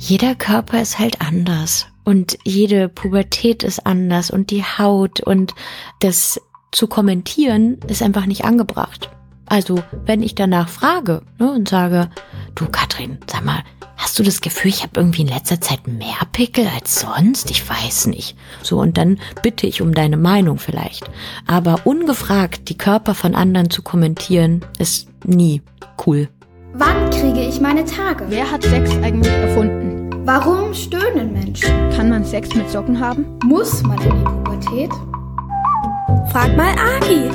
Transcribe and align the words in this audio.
Jeder 0.00 0.36
Körper 0.36 0.80
ist 0.80 1.00
halt 1.00 1.20
anders 1.20 1.88
und 2.04 2.38
jede 2.44 2.88
Pubertät 2.88 3.64
ist 3.64 3.84
anders 3.84 4.30
und 4.30 4.52
die 4.52 4.62
Haut 4.62 5.20
und 5.20 5.54
das 5.98 6.40
zu 6.70 6.86
kommentieren 6.86 7.78
ist 7.88 8.02
einfach 8.02 8.26
nicht 8.26 8.44
angebracht. 8.44 9.10
Also, 9.46 9.82
wenn 10.06 10.22
ich 10.22 10.36
danach 10.36 10.68
frage 10.68 11.22
ne, 11.38 11.50
und 11.50 11.68
sage, 11.68 12.10
du 12.54 12.66
Katrin, 12.66 13.18
sag 13.26 13.44
mal, 13.44 13.64
hast 13.96 14.16
du 14.20 14.22
das 14.22 14.40
Gefühl, 14.40 14.70
ich 14.70 14.84
habe 14.84 14.92
irgendwie 15.00 15.22
in 15.22 15.28
letzter 15.28 15.60
Zeit 15.60 15.88
mehr 15.88 16.18
Pickel 16.32 16.68
als 16.68 17.00
sonst? 17.00 17.50
Ich 17.50 17.68
weiß 17.68 18.06
nicht. 18.06 18.36
So, 18.62 18.78
und 18.78 18.96
dann 18.98 19.18
bitte 19.42 19.66
ich 19.66 19.82
um 19.82 19.94
deine 19.94 20.16
Meinung 20.16 20.58
vielleicht. 20.58 21.10
Aber 21.46 21.80
ungefragt 21.84 22.68
die 22.68 22.78
Körper 22.78 23.16
von 23.16 23.34
anderen 23.34 23.70
zu 23.70 23.82
kommentieren, 23.82 24.64
ist 24.78 25.08
nie 25.24 25.60
cool. 26.06 26.28
Wann 26.74 27.10
kriege 27.10 27.40
ich 27.40 27.60
meine 27.60 27.84
Tage? 27.84 28.26
Wer 28.28 28.50
hat 28.50 28.62
Sex 28.62 28.90
eigentlich 29.02 29.32
erfunden? 29.32 29.87
Warum 30.28 30.74
stöhnen 30.74 31.32
Menschen? 31.32 31.70
Kann 31.96 32.10
man 32.10 32.22
Sex 32.22 32.54
mit 32.54 32.68
Socken 32.68 33.00
haben? 33.00 33.38
Muss 33.46 33.82
man 33.82 33.98
in 34.02 34.14
die 34.14 34.24
Pubertät? 34.24 34.90
Frag 36.30 36.54
mal 36.54 36.74
Agi. 36.76 37.30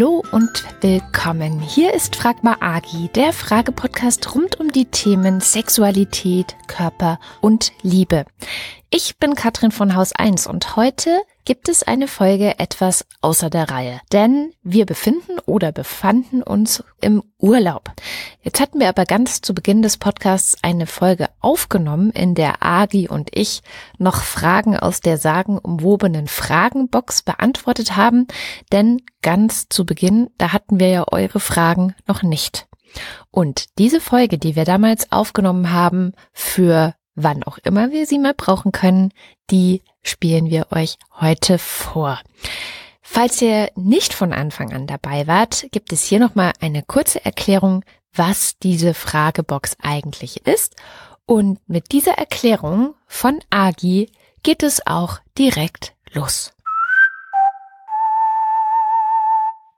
Hallo 0.00 0.24
und 0.32 0.64
willkommen. 0.80 1.60
Hier 1.60 1.92
ist 1.92 2.16
Fragma 2.16 2.56
Agi, 2.60 3.10
der 3.14 3.34
Fragepodcast 3.34 4.34
rund 4.34 4.58
um 4.58 4.72
die 4.72 4.86
Themen 4.86 5.42
Sexualität, 5.42 6.56
Körper 6.68 7.20
und 7.42 7.72
Liebe. 7.82 8.24
Ich 8.88 9.18
bin 9.18 9.34
Katrin 9.34 9.72
von 9.72 9.94
Haus 9.94 10.14
1 10.14 10.46
und 10.46 10.74
heute 10.74 11.20
gibt 11.44 11.68
es 11.68 11.82
eine 11.82 12.08
Folge 12.08 12.58
etwas 12.58 13.06
außer 13.20 13.50
der 13.50 13.70
Reihe, 13.70 14.00
denn 14.12 14.52
wir 14.62 14.86
befinden 14.86 15.38
oder 15.46 15.72
befanden 15.72 16.42
uns 16.42 16.84
im 17.00 17.22
Urlaub. 17.38 17.90
Jetzt 18.42 18.60
hatten 18.60 18.80
wir 18.80 18.88
aber 18.88 19.04
ganz 19.04 19.40
zu 19.40 19.54
Beginn 19.54 19.82
des 19.82 19.96
Podcasts 19.96 20.56
eine 20.62 20.86
Folge 20.86 21.28
aufgenommen, 21.40 22.10
in 22.10 22.34
der 22.34 22.62
Agi 22.62 23.08
und 23.08 23.30
ich 23.32 23.62
noch 23.98 24.22
Fragen 24.22 24.76
aus 24.78 25.00
der 25.00 25.18
sagenumwobenen 25.18 26.28
Fragenbox 26.28 27.22
beantwortet 27.22 27.96
haben, 27.96 28.26
denn 28.72 29.02
ganz 29.22 29.68
zu 29.68 29.84
Beginn, 29.84 30.30
da 30.38 30.52
hatten 30.52 30.80
wir 30.80 30.88
ja 30.88 31.04
eure 31.10 31.40
Fragen 31.40 31.94
noch 32.06 32.22
nicht. 32.22 32.66
Und 33.30 33.78
diese 33.78 34.00
Folge, 34.00 34.38
die 34.38 34.56
wir 34.56 34.64
damals 34.64 35.12
aufgenommen 35.12 35.72
haben 35.72 36.12
für 36.32 36.94
wann 37.14 37.42
auch 37.42 37.58
immer 37.58 37.90
wir 37.90 38.06
sie 38.06 38.18
mal 38.18 38.34
brauchen 38.34 38.72
können, 38.72 39.12
die 39.50 39.82
spielen 40.02 40.50
wir 40.50 40.68
euch 40.70 40.96
heute 41.20 41.58
vor. 41.58 42.20
Falls 43.02 43.42
ihr 43.42 43.70
nicht 43.74 44.14
von 44.14 44.32
Anfang 44.32 44.72
an 44.72 44.86
dabei 44.86 45.26
wart, 45.26 45.66
gibt 45.72 45.92
es 45.92 46.04
hier 46.04 46.20
nochmal 46.20 46.52
eine 46.60 46.82
kurze 46.82 47.24
Erklärung, 47.24 47.84
was 48.14 48.58
diese 48.58 48.94
Fragebox 48.94 49.76
eigentlich 49.82 50.46
ist. 50.46 50.76
Und 51.26 51.58
mit 51.68 51.92
dieser 51.92 52.12
Erklärung 52.12 52.94
von 53.06 53.40
Agi 53.50 54.10
geht 54.42 54.62
es 54.62 54.86
auch 54.86 55.18
direkt 55.36 55.94
los. 56.12 56.52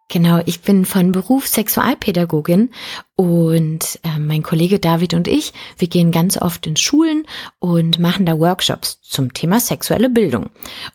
Genau, 0.08 0.42
ich 0.44 0.60
bin 0.60 0.84
von 0.84 1.10
Beruf 1.10 1.46
Sexualpädagogin 1.46 2.70
und 3.14 4.00
äh, 4.04 4.18
mein 4.18 4.42
Kollege 4.42 4.78
David 4.78 5.12
und 5.12 5.28
ich, 5.28 5.52
wir 5.76 5.88
gehen 5.88 6.12
ganz 6.12 6.40
oft 6.40 6.66
in 6.66 6.76
Schulen 6.76 7.26
und 7.58 7.98
machen 7.98 8.24
da 8.24 8.38
Workshops 8.38 9.00
zum 9.02 9.34
Thema 9.34 9.60
sexuelle 9.60 10.08
Bildung. 10.08 10.48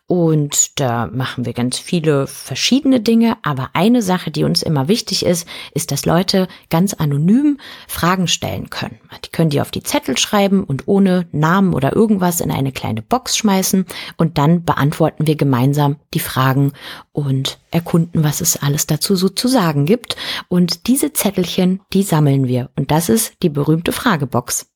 Und 0.07 0.79
da 0.79 1.05
machen 1.05 1.45
wir 1.45 1.53
ganz 1.53 1.77
viele 1.77 2.25
verschiedene 2.25 3.01
Dinge, 3.01 3.37
aber 3.43 3.69
eine 3.73 4.01
Sache, 4.01 4.31
die 4.31 4.45
uns 4.45 4.63
immer 4.63 4.87
wichtig 4.87 5.25
ist, 5.25 5.47
ist, 5.75 5.91
dass 5.91 6.07
Leute 6.07 6.47
ganz 6.71 6.95
anonym 6.95 7.59
Fragen 7.87 8.27
stellen 8.27 8.71
können. 8.71 8.99
Die 9.23 9.29
können 9.29 9.51
die 9.51 9.61
auf 9.61 9.69
die 9.69 9.83
Zettel 9.83 10.17
schreiben 10.17 10.63
und 10.63 10.87
ohne 10.87 11.27
Namen 11.31 11.75
oder 11.75 11.95
irgendwas 11.95 12.41
in 12.41 12.49
eine 12.49 12.71
kleine 12.71 13.03
Box 13.03 13.37
schmeißen 13.37 13.85
und 14.17 14.39
dann 14.39 14.63
beantworten 14.63 15.27
wir 15.27 15.35
gemeinsam 15.35 15.97
die 16.15 16.19
Fragen 16.19 16.73
und 17.11 17.59
erkunden, 17.71 18.23
was 18.23 18.41
es 18.41 18.57
alles 18.57 18.87
dazu 18.87 19.15
so 19.15 19.29
zu 19.29 19.47
sagen 19.47 19.85
gibt. 19.85 20.15
Und 20.47 20.87
diese 20.87 21.13
Zettelchen, 21.13 21.81
die 21.93 22.03
sammeln 22.07 22.47
wir. 22.47 22.69
Und 22.75 22.91
das 22.91 23.09
ist 23.09 23.33
die 23.41 23.49
berühmte 23.49 23.91
Fragebox. 23.91 24.67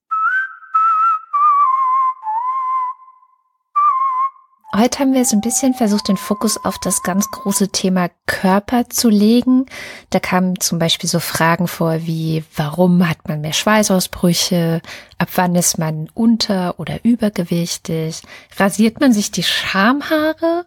Heute 4.73 4.99
haben 4.99 5.13
wir 5.13 5.25
so 5.25 5.35
ein 5.35 5.41
bisschen 5.41 5.73
versucht, 5.73 6.07
den 6.07 6.15
Fokus 6.15 6.57
auf 6.63 6.79
das 6.79 7.03
ganz 7.03 7.29
große 7.29 7.69
Thema 7.69 8.09
Körper 8.25 8.87
zu 8.87 9.09
legen. 9.09 9.65
Da 10.11 10.21
kamen 10.21 10.61
zum 10.61 10.79
Beispiel 10.79 11.09
so 11.09 11.19
Fragen 11.19 11.67
vor 11.67 12.05
wie, 12.07 12.45
warum 12.55 13.09
hat 13.09 13.27
man 13.27 13.41
mehr 13.41 13.51
Schweißausbrüche? 13.51 14.81
Ab 15.17 15.27
wann 15.35 15.55
ist 15.55 15.77
man 15.77 16.09
unter- 16.13 16.79
oder 16.79 17.03
übergewichtig? 17.03 18.21
Rasiert 18.55 19.01
man 19.01 19.11
sich 19.11 19.31
die 19.31 19.43
Schamhaare? 19.43 20.65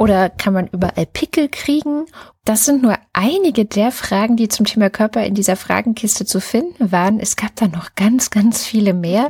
Oder 0.00 0.30
kann 0.30 0.54
man 0.54 0.66
überall 0.66 1.04
Pickel 1.04 1.50
kriegen? 1.50 2.06
Das 2.46 2.64
sind 2.64 2.80
nur 2.80 2.96
einige 3.12 3.66
der 3.66 3.92
Fragen, 3.92 4.38
die 4.38 4.48
zum 4.48 4.64
Thema 4.64 4.88
Körper 4.88 5.26
in 5.26 5.34
dieser 5.34 5.56
Fragenkiste 5.56 6.24
zu 6.24 6.40
finden 6.40 6.90
waren. 6.90 7.20
Es 7.20 7.36
gab 7.36 7.54
da 7.56 7.68
noch 7.68 7.94
ganz, 7.96 8.30
ganz 8.30 8.64
viele 8.64 8.94
mehr. 8.94 9.28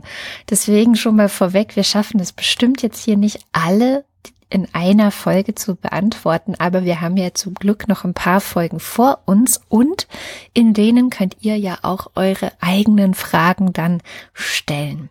Deswegen 0.48 0.94
schon 0.94 1.16
mal 1.16 1.28
vorweg, 1.28 1.74
wir 1.74 1.82
schaffen 1.82 2.20
es 2.20 2.32
bestimmt 2.32 2.82
jetzt 2.82 3.04
hier 3.04 3.16
nicht 3.16 3.40
alle 3.50 4.04
in 4.48 4.68
einer 4.72 5.10
Folge 5.10 5.56
zu 5.56 5.74
beantworten, 5.74 6.54
aber 6.56 6.84
wir 6.84 7.00
haben 7.00 7.16
ja 7.16 7.34
zum 7.34 7.54
Glück 7.54 7.88
noch 7.88 8.04
ein 8.04 8.14
paar 8.14 8.40
Folgen 8.40 8.78
vor 8.78 9.22
uns 9.24 9.60
und 9.68 10.06
in 10.54 10.72
denen 10.72 11.10
könnt 11.10 11.36
ihr 11.40 11.56
ja 11.56 11.78
auch 11.82 12.12
eure 12.14 12.52
eigenen 12.60 13.14
Fragen 13.14 13.72
dann 13.72 14.02
stellen. 14.34 15.10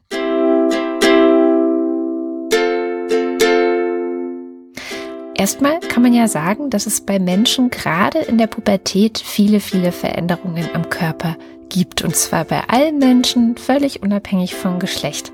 Erstmal 5.39 5.79
kann 5.79 6.03
man 6.03 6.13
ja 6.13 6.27
sagen, 6.27 6.69
dass 6.69 6.85
es 6.85 6.99
bei 6.99 7.17
Menschen 7.17 7.69
gerade 7.69 8.19
in 8.19 8.37
der 8.37 8.47
Pubertät 8.47 9.19
viele, 9.19 9.61
viele 9.61 9.93
Veränderungen 9.93 10.67
am 10.73 10.89
Körper 10.89 11.37
gibt. 11.69 12.03
Und 12.03 12.13
zwar 12.13 12.43
bei 12.43 12.61
allen 12.67 12.97
Menschen, 12.97 13.55
völlig 13.55 14.03
unabhängig 14.03 14.53
vom 14.53 14.79
Geschlecht. 14.79 15.31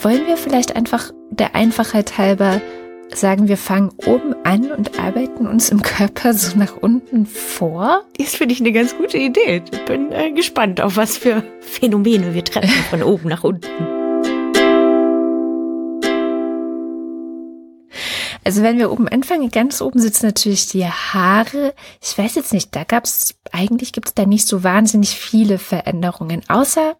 Wollen 0.00 0.24
wir 0.28 0.36
vielleicht 0.36 0.76
einfach 0.76 1.10
der 1.30 1.56
Einfachheit 1.56 2.16
halber 2.16 2.60
sagen, 3.12 3.48
wir 3.48 3.56
fangen 3.56 3.90
oben 4.06 4.36
an 4.44 4.70
und 4.70 5.00
arbeiten 5.00 5.48
uns 5.48 5.70
im 5.70 5.82
Körper 5.82 6.32
so 6.32 6.56
nach 6.56 6.76
unten 6.76 7.26
vor? 7.26 8.04
Das 8.18 8.36
finde 8.36 8.54
ich 8.54 8.60
eine 8.60 8.70
ganz 8.70 8.96
gute 8.96 9.18
Idee. 9.18 9.64
Ich 9.72 9.84
bin 9.84 10.12
äh, 10.12 10.30
gespannt, 10.30 10.80
auf 10.80 10.96
was 10.96 11.16
für 11.16 11.42
Phänomene 11.58 12.34
wir 12.34 12.44
treffen 12.44 12.84
von 12.88 13.02
oben 13.02 13.28
nach 13.28 13.42
unten. 13.42 13.99
Also 18.44 18.62
wenn 18.62 18.78
wir 18.78 18.90
oben 18.90 19.08
anfangen, 19.08 19.50
ganz 19.50 19.80
oben 19.80 20.00
sitzen 20.00 20.26
natürlich 20.26 20.68
die 20.68 20.86
Haare. 20.86 21.74
Ich 22.02 22.16
weiß 22.16 22.34
jetzt 22.36 22.52
nicht, 22.52 22.74
da 22.74 22.84
gab 22.84 23.04
es, 23.04 23.34
eigentlich 23.52 23.92
gibt 23.92 24.08
es 24.08 24.14
da 24.14 24.26
nicht 24.26 24.46
so 24.46 24.64
wahnsinnig 24.64 25.10
viele 25.10 25.58
Veränderungen, 25.58 26.42
außer, 26.48 26.96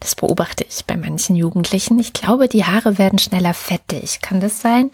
das 0.00 0.14
beobachte 0.14 0.66
ich 0.68 0.84
bei 0.84 0.96
manchen 0.96 1.36
Jugendlichen, 1.36 1.98
ich 1.98 2.12
glaube, 2.12 2.48
die 2.48 2.64
Haare 2.64 2.98
werden 2.98 3.18
schneller 3.18 3.54
fettig. 3.54 4.20
Kann 4.20 4.40
das 4.40 4.60
sein? 4.60 4.90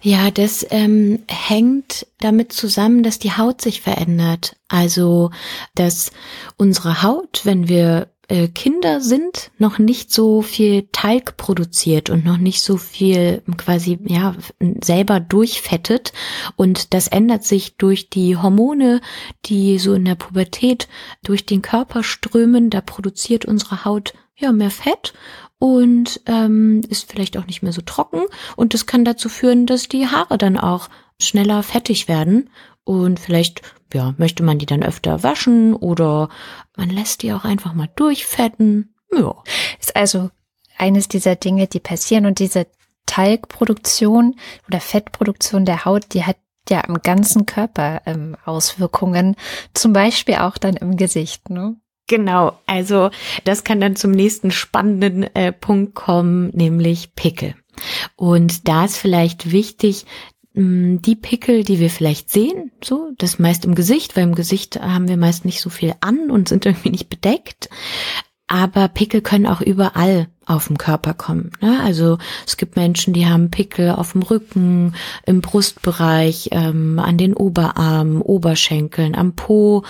Ja, 0.00 0.30
das 0.30 0.66
ähm, 0.70 1.22
hängt 1.28 2.06
damit 2.20 2.52
zusammen, 2.52 3.02
dass 3.02 3.18
die 3.18 3.32
Haut 3.32 3.60
sich 3.60 3.82
verändert. 3.82 4.56
Also, 4.68 5.30
dass 5.74 6.12
unsere 6.56 7.02
Haut, 7.02 7.42
wenn 7.44 7.68
wir 7.68 8.08
Kinder 8.54 9.00
sind, 9.00 9.50
noch 9.58 9.78
nicht 9.78 10.12
so 10.12 10.42
viel 10.42 10.88
Talg 10.90 11.36
produziert 11.36 12.10
und 12.10 12.24
noch 12.24 12.38
nicht 12.38 12.62
so 12.62 12.76
viel 12.76 13.42
quasi 13.56 13.98
ja 14.04 14.34
selber 14.82 15.20
durchfettet. 15.20 16.12
Und 16.56 16.92
das 16.92 17.08
ändert 17.08 17.44
sich 17.44 17.76
durch 17.76 18.10
die 18.10 18.36
Hormone, 18.36 19.00
die 19.44 19.78
so 19.78 19.94
in 19.94 20.04
der 20.04 20.16
Pubertät 20.16 20.88
durch 21.22 21.46
den 21.46 21.62
Körper 21.62 22.02
strömen. 22.02 22.70
Da 22.70 22.80
produziert 22.80 23.44
unsere 23.44 23.84
Haut 23.84 24.14
ja 24.36 24.52
mehr 24.52 24.70
Fett 24.70 25.14
und 25.58 26.20
ähm, 26.26 26.82
ist 26.88 27.10
vielleicht 27.10 27.36
auch 27.36 27.46
nicht 27.46 27.62
mehr 27.62 27.72
so 27.72 27.80
trocken. 27.80 28.22
Und 28.56 28.74
das 28.74 28.86
kann 28.86 29.04
dazu 29.04 29.28
führen, 29.28 29.66
dass 29.66 29.88
die 29.88 30.08
Haare 30.08 30.36
dann 30.36 30.58
auch 30.58 30.88
schneller 31.20 31.62
fettig 31.62 32.08
werden 32.08 32.50
und 32.86 33.18
vielleicht 33.18 33.62
ja, 33.92 34.14
möchte 34.16 34.44
man 34.44 34.58
die 34.58 34.66
dann 34.66 34.82
öfter 34.82 35.22
waschen 35.22 35.74
oder 35.74 36.28
man 36.76 36.88
lässt 36.88 37.22
die 37.22 37.32
auch 37.32 37.44
einfach 37.44 37.74
mal 37.74 37.88
durchfetten. 37.96 38.94
Ja. 39.12 39.34
Ist 39.80 39.96
also 39.96 40.30
eines 40.78 41.08
dieser 41.08 41.34
Dinge, 41.34 41.66
die 41.66 41.80
passieren 41.80 42.26
und 42.26 42.38
diese 42.38 42.66
Talgproduktion 43.06 44.36
oder 44.68 44.80
Fettproduktion 44.80 45.64
der 45.64 45.84
Haut, 45.84 46.14
die 46.14 46.24
hat 46.24 46.36
ja 46.68 46.80
im 46.80 47.02
ganzen 47.02 47.44
Körper 47.44 48.02
ähm, 48.06 48.36
Auswirkungen, 48.44 49.36
zum 49.74 49.92
Beispiel 49.92 50.36
auch 50.36 50.58
dann 50.58 50.76
im 50.76 50.96
Gesicht, 50.96 51.50
ne? 51.50 51.76
Genau, 52.08 52.56
also 52.66 53.10
das 53.44 53.64
kann 53.64 53.80
dann 53.80 53.96
zum 53.96 54.12
nächsten 54.12 54.52
spannenden 54.52 55.24
äh, 55.34 55.50
Punkt 55.50 55.96
kommen, 55.96 56.50
nämlich 56.54 57.16
Pickel. 57.16 57.56
Und 58.14 58.68
da 58.68 58.84
ist 58.84 58.96
vielleicht 58.96 59.50
wichtig, 59.50 60.06
die 60.56 61.16
Pickel, 61.16 61.64
die 61.64 61.80
wir 61.80 61.90
vielleicht 61.90 62.30
sehen, 62.30 62.72
so, 62.82 63.10
das 63.18 63.38
meist 63.38 63.66
im 63.66 63.74
Gesicht, 63.74 64.16
weil 64.16 64.24
im 64.24 64.34
Gesicht 64.34 64.80
haben 64.80 65.06
wir 65.06 65.18
meist 65.18 65.44
nicht 65.44 65.60
so 65.60 65.68
viel 65.68 65.94
an 66.00 66.30
und 66.30 66.48
sind 66.48 66.64
irgendwie 66.64 66.90
nicht 66.90 67.10
bedeckt. 67.10 67.68
Aber 68.48 68.88
Pickel 68.88 69.20
können 69.20 69.46
auch 69.46 69.60
überall 69.60 70.28
auf 70.46 70.68
dem 70.68 70.78
Körper 70.78 71.12
kommen. 71.12 71.50
Ne? 71.60 71.80
Also 71.82 72.16
es 72.46 72.56
gibt 72.56 72.76
Menschen, 72.76 73.12
die 73.12 73.26
haben 73.26 73.50
Pickel 73.50 73.90
auf 73.90 74.12
dem 74.12 74.22
Rücken, 74.22 74.94
im 75.26 75.42
Brustbereich, 75.42 76.50
ähm, 76.52 77.00
an 77.00 77.18
den 77.18 77.34
Oberarmen, 77.34 78.22
Oberschenkeln, 78.22 79.14
am 79.14 79.34
Po. 79.34 79.82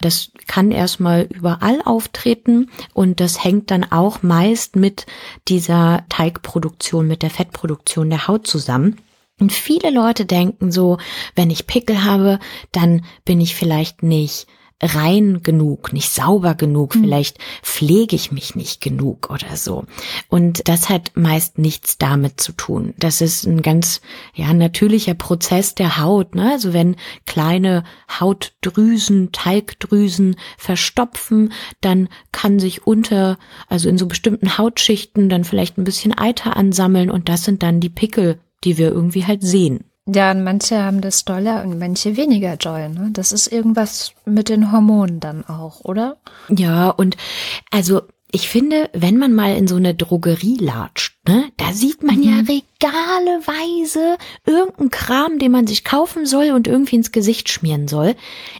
Das 0.00 0.30
kann 0.46 0.70
erstmal 0.70 1.22
überall 1.22 1.82
auftreten 1.84 2.70
und 2.94 3.20
das 3.20 3.44
hängt 3.44 3.70
dann 3.70 3.84
auch 3.84 4.22
meist 4.22 4.76
mit 4.76 5.04
dieser 5.48 6.04
Teigproduktion, 6.08 7.08
mit 7.08 7.22
der 7.22 7.30
Fettproduktion 7.30 8.08
der 8.08 8.28
Haut 8.28 8.46
zusammen. 8.46 8.96
Und 9.40 9.52
viele 9.52 9.90
Leute 9.90 10.26
denken 10.26 10.70
so, 10.70 10.98
wenn 11.34 11.50
ich 11.50 11.66
Pickel 11.66 12.04
habe, 12.04 12.38
dann 12.72 13.04
bin 13.24 13.40
ich 13.40 13.54
vielleicht 13.54 14.02
nicht 14.02 14.46
rein 14.82 15.42
genug, 15.42 15.92
nicht 15.92 16.10
sauber 16.10 16.54
genug, 16.54 16.94
mhm. 16.94 17.04
vielleicht 17.04 17.38
pflege 17.62 18.16
ich 18.16 18.32
mich 18.32 18.54
nicht 18.54 18.80
genug 18.80 19.30
oder 19.30 19.56
so. 19.56 19.84
Und 20.28 20.68
das 20.68 20.88
hat 20.88 21.12
meist 21.14 21.58
nichts 21.58 21.96
damit 21.96 22.40
zu 22.40 22.52
tun. 22.52 22.94
Das 22.98 23.20
ist 23.20 23.46
ein 23.46 23.62
ganz 23.62 24.00
ja 24.34 24.52
natürlicher 24.52 25.14
Prozess 25.14 25.74
der 25.74 25.98
Haut, 25.98 26.34
ne? 26.34 26.50
Also 26.52 26.72
wenn 26.72 26.96
kleine 27.26 27.84
Hautdrüsen, 28.20 29.32
Talgdrüsen 29.32 30.36
verstopfen, 30.58 31.52
dann 31.80 32.08
kann 32.32 32.58
sich 32.58 32.86
unter 32.86 33.38
also 33.68 33.88
in 33.88 33.96
so 33.96 34.06
bestimmten 34.06 34.58
Hautschichten 34.58 35.28
dann 35.28 35.44
vielleicht 35.44 35.78
ein 35.78 35.84
bisschen 35.84 36.16
Eiter 36.16 36.56
ansammeln 36.56 37.10
und 37.10 37.28
das 37.28 37.44
sind 37.44 37.62
dann 37.62 37.80
die 37.80 37.90
Pickel, 37.90 38.38
die 38.64 38.78
wir 38.78 38.90
irgendwie 38.90 39.24
halt 39.24 39.42
sehen. 39.42 39.84
Ja, 40.06 40.32
und 40.32 40.44
manche 40.44 40.82
haben 40.82 41.00
das 41.00 41.24
doller 41.24 41.62
und 41.64 41.78
manche 41.78 42.16
weniger 42.16 42.56
doll. 42.56 42.90
Ne? 42.90 43.10
Das 43.12 43.32
ist 43.32 43.46
irgendwas 43.46 44.12
mit 44.26 44.50
den 44.50 44.70
Hormonen 44.70 45.18
dann 45.18 45.44
auch, 45.46 45.80
oder? 45.80 46.18
Ja, 46.48 46.90
und 46.90 47.16
also 47.70 48.02
ich 48.34 48.48
finde, 48.48 48.90
wenn 48.92 49.16
man 49.16 49.32
mal 49.32 49.56
in 49.56 49.68
so 49.68 49.76
eine 49.76 49.94
Drogerie 49.94 50.56
latscht, 50.56 51.16
ne, 51.28 51.52
da 51.56 51.72
sieht 51.72 52.02
man 52.02 52.20
ja 52.20 52.42
mhm. 52.42 52.48
regaleweise 52.48 54.18
irgendeinen 54.44 54.90
Kram, 54.90 55.38
den 55.38 55.52
man 55.52 55.68
sich 55.68 55.84
kaufen 55.84 56.26
soll 56.26 56.50
und 56.50 56.66
irgendwie 56.66 56.96
ins 56.96 57.12
Gesicht 57.12 57.48
schmieren 57.48 57.86
soll. 57.86 58.16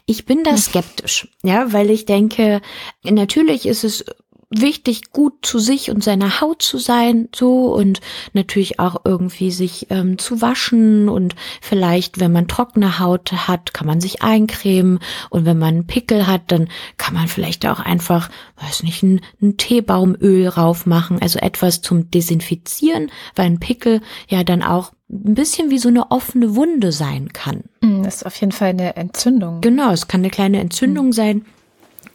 Ich 0.07 0.27
bin 0.27 0.45
da 0.45 0.57
skeptisch, 0.57 1.27
ja, 1.43 1.73
weil 1.73 1.91
ich 1.91 2.07
denke, 2.07 2.63
natürlich 3.03 3.67
ist 3.67 3.83
es 3.83 4.05
wichtig, 4.51 5.13
gut 5.13 5.35
zu 5.43 5.59
sich 5.59 5.91
und 5.91 6.03
seiner 6.03 6.41
Haut 6.41 6.63
zu 6.63 6.79
sein, 6.79 7.29
so 7.35 7.75
und 7.75 8.01
natürlich 8.33 8.79
auch 8.81 9.03
irgendwie 9.05 9.51
sich 9.51 9.89
ähm, 9.91 10.19
zu 10.19 10.41
waschen 10.41 11.09
und 11.09 11.35
vielleicht, 11.61 12.21
wenn 12.21 12.33
man 12.33 12.49
trockene 12.49 12.99
Haut 12.99 13.33
hat, 13.33 13.75
kann 13.75 13.87
man 13.87 14.01
sich 14.01 14.23
eincremen 14.23 14.99
und 15.31 15.45
wenn 15.45 15.59
man 15.59 15.75
einen 15.75 15.87
Pickel 15.87 16.27
hat, 16.27 16.43
dann 16.49 16.69
kann 16.97 17.15
man 17.15 17.29
vielleicht 17.29 17.67
auch 17.67 17.81
einfach, 17.81 18.31
weiß 18.61 18.83
nicht, 18.83 19.03
ein, 19.03 19.21
ein 19.43 19.57
Teebaumöl 19.57 20.49
raufmachen, 20.49 21.21
also 21.21 21.39
etwas 21.39 21.83
zum 21.83 22.11
Desinfizieren, 22.11 23.11
weil 23.35 23.47
ein 23.47 23.61
Pickel 23.61 24.01
ja 24.29 24.45
dann 24.45 24.63
auch 24.63 24.93
ein 25.11 25.35
bisschen 25.35 25.71
wie 25.71 25.79
so 25.79 25.89
eine 25.89 26.11
offene 26.11 26.57
Wunde 26.57 26.93
sein 26.93 27.33
kann. 27.33 27.65
Mm, 27.81 28.03
das 28.03 28.17
ist 28.17 28.27
auf 28.27 28.37
jeden 28.41 28.53
Fall 28.53 28.71
eine 28.71 28.97
Entzündung. 28.97 29.61
Genau, 29.61 29.91
es 29.91 30.09
kann 30.09 30.23
eine 30.23 30.31
kleine 30.31 30.61
Entzündung 30.61 31.07
mhm. 31.07 31.13
sein. 31.13 31.45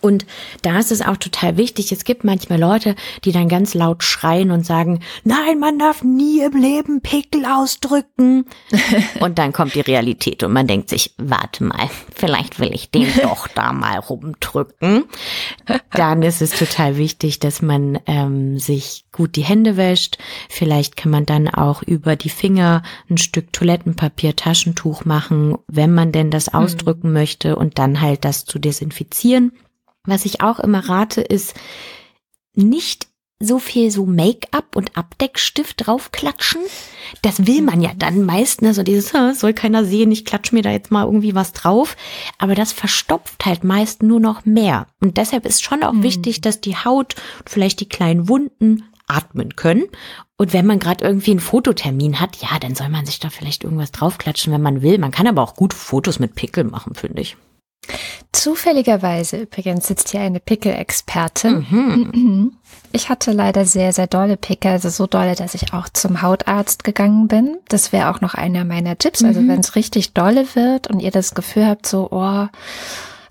Und 0.01 0.25
da 0.61 0.79
ist 0.79 0.91
es 0.91 1.01
auch 1.01 1.17
total 1.17 1.57
wichtig. 1.57 1.91
Es 1.91 2.03
gibt 2.03 2.23
manchmal 2.23 2.59
Leute, 2.59 2.95
die 3.25 3.31
dann 3.31 3.49
ganz 3.49 3.73
laut 3.73 4.03
schreien 4.03 4.51
und 4.51 4.65
sagen, 4.65 5.01
nein, 5.23 5.59
man 5.59 5.77
darf 5.77 6.03
nie 6.03 6.41
im 6.41 6.55
Leben 6.59 7.01
Pickel 7.01 7.45
ausdrücken. 7.45 8.45
und 9.19 9.37
dann 9.37 9.51
kommt 9.51 9.75
die 9.75 9.81
Realität 9.81 10.43
und 10.43 10.53
man 10.53 10.67
denkt 10.67 10.89
sich, 10.89 11.13
warte 11.17 11.63
mal, 11.63 11.89
vielleicht 12.15 12.59
will 12.59 12.73
ich 12.73 12.91
den 12.91 13.07
doch 13.21 13.47
da 13.47 13.73
mal 13.73 13.99
rumdrücken. 13.99 15.05
Dann 15.91 16.21
ist 16.23 16.41
es 16.41 16.51
total 16.51 16.97
wichtig, 16.97 17.39
dass 17.39 17.61
man 17.61 17.99
ähm, 18.05 18.57
sich 18.57 19.05
gut 19.11 19.35
die 19.35 19.43
Hände 19.43 19.75
wäscht. 19.75 20.17
Vielleicht 20.49 20.95
kann 20.95 21.11
man 21.11 21.25
dann 21.25 21.49
auch 21.49 21.83
über 21.83 22.15
die 22.15 22.29
Finger 22.29 22.83
ein 23.09 23.17
Stück 23.17 23.51
Toilettenpapier, 23.51 24.35
Taschentuch 24.35 25.03
machen, 25.03 25.57
wenn 25.67 25.93
man 25.93 26.11
denn 26.11 26.31
das 26.31 26.47
hm. 26.47 26.55
ausdrücken 26.55 27.07
mhm. 27.09 27.13
möchte 27.13 27.55
und 27.55 27.79
dann 27.79 28.01
halt 28.01 28.23
das 28.23 28.45
zu 28.45 28.59
desinfizieren. 28.59 29.51
Was 30.05 30.25
ich 30.25 30.41
auch 30.41 30.59
immer 30.59 30.87
rate, 30.87 31.21
ist 31.21 31.53
nicht 32.55 33.09
so 33.41 33.57
viel 33.57 33.89
so 33.89 34.05
Make-up 34.05 34.75
und 34.75 34.97
Abdeckstift 34.97 35.87
draufklatschen. 35.87 36.61
Das 37.21 37.47
will 37.47 37.61
man 37.61 37.81
ja 37.81 37.91
dann 37.97 38.25
meist, 38.25 38.61
ne? 38.61 38.73
So 38.73 38.83
dieses, 38.83 39.13
soll 39.39 39.53
keiner 39.53 39.85
sehen, 39.85 40.11
ich 40.11 40.25
klatsch 40.25 40.51
mir 40.51 40.61
da 40.61 40.71
jetzt 40.71 40.91
mal 40.91 41.05
irgendwie 41.05 41.35
was 41.35 41.53
drauf. 41.53 41.95
Aber 42.37 42.53
das 42.53 42.73
verstopft 42.73 43.45
halt 43.45 43.63
meist 43.63 44.03
nur 44.03 44.19
noch 44.19 44.45
mehr. 44.45 44.87
Und 44.99 45.17
deshalb 45.17 45.45
ist 45.45 45.63
schon 45.63 45.83
auch 45.83 45.93
mhm. 45.93 46.03
wichtig, 46.03 46.41
dass 46.41 46.59
die 46.59 46.75
Haut 46.75 47.15
und 47.39 47.49
vielleicht 47.49 47.79
die 47.79 47.89
kleinen 47.89 48.27
Wunden 48.27 48.83
atmen 49.07 49.55
können. 49.55 49.85
Und 50.37 50.53
wenn 50.53 50.65
man 50.65 50.79
gerade 50.79 51.05
irgendwie 51.05 51.31
einen 51.31 51.39
Fototermin 51.39 52.19
hat, 52.19 52.37
ja, 52.37 52.59
dann 52.59 52.75
soll 52.75 52.89
man 52.89 53.05
sich 53.05 53.19
da 53.19 53.29
vielleicht 53.29 53.63
irgendwas 53.63 53.91
draufklatschen, 53.91 54.53
wenn 54.53 54.61
man 54.61 54.81
will. 54.81 54.97
Man 54.97 55.11
kann 55.11 55.27
aber 55.27 55.41
auch 55.41 55.55
gut 55.55 55.73
Fotos 55.73 56.19
mit 56.19 56.35
Pickel 56.35 56.65
machen, 56.65 56.93
finde 56.93 57.21
ich. 57.21 57.37
Zufälligerweise 58.31 59.38
übrigens 59.38 59.88
sitzt 59.88 60.09
hier 60.09 60.21
eine 60.21 60.39
Pickel-Expertin. 60.39 61.65
Mhm. 61.69 62.53
Ich 62.91 63.09
hatte 63.09 63.31
leider 63.31 63.65
sehr, 63.65 63.94
sehr 63.94 64.07
dolle 64.07 64.38
Pickel, 64.38 64.71
also 64.71 64.89
so 64.89 65.07
dolle, 65.07 65.36
dass 65.36 65.53
ich 65.53 65.74
auch 65.74 65.89
zum 65.89 66.21
Hautarzt 66.21 66.83
gegangen 66.83 67.27
bin. 67.27 67.57
Das 67.68 67.91
wäre 67.91 68.09
auch 68.09 68.21
noch 68.21 68.33
einer 68.33 68.65
meiner 68.65 68.97
Tipps. 68.97 69.24
Also 69.24 69.41
mhm. 69.41 69.47
wenn 69.50 69.59
es 69.59 69.75
richtig 69.75 70.13
dolle 70.13 70.56
wird 70.56 70.88
und 70.88 71.00
ihr 71.00 71.12
das 71.12 71.36
Gefühl 71.36 71.68
habt, 71.68 71.86
so, 71.86 72.09
oh, 72.12 72.47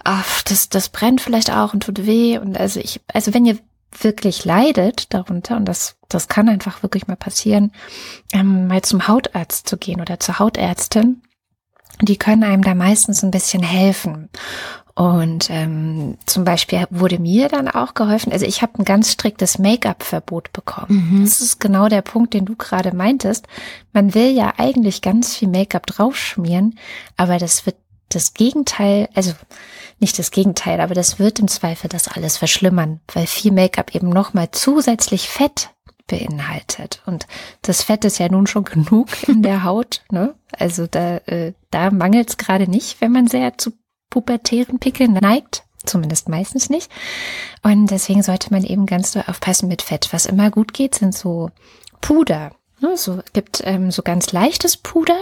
ach, 0.05 0.43
das, 0.43 0.69
das 0.69 0.89
brennt 0.89 1.21
vielleicht 1.21 1.51
auch 1.51 1.75
und 1.75 1.83
tut 1.83 2.07
weh. 2.07 2.39
Und 2.39 2.59
also 2.59 2.81
ich, 2.81 3.01
also 3.13 3.35
wenn 3.35 3.47
ihr 3.47 3.59
wirklich 4.01 4.45
leidet 4.45 5.13
darunter, 5.15 5.57
und 5.57 5.65
das, 5.65 5.97
das 6.09 6.29
kann 6.29 6.49
einfach 6.49 6.83
wirklich 6.83 7.07
mal 7.07 7.17
passieren, 7.17 7.73
ähm, 8.33 8.69
mal 8.69 8.83
zum 8.83 9.09
Hautarzt 9.09 9.69
zu 9.69 9.77
gehen 9.77 10.01
oder 10.01 10.21
zur 10.21 10.39
Hautärztin 10.39 11.23
die 12.03 12.17
können 12.17 12.45
einem 12.45 12.63
da 12.63 12.75
meistens 12.75 13.23
ein 13.23 13.31
bisschen 13.31 13.63
helfen. 13.63 14.29
Und 14.95 15.49
ähm, 15.51 16.19
zum 16.27 16.43
Beispiel 16.43 16.85
wurde 16.91 17.21
mir 17.21 17.49
dann 17.49 17.69
auch 17.69 17.95
geholfen, 17.95 18.33
also 18.33 18.45
ich 18.45 18.63
habe 18.63 18.81
ein 18.81 18.85
ganz 18.85 19.13
striktes 19.13 19.61
Make-up-Verbot 19.61 20.53
bekommen. 20.53 21.11
Mhm. 21.13 21.25
Das 21.25 21.41
ist 21.41 21.61
genau 21.61 21.89
der 21.89 22.03
Punkt, 22.03 22.35
den 22.35 22.47
du 22.47 22.57
gerade 22.57 22.93
meintest. 22.93 23.47
Man 23.93 24.15
will 24.15 24.33
ja 24.33 24.55
eigentlich 24.57 25.01
ganz 25.01 25.37
viel 25.37 25.47
Make-up 25.47 25.87
draufschmieren, 25.87 26.81
aber 27.17 27.39
das 27.39 27.65
wird 27.65 27.77
das 28.09 28.35
Gegenteil, 28.35 29.09
also 29.15 29.35
nicht 30.01 30.19
das 30.19 30.33
Gegenteil, 30.33 30.81
aber 30.81 30.95
das 30.95 31.21
wird 31.21 31.39
im 31.39 31.47
Zweifel 31.47 31.89
das 31.89 32.09
alles 32.09 32.37
verschlimmern, 32.37 33.01
weil 33.13 33.29
viel 33.29 33.53
Make-up 33.53 33.95
eben 33.95 34.09
nochmal 34.09 34.49
zusätzlich 34.51 35.29
Fett 35.29 35.71
beinhaltet. 36.09 37.03
Und 37.07 37.29
das 37.63 37.83
Fett 37.83 38.05
ist 38.05 38.19
ja 38.19 38.29
nun 38.29 38.49
schon 38.49 38.65
genug 38.65 39.09
in 39.29 39.43
der 39.43 39.63
Haut. 39.65 40.03
Ne? 40.11 40.35
Also 40.59 40.87
da, 40.89 41.19
äh, 41.27 41.53
da 41.71 41.91
mangelt 41.91 42.31
es 42.31 42.37
gerade 42.37 42.69
nicht, 42.69 43.01
wenn 43.01 43.13
man 43.13 43.29
sehr 43.29 43.57
zu 43.57 43.73
pubertären 44.11 44.81
Pickeln 44.81 45.13
neigt. 45.13 45.63
Zumindest 45.85 46.29
meistens 46.29 46.71
nicht. 46.71 46.91
Und 47.63 47.91
deswegen 47.91 48.23
sollte 48.23 48.51
man 48.51 48.65
eben 48.65 48.85
ganz 48.85 49.13
doll 49.13 49.25
aufpassen 49.27 49.69
mit 49.69 49.83
Fett. 49.83 50.09
Was 50.11 50.27
immer 50.27 50.51
gut 50.51 50.75
geht, 50.75 50.97
sind 50.97 51.15
so 51.15 51.51
Puder. 52.01 52.51
Ne? 52.81 52.97
So 52.97 53.21
gibt 53.33 53.63
ähm, 53.65 53.91
so 53.91 54.03
ganz 54.03 54.33
leichtes 54.33 54.77
Puder. 54.77 55.19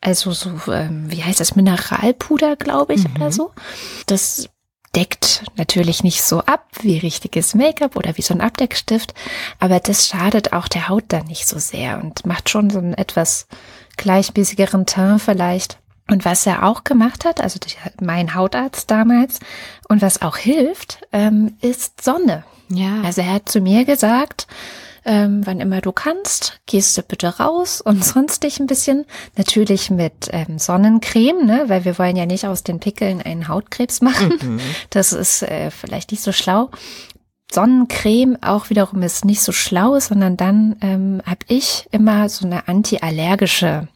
Also 0.00 0.32
so, 0.32 0.50
ähm, 0.70 1.10
wie 1.10 1.24
heißt 1.24 1.40
das, 1.40 1.56
Mineralpuder, 1.56 2.56
glaube 2.56 2.94
ich, 2.94 3.08
mhm. 3.08 3.16
oder 3.16 3.32
so. 3.32 3.52
Das 4.06 4.50
deckt 4.94 5.44
natürlich 5.56 6.02
nicht 6.02 6.22
so 6.22 6.40
ab 6.40 6.66
wie 6.80 6.98
richtiges 6.98 7.54
Make-up 7.54 7.96
oder 7.96 8.16
wie 8.16 8.22
so 8.22 8.34
ein 8.34 8.40
Abdeckstift, 8.40 9.14
aber 9.58 9.80
das 9.80 10.06
schadet 10.08 10.52
auch 10.52 10.68
der 10.68 10.88
Haut 10.88 11.04
dann 11.08 11.26
nicht 11.26 11.46
so 11.46 11.58
sehr 11.58 12.00
und 12.02 12.26
macht 12.26 12.48
schon 12.48 12.70
so 12.70 12.78
einen 12.78 12.94
etwas 12.94 13.46
gleichmäßigeren 13.96 14.86
Teint 14.86 15.22
vielleicht. 15.22 15.78
Und 16.10 16.26
was 16.26 16.46
er 16.46 16.64
auch 16.64 16.84
gemacht 16.84 17.24
hat, 17.24 17.40
also 17.40 17.58
mein 18.00 18.34
Hautarzt 18.34 18.90
damals, 18.90 19.40
und 19.88 20.02
was 20.02 20.20
auch 20.20 20.36
hilft, 20.36 20.98
ähm, 21.12 21.56
ist 21.62 22.04
Sonne. 22.04 22.44
Ja. 22.68 23.00
Also 23.02 23.22
er 23.22 23.34
hat 23.34 23.48
zu 23.48 23.60
mir 23.60 23.84
gesagt, 23.86 24.46
ähm, 25.04 25.42
wann 25.44 25.60
immer 25.60 25.80
du 25.80 25.92
kannst, 25.92 26.60
gehst 26.66 26.96
du 26.96 27.02
bitte 27.02 27.38
raus 27.38 27.80
und 27.80 28.04
sonst 28.04 28.42
dich 28.42 28.60
ein 28.60 28.66
bisschen. 28.66 29.04
Natürlich 29.36 29.90
mit 29.90 30.28
ähm, 30.30 30.58
Sonnencreme, 30.58 31.44
ne? 31.44 31.64
weil 31.68 31.84
wir 31.84 31.98
wollen 31.98 32.16
ja 32.16 32.26
nicht 32.26 32.46
aus 32.46 32.62
den 32.62 32.80
Pickeln 32.80 33.20
einen 33.22 33.48
Hautkrebs 33.48 34.00
machen. 34.00 34.34
Mhm. 34.40 34.60
Das 34.90 35.12
ist 35.12 35.42
äh, 35.42 35.70
vielleicht 35.70 36.10
nicht 36.10 36.22
so 36.22 36.32
schlau. 36.32 36.70
Sonnencreme 37.52 38.38
auch 38.42 38.70
wiederum 38.70 39.02
ist 39.02 39.24
nicht 39.24 39.42
so 39.42 39.52
schlau, 39.52 39.98
sondern 39.98 40.36
dann 40.36 40.76
ähm, 40.80 41.22
habe 41.24 41.40
ich 41.48 41.86
immer 41.90 42.28
so 42.28 42.46
eine 42.46 42.68
antiallergische 42.68 43.88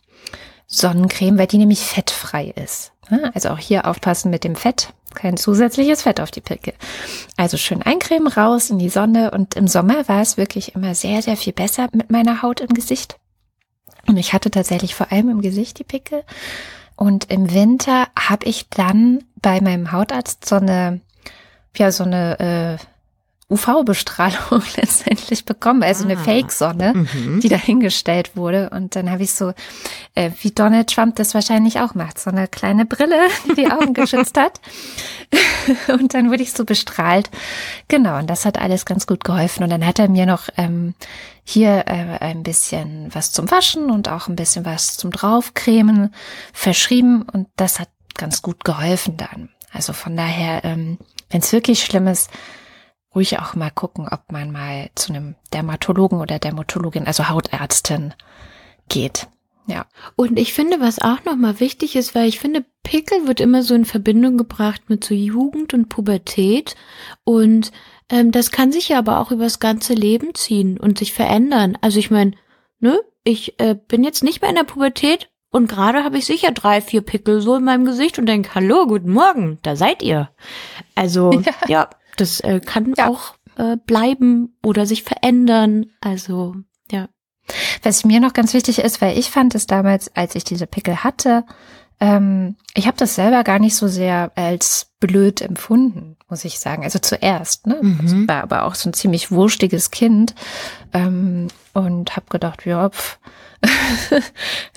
Sonnencreme, 0.67 1.39
weil 1.39 1.47
die 1.47 1.59
nämlich 1.59 1.81
fettfrei 1.81 2.53
ist. 2.55 2.93
Ne? 3.11 3.31
Also 3.35 3.51
auch 3.51 3.59
hier 3.59 3.87
aufpassen 3.87 4.31
mit 4.31 4.45
dem 4.45 4.55
Fett. 4.55 4.93
Kein 5.15 5.37
zusätzliches 5.37 6.03
Fett 6.03 6.21
auf 6.21 6.31
die 6.31 6.41
Pickel. 6.41 6.75
Also 7.37 7.57
schön 7.57 7.83
eincremen, 7.83 8.29
raus 8.29 8.71
in 8.71 8.79
die 8.79 8.89
Sonne. 8.89 9.31
Und 9.31 9.55
im 9.55 9.67
Sommer 9.67 10.09
war 10.09 10.21
es 10.21 10.37
wirklich 10.37 10.75
immer 10.75 10.95
sehr, 10.95 11.23
sehr 11.23 11.37
viel 11.37 11.53
besser 11.53 11.89
mit 11.93 12.11
meiner 12.11 12.43
Haut 12.43 12.61
im 12.61 12.69
Gesicht. 12.69 13.19
Und 14.07 14.17
ich 14.17 14.33
hatte 14.33 14.51
tatsächlich 14.51 14.95
vor 14.95 15.13
allem 15.13 15.29
im 15.29 15.41
Gesicht 15.41 15.79
die 15.79 15.85
Pickel. 15.85 16.25
Und 16.97 17.31
im 17.31 17.53
Winter 17.53 18.09
habe 18.19 18.47
ich 18.47 18.69
dann 18.71 19.25
bei 19.37 19.61
meinem 19.61 19.93
Hautarzt 19.93 20.47
so 20.47 20.57
eine, 20.57 21.01
ja, 21.77 21.93
so 21.93 22.05
eine 22.05 22.79
äh, 22.81 22.85
UV-Bestrahlung 23.51 24.63
letztendlich 24.77 25.45
bekommen, 25.45 25.83
also 25.83 26.05
ah. 26.05 26.09
eine 26.09 26.19
Fake-Sonne, 26.19 26.93
mhm. 26.95 27.41
die 27.41 27.49
dahingestellt 27.49 28.37
wurde. 28.37 28.71
Und 28.71 28.95
dann 28.95 29.11
habe 29.11 29.23
ich 29.23 29.33
so, 29.33 29.53
äh, 30.15 30.31
wie 30.43 30.51
Donald 30.51 30.93
Trump 30.93 31.17
das 31.17 31.35
wahrscheinlich 31.35 31.81
auch 31.81 31.95
macht, 31.95 32.19
so 32.19 32.31
eine 32.31 32.47
kleine 32.47 32.85
Brille, 32.85 33.19
die 33.47 33.55
die 33.55 33.71
Augen 33.71 33.95
geschützt 33.95 34.37
hat. 34.37 34.61
und 35.89 36.13
dann 36.13 36.31
wurde 36.31 36.43
ich 36.43 36.53
so 36.53 36.65
bestrahlt. 36.65 37.31
Genau, 37.89 38.19
und 38.19 38.29
das 38.29 38.45
hat 38.45 38.59
alles 38.59 38.85
ganz 38.85 39.07
gut 39.07 39.25
geholfen. 39.25 39.65
Und 39.65 39.71
dann 39.71 39.87
hat 39.87 39.99
er 39.99 40.09
mir 40.09 40.27
noch 40.27 40.49
ähm, 40.59 40.95
hier 41.43 41.85
äh, 41.87 42.19
ein 42.21 42.43
bisschen 42.43 43.09
was 43.15 43.33
zum 43.33 43.51
Waschen 43.51 43.91
und 43.91 44.11
auch 44.11 44.29
ein 44.29 44.37
bisschen 44.37 44.67
was 44.67 44.99
zum 44.99 45.11
Draufcremen 45.11 46.13
verschrieben. 46.53 47.23
Und 47.23 47.49
das 47.57 47.81
hat 47.81 47.89
ganz 48.15 48.43
gut 48.43 48.65
geholfen 48.65 49.17
dann. 49.17 49.49
Also 49.73 49.95
von 49.95 50.15
daher, 50.17 50.65
ähm, 50.65 50.99
wenn 51.31 51.41
es 51.41 51.53
wirklich 51.53 51.83
schlimm 51.83 52.07
ist, 52.09 52.31
ruhig 53.15 53.39
auch 53.39 53.55
mal 53.55 53.71
gucken, 53.71 54.09
ob 54.11 54.31
man 54.33 54.51
mal 54.51 54.91
zu 54.95 55.13
einem 55.13 55.35
Dermatologen 55.53 56.21
oder 56.21 56.39
Dermatologin, 56.39 57.07
also 57.07 57.29
Hautärztin 57.29 58.15
geht. 58.89 59.29
Ja. 59.67 59.87
Und 60.17 60.39
ich 60.39 60.55
finde, 60.55 60.81
was 60.81 60.99
auch 60.99 61.25
nochmal 61.25 61.61
wichtig 61.61 61.95
ist, 61.95 62.15
weil 62.15 62.27
ich 62.27 62.41
finde, 62.41 62.65
Pickel 62.83 63.27
wird 63.27 63.41
immer 63.41 63.63
so 63.63 63.75
in 63.75 63.85
Verbindung 63.85 64.39
gebracht 64.39 64.83
mit 64.89 65.05
so 65.05 65.15
Jugend 65.15 65.75
und 65.75 65.91
Pubertät. 65.91 66.75
Und 67.25 67.71
ähm, 68.09 68.33
das 68.33 68.51
kann 68.51 68.73
sich 68.73 68.89
ja 68.89 68.99
aber 68.99 69.21
auch 69.21 69.31
übers 69.31 69.61
ganze 69.61 69.93
Leben 69.93 70.35
ziehen 70.35 70.81
und 70.81 70.99
sich 70.99 71.13
verändern. 71.13 71.77
Also 71.83 71.99
ich 71.99 72.11
meine, 72.11 72.33
ne, 72.81 72.99
ich 73.25 73.61
äh, 73.61 73.75
bin 73.75 74.05
jetzt 74.05 74.25
nicht 74.25 74.41
mehr 74.41 74.49
in 74.49 74.57
der 74.57 74.65
Pubertät 74.65 75.29
und 75.51 75.69
gerade 75.69 76.03
habe 76.03 76.17
ich 76.17 76.25
sicher 76.25 76.51
drei, 76.51 76.81
vier 76.81 77.03
Pickel 77.03 77.43
so 77.43 77.57
in 77.57 77.65
meinem 77.65 77.85
Gesicht 77.85 78.19
und 78.19 78.25
denke, 78.25 78.55
hallo, 78.55 78.87
guten 78.87 79.13
Morgen, 79.13 79.59
da 79.63 79.77
seid 79.77 80.03
ihr. 80.03 80.31
Also 80.95 81.33
ja, 81.43 81.53
ja 81.69 81.91
das 82.21 82.41
äh, 82.41 82.61
kann 82.61 82.95
ja. 82.97 83.09
auch 83.09 83.35
äh, 83.57 83.77
bleiben 83.77 84.57
oder 84.65 84.87
sich 84.87 85.03
verändern. 85.03 85.87
Also 86.01 86.55
ja. 86.91 87.09
Was 87.83 88.05
mir 88.05 88.21
noch 88.21 88.33
ganz 88.33 88.55
wichtig 88.55 88.79
ist, 88.81 89.01
weil 89.01 89.19
ich 89.19 89.31
fand 89.31 89.55
es 89.55 89.67
damals, 89.67 90.15
als 90.15 90.35
ich 90.35 90.45
diese 90.45 90.67
Pickel 90.67 91.03
hatte, 91.03 91.45
ähm, 92.01 92.57
ich 92.75 92.87
habe 92.87 92.97
das 92.97 93.15
selber 93.15 93.43
gar 93.43 93.59
nicht 93.59 93.75
so 93.75 93.89
sehr 93.89 94.31
als 94.37 94.93
blöd 95.01 95.41
empfunden, 95.41 96.17
muss 96.29 96.45
ich 96.45 96.61
sagen. 96.61 96.85
Also 96.85 96.99
zuerst, 96.99 97.67
ne? 97.67 97.79
Mhm. 97.81 98.23
Ich 98.23 98.29
war 98.29 98.43
aber 98.43 98.65
auch 98.65 98.75
so 98.75 98.89
ein 98.89 98.95
ziemlich 98.95 99.33
wurstiges 99.33 99.91
Kind 99.91 100.35
ähm, 100.93 101.49
und 101.73 102.15
habe 102.15 102.27
gedacht, 102.31 102.67
ja, 102.67 102.91
pff, 102.91 103.19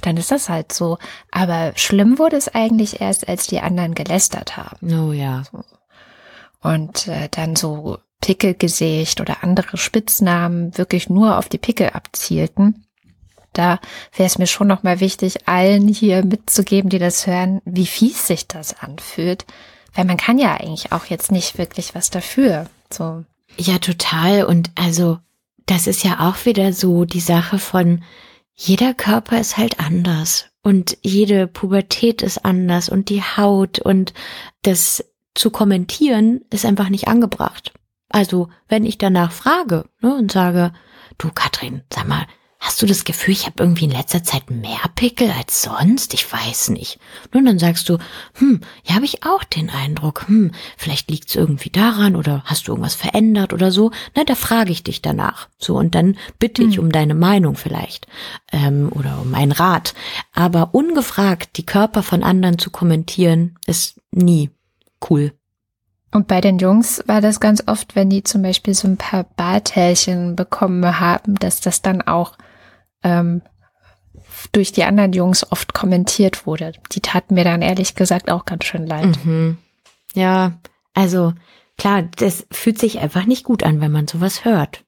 dann 0.01 0.17
ist 0.17 0.31
das 0.31 0.49
halt 0.49 0.73
so. 0.73 0.97
Aber 1.31 1.73
schlimm 1.75 2.17
wurde 2.17 2.37
es 2.37 2.47
eigentlich 2.47 3.01
erst, 3.01 3.29
als 3.29 3.45
die 3.45 3.59
anderen 3.59 3.93
gelästert 3.93 4.57
haben. 4.57 4.91
Oh 4.91 5.11
ja. 5.11 5.43
So 5.51 5.63
und 6.61 7.07
äh, 7.07 7.27
dann 7.29 7.55
so 7.55 7.97
Pickelgesicht 8.21 9.19
oder 9.19 9.43
andere 9.43 9.77
Spitznamen 9.77 10.77
wirklich 10.77 11.09
nur 11.09 11.37
auf 11.37 11.49
die 11.49 11.57
Pickel 11.57 11.89
abzielten. 11.89 12.85
Da 13.53 13.79
wäre 14.15 14.27
es 14.27 14.37
mir 14.37 14.47
schon 14.47 14.67
nochmal 14.67 14.99
wichtig, 14.99 15.47
allen 15.47 15.87
hier 15.87 16.23
mitzugeben, 16.23 16.89
die 16.89 16.99
das 16.99 17.27
hören, 17.27 17.61
wie 17.65 17.87
fies 17.87 18.27
sich 18.27 18.47
das 18.47 18.79
anfühlt. 18.79 19.45
Weil 19.93 20.05
man 20.05 20.17
kann 20.17 20.37
ja 20.37 20.55
eigentlich 20.55 20.93
auch 20.93 21.05
jetzt 21.05 21.31
nicht 21.31 21.57
wirklich 21.57 21.93
was 21.95 22.09
dafür. 22.09 22.67
So. 22.89 23.25
Ja, 23.57 23.77
total. 23.79 24.45
Und 24.45 24.71
also, 24.75 25.19
das 25.65 25.87
ist 25.87 26.03
ja 26.05 26.29
auch 26.29 26.45
wieder 26.45 26.71
so 26.71 27.03
die 27.03 27.19
Sache 27.19 27.59
von, 27.59 28.03
jeder 28.53 28.93
Körper 28.93 29.39
ist 29.39 29.57
halt 29.57 29.79
anders. 29.79 30.45
Und 30.63 30.97
jede 31.01 31.47
Pubertät 31.47 32.21
ist 32.21 32.45
anders 32.45 32.87
und 32.87 33.09
die 33.09 33.23
Haut 33.23 33.79
und 33.79 34.13
das 34.61 35.03
zu 35.35 35.49
kommentieren 35.49 36.41
ist 36.49 36.65
einfach 36.65 36.89
nicht 36.89 37.07
angebracht. 37.07 37.73
Also, 38.09 38.49
wenn 38.67 38.85
ich 38.85 38.97
danach 38.97 39.31
frage 39.31 39.85
ne, 40.01 40.15
und 40.15 40.31
sage, 40.31 40.73
du 41.17 41.31
Katrin, 41.31 41.83
sag 41.89 42.07
mal, 42.07 42.27
hast 42.61 42.81
du 42.81 42.85
das 42.85 43.05
Gefühl, 43.05 43.33
ich 43.33 43.47
habe 43.47 43.55
irgendwie 43.63 43.85
in 43.85 43.91
letzter 43.91 44.23
Zeit 44.23 44.51
mehr 44.51 44.81
Pickel 44.95 45.31
als 45.31 45.63
sonst? 45.63 46.13
Ich 46.13 46.31
weiß 46.31 46.69
nicht. 46.69 46.99
Und 47.33 47.45
dann 47.45 47.57
sagst 47.57 47.89
du, 47.89 47.97
hm, 48.35 48.61
ja, 48.83 48.95
habe 48.95 49.05
ich 49.05 49.25
auch 49.25 49.43
den 49.43 49.69
Eindruck, 49.69 50.27
hm, 50.27 50.51
vielleicht 50.77 51.09
liegt 51.09 51.29
es 51.29 51.35
irgendwie 51.35 51.71
daran 51.71 52.15
oder 52.15 52.43
hast 52.45 52.67
du 52.67 52.73
irgendwas 52.73 52.93
verändert 52.93 53.53
oder 53.53 53.71
so. 53.71 53.91
Na, 54.15 54.23
da 54.25 54.35
frage 54.35 54.71
ich 54.71 54.83
dich 54.83 55.01
danach. 55.01 55.49
So, 55.57 55.75
und 55.77 55.95
dann 55.95 56.17
bitte 56.37 56.61
ich 56.61 56.75
hm. 56.75 56.83
um 56.83 56.91
deine 56.91 57.15
Meinung 57.15 57.55
vielleicht 57.55 58.07
ähm, 58.51 58.91
oder 58.93 59.19
um 59.21 59.33
einen 59.33 59.53
Rat. 59.53 59.95
Aber 60.33 60.75
ungefragt 60.75 61.57
die 61.57 61.65
Körper 61.65 62.03
von 62.03 62.23
anderen 62.23 62.59
zu 62.59 62.69
kommentieren, 62.69 63.57
ist 63.65 63.99
nie 64.11 64.51
cool. 65.09 65.33
Und 66.13 66.27
bei 66.27 66.41
den 66.41 66.59
Jungs 66.59 67.03
war 67.07 67.21
das 67.21 67.39
ganz 67.39 67.63
oft, 67.67 67.95
wenn 67.95 68.09
die 68.09 68.23
zum 68.23 68.41
Beispiel 68.41 68.73
so 68.73 68.87
ein 68.87 68.97
paar 68.97 69.23
Bartälchen 69.23 70.35
bekommen 70.35 70.99
haben, 70.99 71.35
dass 71.35 71.61
das 71.61 71.81
dann 71.81 72.01
auch 72.01 72.37
ähm, 73.03 73.41
durch 74.51 74.73
die 74.73 74.83
anderen 74.83 75.13
Jungs 75.13 75.49
oft 75.51 75.73
kommentiert 75.73 76.45
wurde. 76.45 76.73
Die 76.91 76.99
taten 76.99 77.35
mir 77.35 77.45
dann 77.45 77.61
ehrlich 77.61 77.95
gesagt 77.95 78.29
auch 78.29 78.45
ganz 78.45 78.65
schön 78.65 78.85
leid. 78.85 79.23
Mhm. 79.23 79.57
Ja, 80.13 80.59
also 80.93 81.33
klar, 81.77 82.03
das 82.17 82.45
fühlt 82.51 82.79
sich 82.79 82.99
einfach 82.99 83.25
nicht 83.25 83.45
gut 83.45 83.63
an, 83.63 83.79
wenn 83.79 83.91
man 83.91 84.07
sowas 84.07 84.43
hört. 84.43 84.83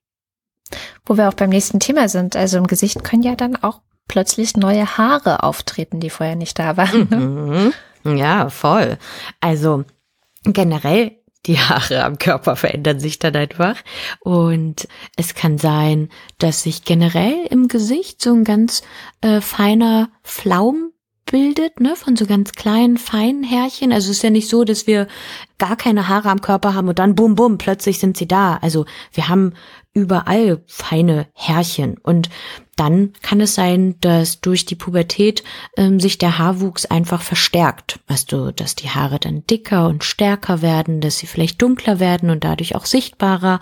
Wo 1.05 1.17
wir 1.17 1.29
auch 1.29 1.33
beim 1.33 1.49
nächsten 1.49 1.79
Thema 1.79 2.09
sind. 2.09 2.35
Also 2.35 2.57
im 2.57 2.67
Gesicht 2.67 3.03
können 3.03 3.23
ja 3.23 3.35
dann 3.35 3.55
auch 3.55 3.81
plötzlich 4.07 4.57
neue 4.57 4.97
Haare 4.97 5.43
auftreten, 5.43 6.01
die 6.01 6.09
vorher 6.09 6.35
nicht 6.35 6.59
da 6.59 6.75
waren. 6.75 7.73
Mhm. 8.03 8.17
Ja, 8.17 8.49
voll. 8.49 8.97
Also 9.39 9.85
generell 10.45 11.17
die 11.45 11.59
Haare 11.59 12.03
am 12.03 12.17
Körper 12.17 12.55
verändern 12.55 12.99
sich 12.99 13.19
dann 13.19 13.35
einfach. 13.35 13.75
Und 14.21 14.87
es 15.17 15.35
kann 15.35 15.57
sein, 15.57 16.09
dass 16.37 16.63
sich 16.63 16.83
generell 16.83 17.45
im 17.49 17.67
Gesicht 17.67 18.21
so 18.21 18.33
ein 18.33 18.43
ganz 18.43 18.81
äh, 19.21 19.41
feiner 19.41 20.09
Flaum 20.21 20.91
bildet, 21.25 21.79
ne, 21.79 21.95
von 21.95 22.15
so 22.15 22.25
ganz 22.25 22.51
kleinen, 22.51 22.97
feinen 22.97 23.43
Härchen. 23.43 23.91
Also 23.91 24.11
es 24.11 24.17
ist 24.17 24.23
ja 24.23 24.29
nicht 24.29 24.49
so, 24.49 24.63
dass 24.63 24.87
wir 24.87 25.07
gar 25.57 25.75
keine 25.75 26.07
Haare 26.07 26.29
am 26.29 26.41
Körper 26.41 26.73
haben 26.73 26.89
und 26.89 26.99
dann 26.99 27.15
bum 27.15 27.35
bum, 27.35 27.57
plötzlich 27.57 27.99
sind 27.99 28.17
sie 28.17 28.27
da. 28.27 28.57
Also 28.61 28.85
wir 29.13 29.29
haben 29.29 29.53
überall 29.93 30.63
feine 30.67 31.27
Härchen. 31.33 31.97
Und 31.97 32.29
dann 32.75 33.13
kann 33.21 33.39
es 33.39 33.55
sein, 33.55 33.95
dass 34.01 34.41
durch 34.41 34.65
die 34.65 34.75
Pubertät 34.75 35.43
ähm, 35.77 35.99
sich 35.99 36.17
der 36.17 36.39
Haarwuchs 36.39 36.85
einfach 36.85 37.21
verstärkt. 37.21 37.99
Du, 38.27 38.51
dass 38.51 38.75
die 38.75 38.89
Haare 38.89 39.19
dann 39.19 39.45
dicker 39.47 39.87
und 39.87 40.03
stärker 40.03 40.61
werden, 40.61 41.01
dass 41.01 41.17
sie 41.17 41.27
vielleicht 41.27 41.61
dunkler 41.61 41.99
werden 41.99 42.29
und 42.29 42.43
dadurch 42.43 42.75
auch 42.75 42.85
sichtbarer. 42.85 43.59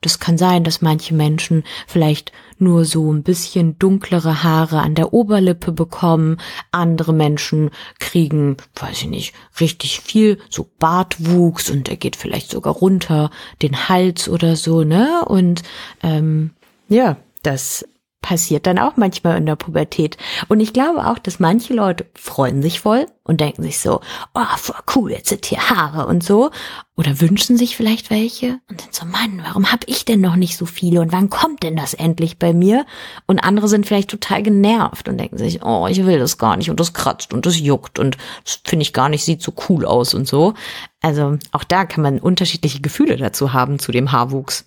Es 0.00 0.18
kann 0.18 0.38
sein, 0.38 0.64
dass 0.64 0.82
manche 0.82 1.14
Menschen 1.14 1.64
vielleicht 1.86 2.32
nur 2.58 2.84
so 2.84 3.12
ein 3.12 3.22
bisschen 3.22 3.78
dunklere 3.78 4.42
Haare 4.42 4.80
an 4.80 4.94
der 4.94 5.12
Oberlippe 5.12 5.72
bekommen. 5.72 6.38
Andere 6.70 7.12
Menschen 7.12 7.70
kriegen, 7.98 8.56
weiß 8.76 9.02
ich 9.02 9.08
nicht, 9.08 9.34
richtig 9.60 10.00
viel 10.00 10.38
so 10.48 10.68
Bartwuchs 10.78 11.70
und 11.70 11.88
er 11.88 11.96
geht 11.96 12.16
vielleicht 12.16 12.50
sogar 12.50 12.74
runter 12.74 13.30
den 13.62 13.88
Hals 13.88 14.28
oder 14.28 14.56
so, 14.56 14.84
ne? 14.84 15.24
Und 15.26 15.62
ähm, 16.02 16.50
ja, 16.88 17.16
das 17.42 17.84
passiert 18.24 18.66
dann 18.66 18.78
auch 18.78 18.96
manchmal 18.96 19.36
in 19.36 19.44
der 19.44 19.54
Pubertät. 19.54 20.16
Und 20.48 20.60
ich 20.60 20.72
glaube 20.72 21.06
auch, 21.06 21.18
dass 21.18 21.40
manche 21.40 21.74
Leute 21.74 22.06
freuen 22.14 22.62
sich 22.62 22.80
voll 22.80 23.06
und 23.22 23.42
denken 23.42 23.62
sich 23.62 23.80
so, 23.80 24.00
oh, 24.32 24.56
voll 24.56 24.80
cool, 24.96 25.10
jetzt 25.10 25.28
sind 25.28 25.44
hier 25.44 25.68
Haare 25.68 26.06
und 26.06 26.24
so. 26.24 26.50
Oder 26.96 27.20
wünschen 27.20 27.58
sich 27.58 27.76
vielleicht 27.76 28.08
welche 28.08 28.60
und 28.70 28.80
sind 28.80 28.94
so, 28.94 29.04
Mann, 29.04 29.42
warum 29.44 29.70
hab 29.70 29.86
ich 29.86 30.06
denn 30.06 30.22
noch 30.22 30.36
nicht 30.36 30.56
so 30.56 30.64
viele 30.64 31.02
und 31.02 31.12
wann 31.12 31.28
kommt 31.28 31.62
denn 31.62 31.76
das 31.76 31.92
endlich 31.92 32.38
bei 32.38 32.54
mir? 32.54 32.86
Und 33.26 33.40
andere 33.40 33.68
sind 33.68 33.84
vielleicht 33.84 34.08
total 34.08 34.42
genervt 34.42 35.06
und 35.06 35.18
denken 35.18 35.36
sich, 35.36 35.62
oh, 35.62 35.86
ich 35.86 36.06
will 36.06 36.18
das 36.18 36.38
gar 36.38 36.56
nicht 36.56 36.70
und 36.70 36.80
das 36.80 36.94
kratzt 36.94 37.34
und 37.34 37.44
das 37.44 37.60
juckt 37.60 37.98
und 37.98 38.16
das 38.44 38.60
finde 38.64 38.84
ich 38.84 38.94
gar 38.94 39.10
nicht, 39.10 39.22
sieht 39.22 39.42
so 39.42 39.52
cool 39.68 39.84
aus 39.84 40.14
und 40.14 40.26
so. 40.26 40.54
Also 41.02 41.36
auch 41.52 41.64
da 41.64 41.84
kann 41.84 42.02
man 42.02 42.20
unterschiedliche 42.20 42.80
Gefühle 42.80 43.18
dazu 43.18 43.52
haben 43.52 43.78
zu 43.78 43.92
dem 43.92 44.12
Haarwuchs. 44.12 44.64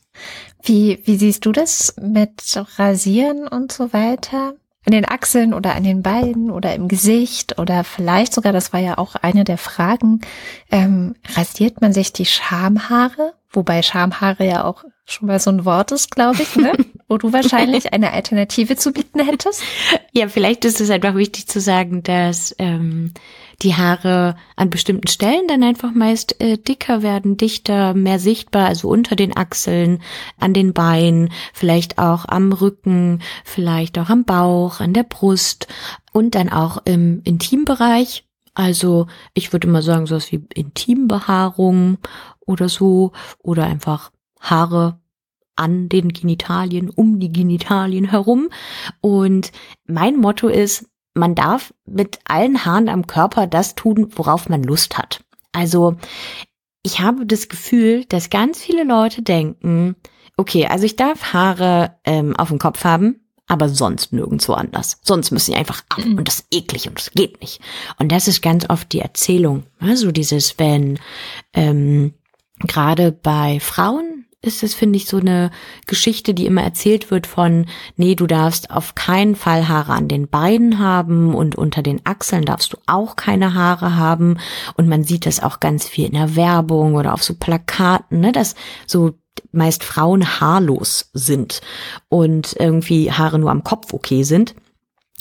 Wie, 0.67 0.99
wie 1.05 1.15
siehst 1.15 1.45
du 1.45 1.53
das 1.53 1.95
mit 2.01 2.61
Rasieren 2.77 3.47
und 3.47 3.71
so 3.71 3.93
weiter? 3.93 4.55
An 4.85 4.91
den 4.91 5.07
Achseln 5.07 5.53
oder 5.53 5.75
an 5.75 5.83
den 5.83 6.03
Beinen 6.03 6.51
oder 6.51 6.75
im 6.75 6.89
Gesicht 6.89 7.57
oder 7.57 7.85
vielleicht 7.85 8.33
sogar, 8.33 8.51
das 8.51 8.73
war 8.73 8.81
ja 8.81 8.97
auch 8.97 9.15
eine 9.15 9.45
der 9.45 9.57
Fragen, 9.57 10.21
ähm, 10.69 11.15
rasiert 11.35 11.79
man 11.79 11.93
sich 11.93 12.11
die 12.11 12.25
Schamhaare? 12.25 13.33
Wobei 13.49 13.81
Schamhaare 13.81 14.45
ja 14.45 14.65
auch 14.65 14.83
schon 15.05 15.27
mal 15.27 15.39
so 15.39 15.51
ein 15.51 15.63
Wort 15.63 15.93
ist, 15.93 16.11
glaube 16.11 16.41
ich, 16.41 16.55
ne? 16.57 16.73
wo 17.07 17.17
du 17.17 17.31
wahrscheinlich 17.31 17.93
eine 17.93 18.11
Alternative 18.11 18.75
zu 18.75 18.91
bieten 18.91 19.21
hättest. 19.21 19.63
Ja, 20.11 20.27
vielleicht 20.27 20.65
ist 20.65 20.81
es 20.81 20.89
einfach 20.89 21.15
wichtig 21.15 21.47
zu 21.47 21.61
sagen, 21.61 22.03
dass 22.03 22.53
ähm, 22.59 23.13
die 23.63 23.75
Haare 23.75 24.35
an 24.55 24.69
bestimmten 24.69 25.07
Stellen 25.07 25.47
dann 25.47 25.63
einfach 25.63 25.91
meist 25.91 26.39
äh, 26.41 26.57
dicker 26.57 27.01
werden, 27.01 27.37
dichter, 27.37 27.93
mehr 27.95 28.19
sichtbar, 28.19 28.67
also 28.67 28.87
unter 28.87 29.15
den 29.15 29.35
Achseln, 29.35 30.01
an 30.39 30.53
den 30.53 30.73
Beinen, 30.73 31.29
vielleicht 31.53 31.97
auch 31.97 32.25
am 32.27 32.51
Rücken, 32.51 33.21
vielleicht 33.43 33.97
auch 33.97 34.09
am 34.09 34.25
Bauch, 34.25 34.79
an 34.79 34.93
der 34.93 35.03
Brust 35.03 35.67
und 36.11 36.35
dann 36.35 36.49
auch 36.49 36.79
im 36.85 37.21
Intimbereich. 37.23 38.25
Also 38.53 39.07
ich 39.33 39.53
würde 39.53 39.67
mal 39.67 39.81
sagen, 39.81 40.05
sowas 40.05 40.31
wie 40.31 40.45
Intimbehaarung 40.53 41.97
oder 42.45 42.69
so 42.69 43.11
oder 43.41 43.65
einfach 43.65 44.11
Haare 44.39 44.99
an 45.55 45.89
den 45.89 46.09
Genitalien, 46.09 46.89
um 46.89 47.19
die 47.19 47.31
Genitalien 47.31 48.09
herum. 48.09 48.49
Und 49.01 49.51
mein 49.85 50.17
Motto 50.17 50.47
ist, 50.47 50.85
man 51.17 51.35
darf 51.35 51.73
mit 51.85 52.19
allen 52.25 52.65
Haaren 52.65 52.89
am 52.89 53.07
Körper 53.07 53.47
das 53.47 53.75
tun, 53.75 54.11
worauf 54.15 54.49
man 54.49 54.63
Lust 54.63 54.97
hat. 54.97 55.23
Also 55.51 55.97
ich 56.83 56.99
habe 57.01 57.25
das 57.25 57.49
Gefühl, 57.49 58.05
dass 58.05 58.29
ganz 58.29 58.61
viele 58.61 58.83
Leute 58.83 59.21
denken, 59.21 59.95
okay, 60.37 60.67
also 60.67 60.85
ich 60.85 60.95
darf 60.95 61.33
Haare 61.33 61.95
ähm, 62.05 62.35
auf 62.35 62.49
dem 62.49 62.59
Kopf 62.59 62.83
haben, 62.83 63.27
aber 63.47 63.69
sonst 63.69 64.13
nirgendwo 64.13 64.53
anders. 64.53 64.99
Sonst 65.03 65.31
müssen 65.31 65.51
sie 65.51 65.57
einfach 65.57 65.83
ab 65.89 66.03
und 66.05 66.27
das 66.27 66.41
ist 66.41 66.47
eklig 66.51 66.87
und 66.87 66.97
das 66.97 67.11
geht 67.11 67.41
nicht. 67.41 67.61
Und 67.97 68.11
das 68.11 68.27
ist 68.27 68.41
ganz 68.41 68.69
oft 68.69 68.91
die 68.91 68.99
Erzählung. 68.99 69.63
Also 69.79 70.11
dieses, 70.11 70.59
wenn 70.59 70.99
ähm, 71.53 72.13
gerade 72.59 73.11
bei 73.11 73.59
Frauen 73.59 74.16
ist 74.47 74.63
es, 74.63 74.73
finde 74.73 74.97
ich, 74.97 75.05
so 75.05 75.17
eine 75.17 75.51
Geschichte, 75.85 76.33
die 76.33 76.45
immer 76.45 76.63
erzählt 76.63 77.11
wird 77.11 77.27
von, 77.27 77.67
nee, 77.95 78.15
du 78.15 78.25
darfst 78.25 78.71
auf 78.71 78.95
keinen 78.95 79.35
Fall 79.35 79.67
Haare 79.67 79.93
an 79.93 80.07
den 80.07 80.27
Beinen 80.27 80.79
haben 80.79 81.35
und 81.35 81.55
unter 81.55 81.83
den 81.83 82.01
Achseln 82.05 82.45
darfst 82.45 82.73
du 82.73 82.77
auch 82.87 83.15
keine 83.15 83.53
Haare 83.53 83.95
haben. 83.95 84.39
Und 84.75 84.87
man 84.87 85.03
sieht 85.03 85.25
das 85.25 85.43
auch 85.43 85.59
ganz 85.59 85.87
viel 85.87 86.05
in 86.05 86.13
der 86.13 86.35
Werbung 86.35 86.95
oder 86.95 87.13
auf 87.13 87.23
so 87.23 87.35
Plakaten, 87.35 88.21
ne, 88.21 88.31
dass 88.31 88.55
so 88.87 89.13
meist 89.51 89.83
Frauen 89.83 90.39
haarlos 90.39 91.11
sind 91.13 91.61
und 92.09 92.55
irgendwie 92.57 93.11
Haare 93.11 93.37
nur 93.37 93.51
am 93.51 93.63
Kopf 93.63 93.93
okay 93.93 94.23
sind. 94.23 94.55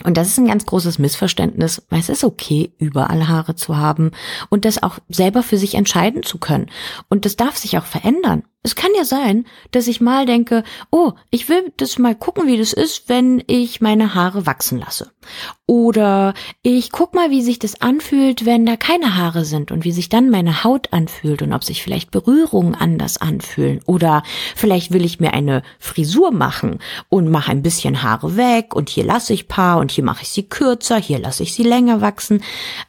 Und 0.04 0.18
das 0.18 0.28
ist 0.28 0.38
ein 0.38 0.48
ganz 0.48 0.66
großes 0.66 0.98
Missverständnis, 0.98 1.82
weil 1.88 2.00
es 2.00 2.10
ist 2.10 2.22
okay, 2.22 2.72
überall 2.78 3.28
Haare 3.28 3.56
zu 3.56 3.78
haben 3.78 4.10
und 4.50 4.66
das 4.66 4.82
auch 4.82 4.98
selber 5.08 5.42
für 5.42 5.56
sich 5.56 5.74
entscheiden 5.74 6.22
zu 6.22 6.36
können. 6.38 6.70
Und 7.08 7.24
das 7.24 7.36
darf 7.36 7.56
sich 7.56 7.78
auch 7.78 7.84
verändern. 7.84 8.42
Es 8.66 8.74
kann 8.74 8.90
ja 8.96 9.04
sein, 9.04 9.46
dass 9.70 9.86
ich 9.86 10.00
mal 10.00 10.26
denke, 10.26 10.64
oh, 10.90 11.12
ich 11.30 11.48
will 11.48 11.72
das 11.76 12.00
mal 12.00 12.16
gucken, 12.16 12.48
wie 12.48 12.58
das 12.58 12.72
ist, 12.72 13.08
wenn 13.08 13.40
ich 13.46 13.80
meine 13.80 14.12
Haare 14.12 14.44
wachsen 14.44 14.80
lasse. 14.80 15.12
Oder 15.66 16.34
ich 16.62 16.90
guck 16.90 17.14
mal, 17.14 17.30
wie 17.30 17.42
sich 17.42 17.60
das 17.60 17.80
anfühlt, 17.80 18.44
wenn 18.44 18.66
da 18.66 18.76
keine 18.76 19.16
Haare 19.16 19.44
sind 19.44 19.70
und 19.70 19.84
wie 19.84 19.92
sich 19.92 20.08
dann 20.08 20.30
meine 20.30 20.64
Haut 20.64 20.92
anfühlt 20.92 21.42
und 21.42 21.52
ob 21.52 21.62
sich 21.62 21.80
vielleicht 21.80 22.10
Berührungen 22.10 22.74
anders 22.74 23.18
anfühlen. 23.18 23.80
Oder 23.86 24.24
vielleicht 24.56 24.92
will 24.92 25.04
ich 25.04 25.20
mir 25.20 25.32
eine 25.32 25.62
Frisur 25.78 26.32
machen 26.32 26.80
und 27.08 27.30
mache 27.30 27.52
ein 27.52 27.62
bisschen 27.62 28.02
Haare 28.02 28.36
weg 28.36 28.74
und 28.74 28.88
hier 28.88 29.04
lasse 29.04 29.32
ich 29.32 29.46
paar 29.46 29.78
und 29.78 29.92
hier 29.92 30.02
mache 30.02 30.22
ich 30.22 30.30
sie 30.30 30.48
kürzer, 30.48 30.96
hier 30.96 31.20
lasse 31.20 31.44
ich 31.44 31.54
sie 31.54 31.64
länger 31.64 32.00
wachsen. 32.00 32.42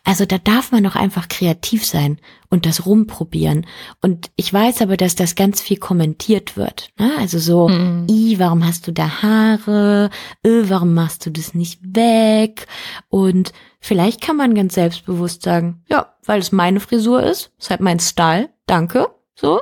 Also 0.03 0.25
da 0.25 0.39
darf 0.39 0.71
man 0.71 0.83
doch 0.83 0.95
einfach 0.95 1.27
kreativ 1.27 1.85
sein 1.85 2.19
und 2.49 2.65
das 2.65 2.85
rumprobieren. 2.85 3.65
Und 4.01 4.29
ich 4.35 4.53
weiß 4.53 4.81
aber, 4.81 4.97
dass 4.97 5.15
das 5.15 5.35
ganz 5.35 5.61
viel 5.67 5.77
kommentiert 5.77 6.55
wird. 6.55 6.91
Ne? 6.97 7.11
Also 7.17 7.39
so, 7.39 7.67
mhm. 7.67 8.07
i, 8.09 8.39
warum 8.39 8.65
hast 8.65 8.87
du 8.87 8.93
da 8.93 9.21
Haare? 9.21 10.09
Ö, 10.45 10.69
warum 10.69 10.93
machst 10.93 11.25
du 11.25 11.29
das 11.29 11.53
nicht 11.53 11.79
weg? 11.83 12.67
Und 13.09 13.51
vielleicht 13.81 14.21
kann 14.21 14.37
man 14.37 14.55
ganz 14.55 14.75
selbstbewusst 14.75 15.43
sagen, 15.43 15.83
ja, 15.89 16.13
weil 16.25 16.39
es 16.39 16.53
meine 16.53 16.79
Frisur 16.79 17.21
ist, 17.21 17.51
ist 17.59 17.69
halt 17.69 17.81
mein 17.81 17.99
Style, 17.99 18.49
danke. 18.65 19.09
So. 19.35 19.61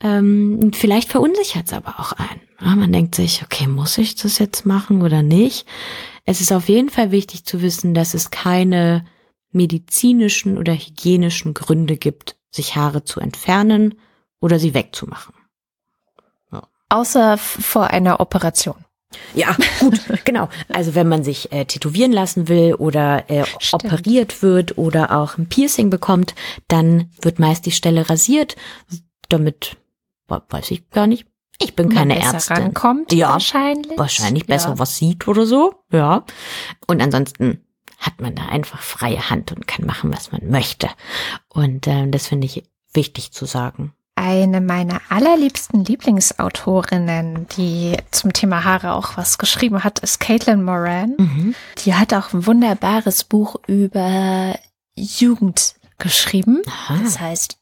Ähm, 0.00 0.70
vielleicht 0.72 1.08
verunsichert 1.08 1.66
es 1.66 1.72
aber 1.72 1.98
auch 1.98 2.12
einen. 2.12 2.40
Ja, 2.60 2.76
man 2.76 2.92
denkt 2.92 3.16
sich, 3.16 3.42
okay, 3.42 3.66
muss 3.66 3.98
ich 3.98 4.14
das 4.14 4.38
jetzt 4.38 4.64
machen 4.64 5.02
oder 5.02 5.22
nicht? 5.22 5.66
Es 6.24 6.40
ist 6.40 6.52
auf 6.52 6.68
jeden 6.68 6.90
Fall 6.90 7.10
wichtig 7.10 7.44
zu 7.44 7.60
wissen, 7.60 7.92
dass 7.92 8.14
es 8.14 8.30
keine 8.30 9.04
medizinischen 9.50 10.58
oder 10.58 10.74
hygienischen 10.74 11.54
Gründe 11.54 11.96
gibt, 11.96 12.36
sich 12.50 12.76
Haare 12.76 13.02
zu 13.02 13.18
entfernen 13.18 13.96
oder 14.40 14.58
sie 14.58 14.74
wegzumachen. 14.74 15.34
Außer 16.90 17.38
vor 17.38 17.86
einer 17.88 18.20
Operation. 18.20 18.84
Ja, 19.34 19.56
gut, 19.80 20.00
genau. 20.24 20.48
Also 20.68 20.94
wenn 20.94 21.08
man 21.08 21.24
sich 21.24 21.50
äh, 21.52 21.64
tätowieren 21.64 22.12
lassen 22.12 22.48
will 22.48 22.74
oder 22.74 23.28
äh, 23.28 23.44
operiert 23.72 24.42
wird 24.42 24.78
oder 24.78 25.16
auch 25.16 25.38
ein 25.38 25.48
Piercing 25.48 25.90
bekommt, 25.90 26.34
dann 26.68 27.10
wird 27.20 27.38
meist 27.38 27.66
die 27.66 27.72
Stelle 27.72 28.08
rasiert, 28.08 28.56
damit 29.28 29.76
weiß 30.28 30.70
ich 30.70 30.90
gar 30.90 31.06
nicht. 31.06 31.26
Ich 31.62 31.76
bin 31.76 31.90
keine 31.90 32.14
besser 32.14 32.34
Ärztin. 32.34 32.56
Rankommt, 32.56 33.12
ja, 33.12 33.30
wahrscheinlich. 33.30 33.98
Wahrscheinlich 33.98 34.46
besser 34.46 34.70
ja. 34.70 34.78
was 34.78 34.96
sieht 34.96 35.28
oder 35.28 35.44
so. 35.44 35.74
Ja. 35.92 36.24
Und 36.86 37.02
ansonsten 37.02 37.64
hat 37.98 38.20
man 38.20 38.34
da 38.34 38.46
einfach 38.46 38.80
freie 38.80 39.28
Hand 39.28 39.52
und 39.52 39.68
kann 39.68 39.84
machen, 39.84 40.12
was 40.12 40.32
man 40.32 40.48
möchte. 40.48 40.88
Und 41.48 41.86
äh, 41.86 42.08
das 42.08 42.28
finde 42.28 42.46
ich 42.46 42.64
wichtig 42.94 43.32
zu 43.32 43.44
sagen. 43.44 43.92
Eine 44.22 44.60
meiner 44.60 45.00
allerliebsten 45.08 45.82
Lieblingsautorinnen, 45.82 47.46
die 47.56 47.96
zum 48.10 48.34
Thema 48.34 48.64
Haare 48.64 48.92
auch 48.92 49.16
was 49.16 49.38
geschrieben 49.38 49.82
hat, 49.82 50.00
ist 50.00 50.20
Caitlin 50.20 50.62
Moran. 50.62 51.14
Mhm. 51.16 51.54
Die 51.78 51.94
hat 51.94 52.12
auch 52.12 52.34
ein 52.34 52.46
wunderbares 52.46 53.24
Buch 53.24 53.56
über 53.66 54.56
Jugend 54.94 55.74
geschrieben. 55.96 56.60
Aha. 56.66 56.98
Das 57.02 57.18
heißt 57.18 57.56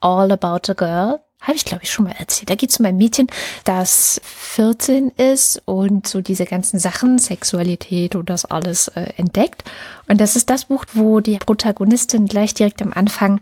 All 0.00 0.30
About 0.30 0.70
a 0.70 0.74
Girl 0.74 1.20
habe 1.42 1.56
ich 1.56 1.64
glaube 1.64 1.82
ich 1.84 1.92
schon 1.92 2.06
mal 2.06 2.14
erzählt. 2.18 2.50
Da 2.50 2.54
geht 2.54 2.70
es 2.70 2.78
um 2.78 2.86
ein 2.86 2.96
Mädchen, 2.96 3.26
das 3.64 4.20
14 4.24 5.10
ist 5.10 5.62
und 5.64 6.06
so 6.06 6.20
diese 6.20 6.46
ganzen 6.46 6.78
Sachen, 6.78 7.18
Sexualität 7.18 8.14
und 8.14 8.30
das 8.30 8.44
alles 8.44 8.88
äh, 8.88 9.12
entdeckt. 9.16 9.64
Und 10.08 10.20
das 10.20 10.36
ist 10.36 10.50
das 10.50 10.66
Buch, 10.66 10.84
wo 10.94 11.20
die 11.20 11.38
Protagonistin 11.38 12.26
gleich 12.26 12.54
direkt 12.54 12.82
am 12.82 12.92
Anfang 12.92 13.40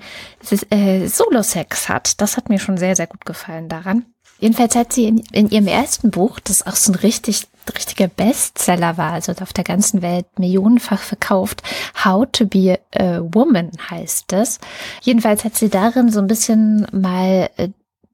äh, 0.70 1.06
Solo-Sex 1.06 1.88
hat. 1.88 2.20
Das 2.20 2.36
hat 2.36 2.48
mir 2.48 2.58
schon 2.58 2.76
sehr, 2.76 2.96
sehr 2.96 3.06
gut 3.06 3.24
gefallen 3.24 3.68
daran. 3.68 4.04
Jedenfalls 4.38 4.74
hat 4.74 4.92
sie 4.92 5.04
in, 5.06 5.18
in 5.32 5.50
ihrem 5.50 5.66
ersten 5.66 6.10
Buch, 6.10 6.40
das 6.40 6.66
auch 6.66 6.76
so 6.76 6.92
ein 6.92 6.96
richtig 6.96 7.46
richtiger 7.76 8.08
Bestseller 8.08 8.96
war, 8.96 9.12
also 9.12 9.32
auf 9.40 9.52
der 9.52 9.64
ganzen 9.64 10.02
Welt 10.02 10.26
millionenfach 10.38 11.00
verkauft. 11.00 11.62
How 12.04 12.26
to 12.32 12.46
be 12.46 12.78
a 12.94 13.20
Woman 13.20 13.70
heißt 13.90 14.32
es. 14.32 14.58
Jedenfalls 15.02 15.44
hat 15.44 15.56
sie 15.56 15.68
darin 15.68 16.10
so 16.10 16.20
ein 16.20 16.26
bisschen 16.26 16.86
mal 16.90 17.50
äh, 17.56 17.68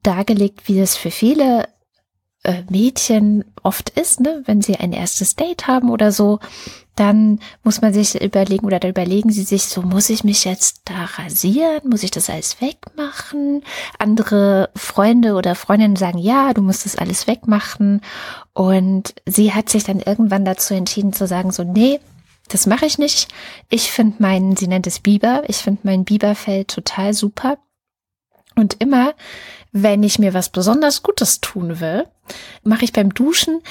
dargelegt, 0.07 0.67
wie 0.67 0.79
es 0.79 0.95
für 0.95 1.11
viele 1.11 1.67
äh, 2.43 2.63
Mädchen 2.69 3.43
oft 3.63 3.89
ist, 3.89 4.21
ne? 4.21 4.41
wenn 4.45 4.61
sie 4.61 4.77
ein 4.77 4.93
erstes 4.93 5.35
Date 5.35 5.67
haben 5.67 5.89
oder 5.89 6.11
so, 6.11 6.39
dann 6.95 7.39
muss 7.63 7.81
man 7.81 7.93
sich 7.93 8.19
überlegen 8.19 8.65
oder 8.65 8.79
da 8.79 8.87
überlegen 8.87 9.31
sie 9.31 9.43
sich 9.43 9.65
so, 9.65 9.81
muss 9.83 10.09
ich 10.09 10.23
mich 10.23 10.45
jetzt 10.45 10.81
da 10.85 11.05
rasieren? 11.05 11.81
Muss 11.87 12.03
ich 12.03 12.09
das 12.09 12.29
alles 12.29 12.59
wegmachen? 12.59 13.63
Andere 13.99 14.69
Freunde 14.75 15.35
oder 15.35 15.53
Freundinnen 15.53 15.95
sagen, 15.95 16.17
ja, 16.17 16.53
du 16.53 16.61
musst 16.61 16.85
das 16.85 16.97
alles 16.97 17.27
wegmachen. 17.27 18.01
Und 18.53 19.13
sie 19.27 19.53
hat 19.53 19.69
sich 19.69 19.83
dann 19.83 19.99
irgendwann 19.99 20.43
dazu 20.43 20.73
entschieden 20.73 21.13
zu 21.13 21.27
sagen, 21.27 21.51
so, 21.51 21.63
nee, 21.63 21.99
das 22.49 22.65
mache 22.65 22.87
ich 22.87 22.97
nicht. 22.97 23.27
Ich 23.69 23.91
finde 23.91 24.15
meinen, 24.19 24.57
sie 24.57 24.67
nennt 24.67 24.87
es 24.87 24.99
Biber, 24.99 25.43
ich 25.47 25.57
finde 25.57 25.81
mein 25.83 26.03
Biberfell 26.03 26.65
total 26.65 27.13
super. 27.13 27.57
Und 28.57 28.81
immer, 28.81 29.13
wenn 29.71 30.03
ich 30.03 30.19
mir 30.19 30.33
was 30.33 30.49
besonders 30.49 31.03
Gutes 31.03 31.39
tun 31.39 31.79
will, 31.79 32.05
mache 32.63 32.83
ich 32.83 32.91
beim 32.91 33.13
Duschen 33.13 33.61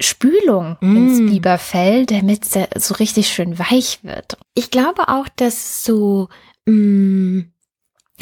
Spülung 0.00 0.76
mm. 0.80 0.96
ins 0.96 1.30
Biberfell, 1.30 2.06
damit 2.06 2.44
es 2.44 2.86
so 2.86 2.94
richtig 2.94 3.28
schön 3.28 3.58
weich 3.58 4.00
wird. 4.02 4.36
Ich 4.54 4.70
glaube 4.70 5.08
auch, 5.08 5.28
dass 5.36 5.84
so 5.84 6.28
mh, 6.66 6.72
mm, 6.74 7.52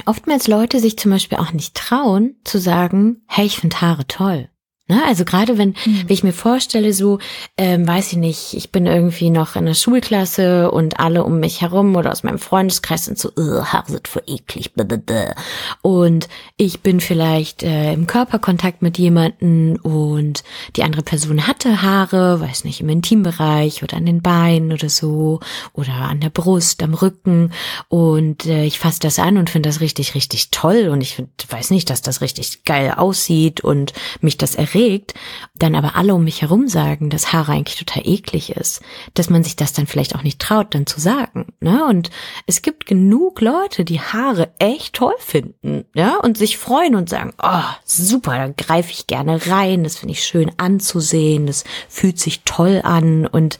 oftmals 0.04 0.48
Leute 0.48 0.80
sich 0.80 0.98
zum 0.98 1.12
Beispiel 1.12 1.38
auch 1.38 1.52
nicht 1.52 1.74
trauen 1.74 2.36
zu 2.44 2.58
sagen, 2.58 3.22
hey, 3.26 3.46
ich 3.46 3.58
finde 3.58 3.80
Haare 3.80 4.06
toll. 4.06 4.48
Ne? 4.92 5.02
Also 5.06 5.24
gerade 5.24 5.56
wenn, 5.56 5.70
mhm. 5.70 6.04
wenn 6.06 6.12
ich 6.12 6.22
mir 6.22 6.34
vorstelle, 6.34 6.92
so, 6.92 7.18
ähm, 7.56 7.88
weiß 7.88 8.12
ich 8.12 8.18
nicht, 8.18 8.52
ich 8.52 8.72
bin 8.72 8.86
irgendwie 8.86 9.30
noch 9.30 9.56
in 9.56 9.64
der 9.64 9.72
Schulklasse 9.72 10.70
und 10.70 11.00
alle 11.00 11.24
um 11.24 11.40
mich 11.40 11.62
herum 11.62 11.96
oder 11.96 12.12
aus 12.12 12.24
meinem 12.24 12.38
Freundeskreis 12.38 13.06
sind 13.06 13.18
so, 13.18 13.30
Haare 13.38 13.90
sind 13.90 14.06
voll 14.06 14.24
eklig. 14.26 14.74
Blablabla. 14.74 15.34
Und 15.80 16.28
ich 16.58 16.80
bin 16.80 17.00
vielleicht 17.00 17.62
äh, 17.62 17.94
im 17.94 18.06
Körperkontakt 18.06 18.82
mit 18.82 18.98
jemanden 18.98 19.78
und 19.78 20.44
die 20.76 20.82
andere 20.82 21.02
Person 21.02 21.46
hatte 21.46 21.80
Haare, 21.80 22.42
weiß 22.42 22.64
nicht, 22.64 22.82
im 22.82 22.90
Intimbereich 22.90 23.82
oder 23.82 23.96
an 23.96 24.04
den 24.04 24.20
Beinen 24.20 24.72
oder 24.72 24.90
so 24.90 25.40
oder 25.72 25.94
an 25.94 26.20
der 26.20 26.28
Brust, 26.28 26.82
am 26.82 26.92
Rücken 26.92 27.52
und 27.88 28.44
äh, 28.44 28.66
ich 28.66 28.78
fasse 28.78 29.00
das 29.00 29.18
an 29.18 29.38
und 29.38 29.48
finde 29.48 29.70
das 29.70 29.80
richtig, 29.80 30.14
richtig 30.14 30.50
toll 30.50 30.88
und 30.90 31.00
ich 31.00 31.14
find, 31.14 31.30
weiß 31.48 31.70
nicht, 31.70 31.88
dass 31.88 32.02
das 32.02 32.20
richtig 32.20 32.64
geil 32.64 32.92
aussieht 32.94 33.62
und 33.62 33.94
mich 34.20 34.36
das 34.36 34.54
erregt 34.54 34.81
überlegt, 34.82 35.14
dann 35.54 35.74
aber 35.74 35.96
alle 35.96 36.14
um 36.14 36.24
mich 36.24 36.42
herum 36.42 36.68
sagen, 36.68 37.10
dass 37.10 37.32
Haare 37.32 37.52
eigentlich 37.52 37.78
total 37.78 38.06
eklig 38.06 38.50
ist, 38.50 38.82
dass 39.14 39.30
man 39.30 39.44
sich 39.44 39.56
das 39.56 39.72
dann 39.72 39.86
vielleicht 39.86 40.14
auch 40.14 40.22
nicht 40.22 40.40
traut, 40.40 40.74
dann 40.74 40.86
zu 40.86 41.00
sagen. 41.00 41.46
Ne? 41.60 41.84
Und 41.84 42.10
es 42.46 42.62
gibt 42.62 42.86
genug 42.86 43.40
Leute, 43.40 43.84
die 43.84 44.00
Haare 44.00 44.50
echt 44.58 44.94
toll 44.94 45.14
finden, 45.18 45.84
ja, 45.94 46.16
und 46.16 46.36
sich 46.36 46.58
freuen 46.58 46.94
und 46.94 47.08
sagen, 47.08 47.32
oh, 47.42 47.62
super, 47.84 48.36
da 48.36 48.48
greife 48.48 48.92
ich 48.92 49.06
gerne 49.06 49.46
rein, 49.46 49.84
das 49.84 49.96
finde 49.96 50.12
ich 50.12 50.24
schön 50.24 50.50
anzusehen, 50.56 51.46
das 51.46 51.64
fühlt 51.88 52.18
sich 52.18 52.42
toll 52.44 52.80
an 52.82 53.26
und 53.26 53.58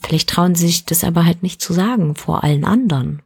vielleicht 0.00 0.30
trauen 0.30 0.54
sie 0.54 0.66
sich 0.66 0.84
das 0.84 1.04
aber 1.04 1.24
halt 1.24 1.42
nicht 1.42 1.62
zu 1.62 1.72
sagen 1.72 2.14
vor 2.14 2.44
allen 2.44 2.64
anderen. 2.64 3.22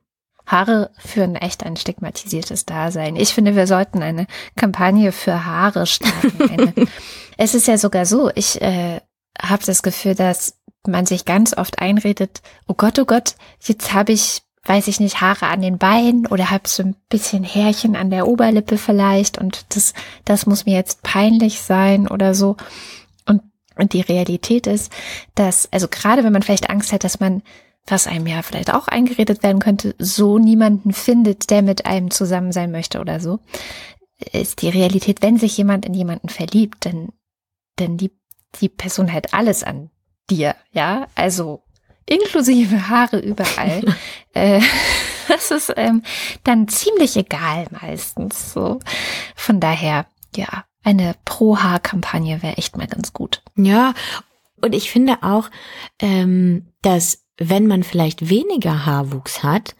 Haare 0.53 0.91
führen 0.99 1.35
echt 1.35 1.65
ein 1.65 1.77
stigmatisiertes 1.77 2.67
Dasein. 2.67 3.17
Ich 3.17 3.35
finde, 3.35 3.57
wir 3.57 3.67
sollten 3.67 4.03
eine 4.03 4.27
Kampagne 4.55 5.11
für 5.11 5.45
Haare 5.45 5.87
starten. 5.87 6.89
es 7.39 7.55
ist 7.55 7.67
ja 7.67 7.79
sogar 7.79 8.07
so, 8.07 8.31
ich 8.35 8.61
äh, 8.61 9.01
habe 9.41 9.65
das 9.65 9.83
Gefühl, 9.83 10.15
dass 10.15 10.59
man 10.87 11.07
sich 11.07 11.25
ganz 11.25 11.57
oft 11.57 11.81
einredet, 11.81 12.43
oh 12.69 12.75
Gott, 12.75 12.99
oh 12.99 13.05
Gott, 13.05 13.35
jetzt 13.63 13.95
habe 13.95 14.13
ich, 14.13 14.43
weiß 14.65 14.89
ich 14.89 15.01
nicht, 15.01 15.21
Haare 15.21 15.47
an 15.47 15.63
den 15.63 15.79
Beinen 15.79 16.27
oder 16.27 16.51
habe 16.51 16.69
so 16.69 16.83
ein 16.83 16.97
bisschen 17.09 17.45
Härchen 17.45 17.97
an 17.97 18.11
der 18.11 18.29
Oberlippe 18.29 18.79
vielleicht 18.79 19.39
und 19.39 19.65
das, 19.75 19.95
das 20.25 20.47
muss 20.47 20.67
mir 20.67 20.77
jetzt 20.77 21.03
peinlich 21.03 21.63
sein 21.63 22.09
oder 22.09 22.35
so. 22.35 22.57
Und, 23.27 23.43
und 23.77 23.93
die 23.95 24.03
Realität 24.03 24.67
ist, 24.67 24.93
dass, 25.35 25.73
also 25.73 25.89
gerade 25.89 26.25
wenn 26.25 26.33
man 26.33 26.43
vielleicht 26.43 26.69
Angst 26.69 26.93
hat, 26.93 27.05
dass 27.05 27.21
man 27.21 27.43
was 27.87 28.07
einem 28.07 28.27
ja 28.27 28.43
vielleicht 28.43 28.73
auch 28.73 28.89
eingeredet 28.89 29.43
werden 29.43 29.59
könnte, 29.61 29.95
so 29.99 30.39
niemanden 30.39 30.93
findet, 30.93 31.51
der 31.51 31.63
mit 31.63 31.87
einem 31.87 32.11
zusammen 32.11 32.53
sein 32.53 32.71
möchte 32.71 33.01
oder 33.01 33.21
so, 33.21 33.41
ist 34.33 34.63
die 34.63 34.69
Realität, 34.69 35.23
wenn 35.23 35.39
sich 35.39 35.57
jemand 35.57 35.85
in 35.85 35.95
jemanden 35.95 36.29
verliebt, 36.29 36.87
dann, 36.87 37.09
dann 37.77 37.99
liebt 37.99 38.21
die 38.61 38.69
Person 38.69 39.13
halt 39.13 39.35
alles 39.35 39.65
an 39.65 39.91
dir, 40.31 40.55
ja, 40.71 41.07
also 41.15 41.63
inklusive 42.07 42.89
Haare 42.89 43.19
überall. 43.19 43.83
äh, 44.35 44.61
das 45.29 45.51
ist 45.51 45.73
ähm, 45.77 46.03
dann 46.45 46.69
ziemlich 46.69 47.17
egal 47.17 47.67
meistens. 47.71 48.53
So 48.53 48.81
von 49.35 49.61
daher, 49.61 50.07
ja, 50.37 50.65
eine 50.85 51.15
Pro-Haar-Kampagne 51.25 52.43
wäre 52.43 52.57
echt 52.57 52.77
mal 52.77 52.87
ganz 52.87 53.13
gut. 53.13 53.43
Ja, 53.57 53.95
und 54.61 54.75
ich 54.75 54.91
finde 54.91 55.19
auch, 55.23 55.51
ähm, 56.01 56.73
dass 56.83 57.22
wenn 57.49 57.67
man 57.67 57.83
vielleicht 57.83 58.29
weniger 58.29 58.87
Haarwuchs 58.87 59.43
hat, 59.43 59.75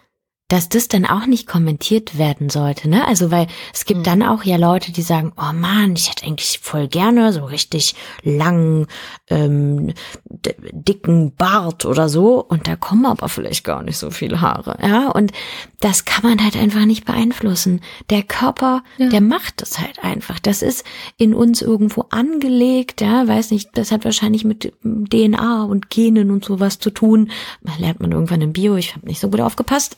dass 0.53 0.69
das 0.69 0.87
dann 0.87 1.07
auch 1.07 1.25
nicht 1.25 1.47
kommentiert 1.47 2.19
werden 2.19 2.51
sollte, 2.51 2.87
ne? 2.87 3.09
Also 3.09 3.31
weil 3.31 3.47
es 3.73 3.87
gibt 3.87 4.01
mhm. 4.01 4.05
dann 4.05 4.23
auch 4.23 4.45
ja 4.45 4.59
Leute, 4.59 4.93
die 4.93 5.01
sagen, 5.01 5.33
oh 5.39 5.55
man, 5.55 5.97
ich 5.97 6.11
hätte 6.11 6.27
eigentlich 6.27 6.61
voll 6.63 6.89
gerne 6.89 7.33
so 7.33 7.47
richtig 7.47 7.95
langen, 8.23 8.87
ähm, 9.31 9.95
dicken 10.29 11.35
Bart 11.35 11.87
oder 11.87 12.11
so 12.11 12.45
und 12.45 12.69
da 12.69 12.77
kommen 12.77 13.07
aber 13.07 13.31
vielleicht 13.31 13.65
gar 13.65 13.83
nicht 13.83 13.97
so 13.97 14.11
viele 14.11 14.43
Haare, 14.43 14.77
ja? 14.83 15.09
Und 15.09 15.33
das 15.81 16.05
kann 16.05 16.23
man 16.23 16.45
halt 16.45 16.55
einfach 16.59 16.85
nicht 16.85 17.07
beeinflussen. 17.07 17.81
Der 18.11 18.23
Körper, 18.23 18.83
ja. 18.99 19.09
der 19.09 19.23
macht 19.23 19.63
das 19.63 19.79
halt 19.79 20.05
einfach. 20.05 20.39
Das 20.39 20.61
ist 20.61 20.85
in 21.17 21.33
uns 21.33 21.63
irgendwo 21.63 22.05
angelegt, 22.11 23.01
ja? 23.01 23.27
Weiß 23.27 23.53
nicht, 23.53 23.71
das 23.73 23.91
hat 23.91 24.05
wahrscheinlich 24.05 24.45
mit 24.45 24.75
DNA 24.85 25.65
und 25.65 25.89
Genen 25.89 26.31
und 26.31 26.45
sowas 26.45 26.79
zu 26.79 26.91
tun. 26.91 27.31
Lernt 27.79 28.01
man 28.01 28.13
irgendwann 28.13 28.43
im 28.43 28.53
Bio. 28.53 28.77
Ich 28.77 28.95
habe 28.95 29.07
nicht 29.07 29.19
so 29.19 29.31
gut 29.31 29.41
aufgepasst. 29.41 29.97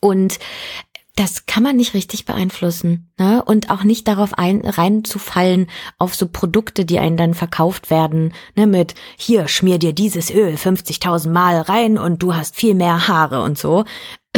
Und 0.00 0.38
das 1.16 1.44
kann 1.44 1.62
man 1.62 1.76
nicht 1.76 1.92
richtig 1.92 2.24
beeinflussen. 2.24 3.12
Ne? 3.18 3.44
Und 3.44 3.70
auch 3.70 3.84
nicht 3.84 4.08
darauf 4.08 4.38
ein, 4.38 4.62
reinzufallen 4.64 5.66
auf 5.98 6.14
so 6.14 6.26
Produkte, 6.26 6.84
die 6.84 6.98
einen 6.98 7.16
dann 7.16 7.34
verkauft 7.34 7.90
werden, 7.90 8.32
ne? 8.56 8.66
mit 8.66 8.94
hier, 9.16 9.46
schmier 9.48 9.78
dir 9.78 9.92
dieses 9.92 10.30
Öl 10.30 10.54
50.000 10.54 11.30
Mal 11.30 11.60
rein 11.60 11.98
und 11.98 12.22
du 12.22 12.34
hast 12.34 12.56
viel 12.56 12.74
mehr 12.74 13.08
Haare 13.08 13.42
und 13.42 13.58
so. 13.58 13.84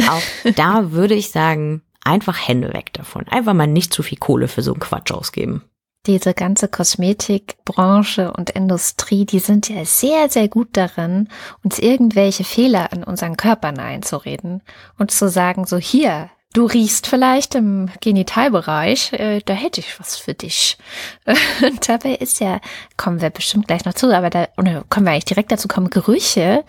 Auch 0.07 0.51
da 0.55 0.91
würde 0.91 1.15
ich 1.15 1.31
sagen, 1.31 1.83
einfach 2.03 2.47
Hände 2.47 2.73
weg 2.73 2.91
davon. 2.93 3.27
Einfach 3.29 3.53
mal 3.53 3.67
nicht 3.67 3.93
zu 3.93 4.03
viel 4.03 4.17
Kohle 4.17 4.47
für 4.47 4.61
so 4.61 4.73
einen 4.73 4.81
Quatsch 4.81 5.11
ausgeben 5.11 5.63
diese 6.05 6.33
ganze 6.33 6.67
Kosmetikbranche 6.67 8.31
und 8.33 8.49
Industrie, 8.49 9.25
die 9.25 9.39
sind 9.39 9.69
ja 9.69 9.85
sehr, 9.85 10.29
sehr 10.29 10.49
gut 10.49 10.69
darin, 10.73 11.29
uns 11.63 11.79
irgendwelche 11.79 12.43
Fehler 12.43 12.91
in 12.91 13.03
unseren 13.03 13.37
Körpern 13.37 13.79
einzureden 13.79 14.61
und 14.97 15.11
zu 15.11 15.29
sagen, 15.29 15.65
so 15.65 15.77
hier, 15.77 16.29
du 16.53 16.65
riechst 16.65 17.07
vielleicht 17.07 17.55
im 17.55 17.89
Genitalbereich, 18.01 19.13
äh, 19.13 19.41
da 19.45 19.53
hätte 19.53 19.79
ich 19.81 19.99
was 19.99 20.17
für 20.17 20.33
dich. 20.33 20.77
Und 21.61 21.89
dabei 21.89 22.11
ist 22.11 22.39
ja, 22.39 22.61
kommen 22.95 23.21
wir 23.21 23.31
bestimmt 23.31 23.67
gleich 23.67 23.85
noch 23.85 23.93
zu, 23.93 24.15
aber 24.15 24.29
da 24.29 24.47
oder 24.57 24.83
können 24.89 25.05
wir 25.05 25.11
eigentlich 25.11 25.25
direkt 25.25 25.51
dazu 25.51 25.67
kommen, 25.67 25.89
Gerüche 25.89 26.63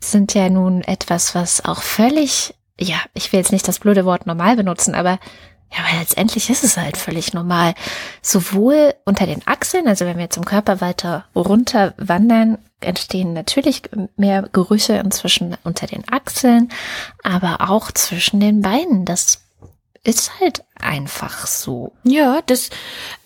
sind 0.00 0.34
ja 0.34 0.50
nun 0.50 0.82
etwas, 0.82 1.34
was 1.34 1.64
auch 1.64 1.82
völlig, 1.82 2.54
ja, 2.78 2.96
ich 3.14 3.32
will 3.32 3.38
jetzt 3.38 3.52
nicht 3.52 3.68
das 3.68 3.78
blöde 3.78 4.04
Wort 4.04 4.26
normal 4.26 4.56
benutzen, 4.56 4.94
aber 4.94 5.18
ja, 5.76 5.84
weil 5.84 5.98
letztendlich 5.98 6.50
ist 6.50 6.62
es 6.62 6.76
halt 6.76 6.96
völlig 6.96 7.32
normal. 7.34 7.74
Sowohl 8.22 8.94
unter 9.04 9.26
den 9.26 9.46
Achseln, 9.46 9.88
also 9.88 10.04
wenn 10.04 10.18
wir 10.18 10.30
zum 10.30 10.44
Körper 10.44 10.80
weiter 10.80 11.24
runter 11.34 11.94
wandern, 11.96 12.58
entstehen 12.80 13.32
natürlich 13.32 13.82
mehr 14.16 14.48
Gerüche 14.52 14.94
inzwischen 14.94 15.56
unter 15.64 15.86
den 15.86 16.04
Achseln, 16.08 16.70
aber 17.22 17.70
auch 17.70 17.90
zwischen 17.90 18.40
den 18.40 18.60
Beinen. 18.60 19.04
Das 19.04 19.42
ist 20.04 20.38
halt 20.40 20.64
einfach 20.78 21.46
so. 21.46 21.92
Ja, 22.04 22.40
das 22.46 22.70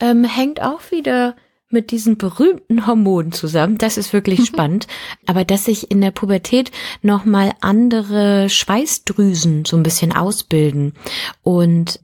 ähm, 0.00 0.24
hängt 0.24 0.62
auch 0.62 0.80
wieder 0.90 1.34
mit 1.70 1.90
diesen 1.90 2.16
berühmten 2.16 2.86
Hormonen 2.86 3.32
zusammen. 3.32 3.76
Das 3.76 3.98
ist 3.98 4.14
wirklich 4.14 4.46
spannend. 4.46 4.86
Aber 5.26 5.44
dass 5.44 5.66
sich 5.66 5.90
in 5.90 6.00
der 6.00 6.12
Pubertät 6.12 6.70
nochmal 7.02 7.52
andere 7.60 8.48
Schweißdrüsen 8.48 9.66
so 9.66 9.76
ein 9.76 9.82
bisschen 9.82 10.14
ausbilden. 10.14 10.94
Und 11.42 12.00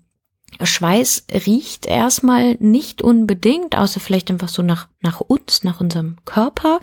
Schweiß 0.62 1.26
riecht 1.46 1.86
erstmal 1.86 2.54
nicht 2.60 3.02
unbedingt, 3.02 3.76
außer 3.76 4.00
vielleicht 4.00 4.30
einfach 4.30 4.48
so 4.48 4.62
nach, 4.62 4.88
nach 5.00 5.20
uns, 5.20 5.64
nach 5.64 5.80
unserem 5.80 6.16
Körper. 6.24 6.80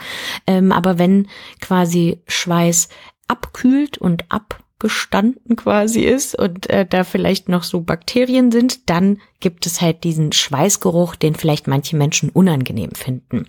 Ähm, 0.48 0.72
aber 0.72 0.98
wenn 0.98 1.28
quasi 1.60 2.22
Schweiß 2.28 2.90
abkühlt 3.28 3.98
und 3.98 4.26
ab 4.30 4.61
gestanden 4.82 5.56
quasi 5.56 6.02
ist 6.02 6.34
und 6.38 6.68
äh, 6.70 6.86
da 6.86 7.04
vielleicht 7.04 7.48
noch 7.48 7.64
so 7.64 7.82
Bakterien 7.82 8.52
sind, 8.52 8.90
dann 8.90 9.20
gibt 9.40 9.68
es 9.68 9.80
halt 9.80 10.04
diesen 10.04 10.32
Schweißgeruch, 10.32 11.16
den 11.16 11.36
vielleicht 11.36 11.68
manche 11.68 11.96
Menschen 11.96 12.30
unangenehm 12.30 12.92
finden. 12.92 13.46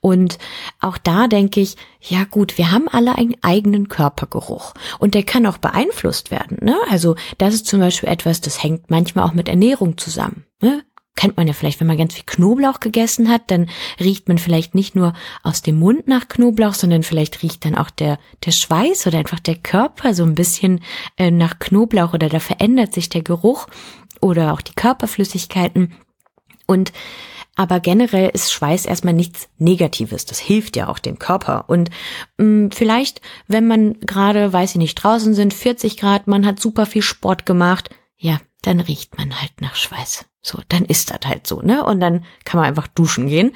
Und 0.00 0.38
auch 0.80 0.98
da 0.98 1.28
denke 1.28 1.60
ich, 1.60 1.76
ja 2.00 2.24
gut, 2.24 2.58
wir 2.58 2.72
haben 2.72 2.88
alle 2.88 3.16
einen 3.16 3.36
eigenen 3.42 3.88
Körpergeruch 3.88 4.74
und 4.98 5.14
der 5.14 5.22
kann 5.22 5.46
auch 5.46 5.58
beeinflusst 5.58 6.32
werden. 6.32 6.58
Ne? 6.60 6.76
Also 6.90 7.14
das 7.38 7.54
ist 7.54 7.66
zum 7.66 7.78
Beispiel 7.78 8.08
etwas, 8.08 8.40
das 8.40 8.62
hängt 8.62 8.90
manchmal 8.90 9.24
auch 9.24 9.34
mit 9.34 9.48
Ernährung 9.48 9.96
zusammen. 9.96 10.44
Ne? 10.60 10.82
Kennt 11.14 11.36
man 11.36 11.46
ja 11.46 11.52
vielleicht, 11.52 11.80
wenn 11.80 11.86
man 11.86 11.98
ganz 11.98 12.14
viel 12.14 12.24
Knoblauch 12.24 12.80
gegessen 12.80 13.28
hat, 13.28 13.50
dann 13.50 13.68
riecht 14.00 14.28
man 14.28 14.38
vielleicht 14.38 14.74
nicht 14.74 14.94
nur 14.94 15.12
aus 15.42 15.62
dem 15.62 15.78
Mund 15.78 16.08
nach 16.08 16.28
Knoblauch, 16.28 16.74
sondern 16.74 17.02
vielleicht 17.02 17.42
riecht 17.42 17.64
dann 17.64 17.74
auch 17.74 17.90
der, 17.90 18.18
der 18.44 18.52
Schweiß 18.52 19.06
oder 19.06 19.18
einfach 19.18 19.40
der 19.40 19.56
Körper 19.56 20.14
so 20.14 20.24
ein 20.24 20.34
bisschen 20.34 20.80
äh, 21.18 21.30
nach 21.30 21.58
Knoblauch 21.58 22.14
oder 22.14 22.28
da 22.28 22.40
verändert 22.40 22.94
sich 22.94 23.08
der 23.08 23.22
Geruch 23.22 23.66
oder 24.20 24.52
auch 24.52 24.62
die 24.62 24.74
Körperflüssigkeiten. 24.74 25.92
Und 26.66 26.92
aber 27.54 27.80
generell 27.80 28.30
ist 28.32 28.50
Schweiß 28.50 28.86
erstmal 28.86 29.12
nichts 29.12 29.48
Negatives. 29.58 30.24
Das 30.24 30.38
hilft 30.38 30.74
ja 30.74 30.88
auch 30.88 30.98
dem 30.98 31.18
Körper. 31.18 31.68
Und 31.68 31.90
mh, 32.38 32.46
mm, 32.46 32.70
vielleicht, 32.72 33.20
wenn 33.46 33.66
man 33.66 34.00
gerade, 34.00 34.52
weiß 34.52 34.70
ich 34.70 34.76
nicht, 34.76 34.94
draußen 34.94 35.34
sind, 35.34 35.52
40 35.52 35.98
Grad, 35.98 36.26
man 36.26 36.46
hat 36.46 36.60
super 36.60 36.86
viel 36.86 37.02
Sport 37.02 37.44
gemacht, 37.44 37.90
ja, 38.16 38.40
dann 38.62 38.80
riecht 38.80 39.18
man 39.18 39.38
halt 39.38 39.60
nach 39.60 39.74
Schweiß. 39.74 40.24
So, 40.42 40.60
dann 40.68 40.84
ist 40.84 41.10
das 41.10 41.20
halt 41.24 41.46
so, 41.46 41.62
ne? 41.62 41.84
Und 41.84 42.00
dann 42.00 42.24
kann 42.44 42.58
man 42.58 42.68
einfach 42.68 42.88
duschen 42.88 43.28
gehen. 43.28 43.52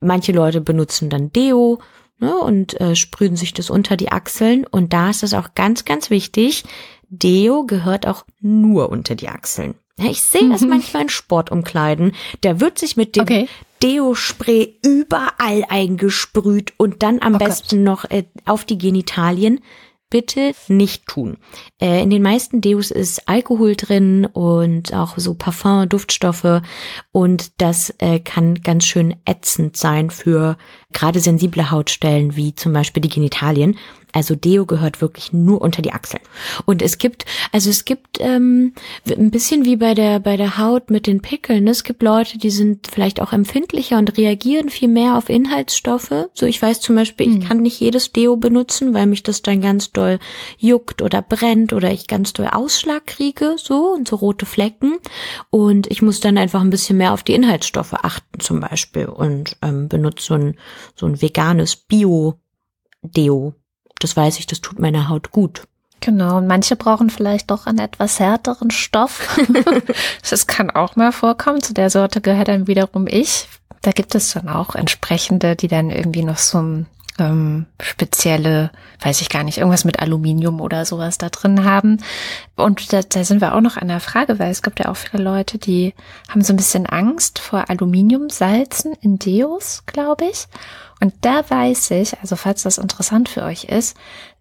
Manche 0.00 0.32
Leute 0.32 0.60
benutzen 0.60 1.10
dann 1.10 1.32
Deo, 1.32 1.80
ne? 2.18 2.34
Und 2.34 2.80
äh, 2.80 2.96
sprühen 2.96 3.36
sich 3.36 3.52
das 3.52 3.68
unter 3.68 3.96
die 3.96 4.10
Achseln. 4.10 4.66
Und 4.66 4.92
da 4.92 5.10
ist 5.10 5.22
es 5.22 5.34
auch 5.34 5.54
ganz, 5.54 5.84
ganz 5.84 6.08
wichtig. 6.08 6.64
Deo 7.10 7.64
gehört 7.64 8.06
auch 8.06 8.24
nur 8.40 8.88
unter 8.88 9.14
die 9.14 9.28
Achseln. 9.28 9.74
Ich 9.98 10.22
sehe 10.22 10.48
das 10.48 10.62
manchmal 10.62 11.02
in 11.02 11.08
Sportumkleiden. 11.10 12.12
Da 12.40 12.58
wird 12.60 12.78
sich 12.78 12.96
mit 12.96 13.16
dem 13.16 13.22
okay. 13.22 13.48
Deo-Spray 13.82 14.78
überall 14.82 15.64
eingesprüht 15.68 16.72
und 16.76 17.02
dann 17.02 17.20
am 17.20 17.34
oh 17.34 17.38
besten 17.38 17.84
Gott. 17.84 18.04
noch 18.04 18.10
äh, 18.10 18.24
auf 18.46 18.64
die 18.64 18.78
Genitalien 18.78 19.60
bitte 20.10 20.52
nicht 20.68 21.06
tun. 21.06 21.38
Äh, 21.80 22.02
in 22.02 22.10
den 22.10 22.22
meisten 22.22 22.60
Deos 22.60 22.90
ist 22.90 23.28
Alkohol 23.28 23.76
drin 23.76 24.26
und 24.26 24.92
auch 24.92 25.14
so 25.16 25.34
Parfum, 25.34 25.88
Duftstoffe 25.88 26.62
und 27.12 27.52
das 27.60 27.94
äh, 27.98 28.18
kann 28.18 28.56
ganz 28.56 28.84
schön 28.84 29.16
ätzend 29.24 29.76
sein 29.76 30.10
für 30.10 30.58
gerade 30.92 31.20
sensible 31.20 31.70
Hautstellen 31.70 32.36
wie 32.36 32.54
zum 32.54 32.72
Beispiel 32.72 33.00
die 33.00 33.08
Genitalien. 33.08 33.78
Also 34.12 34.34
Deo 34.34 34.66
gehört 34.66 35.00
wirklich 35.00 35.32
nur 35.32 35.60
unter 35.60 35.82
die 35.82 35.92
Achseln. 35.92 36.22
Und 36.66 36.82
es 36.82 36.98
gibt, 36.98 37.24
also 37.52 37.70
es 37.70 37.84
gibt 37.84 38.18
ähm, 38.20 38.74
ein 39.08 39.30
bisschen 39.30 39.64
wie 39.64 39.76
bei 39.76 39.94
der 39.94 40.20
bei 40.20 40.36
der 40.36 40.58
Haut 40.58 40.90
mit 40.90 41.06
den 41.06 41.20
Pickeln. 41.20 41.64
Ne? 41.64 41.70
Es 41.70 41.84
gibt 41.84 42.02
Leute, 42.02 42.38
die 42.38 42.50
sind 42.50 42.88
vielleicht 42.90 43.20
auch 43.20 43.32
empfindlicher 43.32 43.98
und 43.98 44.16
reagieren 44.16 44.68
viel 44.68 44.88
mehr 44.88 45.16
auf 45.16 45.28
Inhaltsstoffe. 45.28 46.28
So, 46.34 46.46
ich 46.46 46.60
weiß 46.60 46.80
zum 46.80 46.96
Beispiel, 46.96 47.38
ich 47.38 47.48
kann 47.48 47.62
nicht 47.62 47.80
jedes 47.80 48.12
Deo 48.12 48.36
benutzen, 48.36 48.94
weil 48.94 49.06
mich 49.06 49.22
das 49.22 49.42
dann 49.42 49.60
ganz 49.60 49.92
doll 49.92 50.18
juckt 50.58 51.02
oder 51.02 51.22
brennt 51.22 51.72
oder 51.72 51.90
ich 51.92 52.06
ganz 52.06 52.32
doll 52.32 52.48
Ausschlag 52.48 53.06
kriege, 53.06 53.56
so 53.56 53.92
und 53.92 54.08
so 54.08 54.16
rote 54.16 54.46
Flecken. 54.46 54.98
Und 55.50 55.86
ich 55.90 56.02
muss 56.02 56.20
dann 56.20 56.38
einfach 56.38 56.60
ein 56.60 56.70
bisschen 56.70 56.96
mehr 56.96 57.12
auf 57.12 57.22
die 57.22 57.34
Inhaltsstoffe 57.34 57.94
achten 57.94 58.40
zum 58.40 58.60
Beispiel 58.60 59.06
und 59.06 59.56
ähm, 59.62 59.88
benutze 59.88 60.26
so 60.26 60.34
ein 60.34 60.58
so 60.94 61.06
ein 61.06 61.20
veganes 61.20 61.76
Bio-Deo 61.76 63.54
das 64.00 64.16
weiß 64.16 64.38
ich, 64.38 64.46
das 64.46 64.60
tut 64.60 64.78
meiner 64.78 65.08
Haut 65.08 65.30
gut. 65.30 65.62
Genau, 66.00 66.38
und 66.38 66.46
manche 66.46 66.76
brauchen 66.76 67.10
vielleicht 67.10 67.50
doch 67.50 67.66
einen 67.66 67.78
etwas 67.78 68.18
härteren 68.18 68.70
Stoff. 68.70 69.38
das 70.30 70.46
kann 70.46 70.70
auch 70.70 70.96
mal 70.96 71.12
vorkommen. 71.12 71.62
Zu 71.62 71.74
der 71.74 71.90
Sorte 71.90 72.20
gehört 72.20 72.48
dann 72.48 72.66
wiederum 72.66 73.06
ich. 73.06 73.48
Da 73.82 73.92
gibt 73.92 74.14
es 74.14 74.32
dann 74.32 74.48
auch 74.48 74.74
entsprechende, 74.74 75.56
die 75.56 75.68
dann 75.68 75.90
irgendwie 75.90 76.24
noch 76.24 76.38
so 76.38 76.60
ein 76.60 76.86
ähm, 77.20 77.66
spezielle, 77.80 78.70
weiß 79.00 79.20
ich 79.20 79.28
gar 79.28 79.44
nicht, 79.44 79.58
irgendwas 79.58 79.84
mit 79.84 80.00
Aluminium 80.00 80.60
oder 80.60 80.84
sowas 80.84 81.18
da 81.18 81.28
drin 81.28 81.64
haben. 81.64 81.98
Und 82.56 82.92
da, 82.92 83.02
da 83.02 83.24
sind 83.24 83.40
wir 83.40 83.54
auch 83.54 83.60
noch 83.60 83.76
an 83.76 83.88
der 83.88 84.00
Frage, 84.00 84.38
weil 84.38 84.50
es 84.50 84.62
gibt 84.62 84.80
ja 84.80 84.88
auch 84.88 84.96
viele 84.96 85.22
Leute, 85.22 85.58
die 85.58 85.94
haben 86.28 86.42
so 86.42 86.52
ein 86.52 86.56
bisschen 86.56 86.86
Angst 86.86 87.38
vor 87.38 87.70
Aluminiumsalzen 87.70 88.94
in 89.00 89.18
Deos, 89.18 89.84
glaube 89.86 90.24
ich. 90.24 90.46
Und 91.00 91.14
da 91.22 91.48
weiß 91.48 91.92
ich, 91.92 92.18
also 92.20 92.36
falls 92.36 92.62
das 92.62 92.78
interessant 92.78 93.28
für 93.28 93.42
euch 93.42 93.64
ist, 93.64 93.96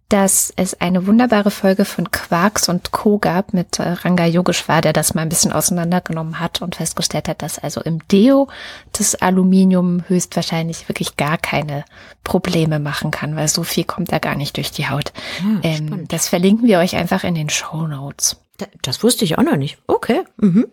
dass 0.09 0.51
es 0.55 0.81
eine 0.81 1.05
wunderbare 1.05 1.51
Folge 1.51 1.85
von 1.85 2.09
Quarks 2.09 2.67
und 2.67 2.91
Co. 2.91 3.19
gab 3.19 3.53
mit 3.53 3.77
äh, 3.77 3.89
Ranga 3.89 4.25
Yogeshwar, 4.25 4.81
der 4.81 4.91
das 4.91 5.13
mal 5.13 5.21
ein 5.21 5.29
bisschen 5.29 5.51
auseinandergenommen 5.51 6.39
hat 6.39 6.63
und 6.63 6.75
festgestellt 6.75 7.27
hat, 7.27 7.43
dass 7.43 7.59
also 7.59 7.81
im 7.81 8.05
Deo 8.07 8.47
das 8.91 9.13
Aluminium 9.13 10.03
höchstwahrscheinlich 10.07 10.89
wirklich 10.89 11.15
gar 11.15 11.37
keine 11.37 11.85
Probleme 12.23 12.79
machen 12.79 13.11
kann, 13.11 13.35
weil 13.35 13.47
so 13.47 13.63
viel 13.63 13.83
kommt 13.83 14.11
da 14.11 14.17
gar 14.17 14.35
nicht 14.35 14.57
durch 14.57 14.71
die 14.71 14.89
Haut. 14.89 15.13
Ja, 15.43 15.59
ähm, 15.69 16.07
das 16.07 16.27
verlinken 16.27 16.67
wir 16.67 16.79
euch 16.79 16.95
einfach 16.95 17.23
in 17.23 17.35
den 17.35 17.49
Show 17.49 17.85
Notes. 17.85 18.37
Das 18.81 19.03
wusste 19.03 19.25
ich 19.25 19.37
auch 19.37 19.43
noch 19.43 19.57
nicht. 19.57 19.77
Okay. 19.85 20.23
Mhm. 20.37 20.67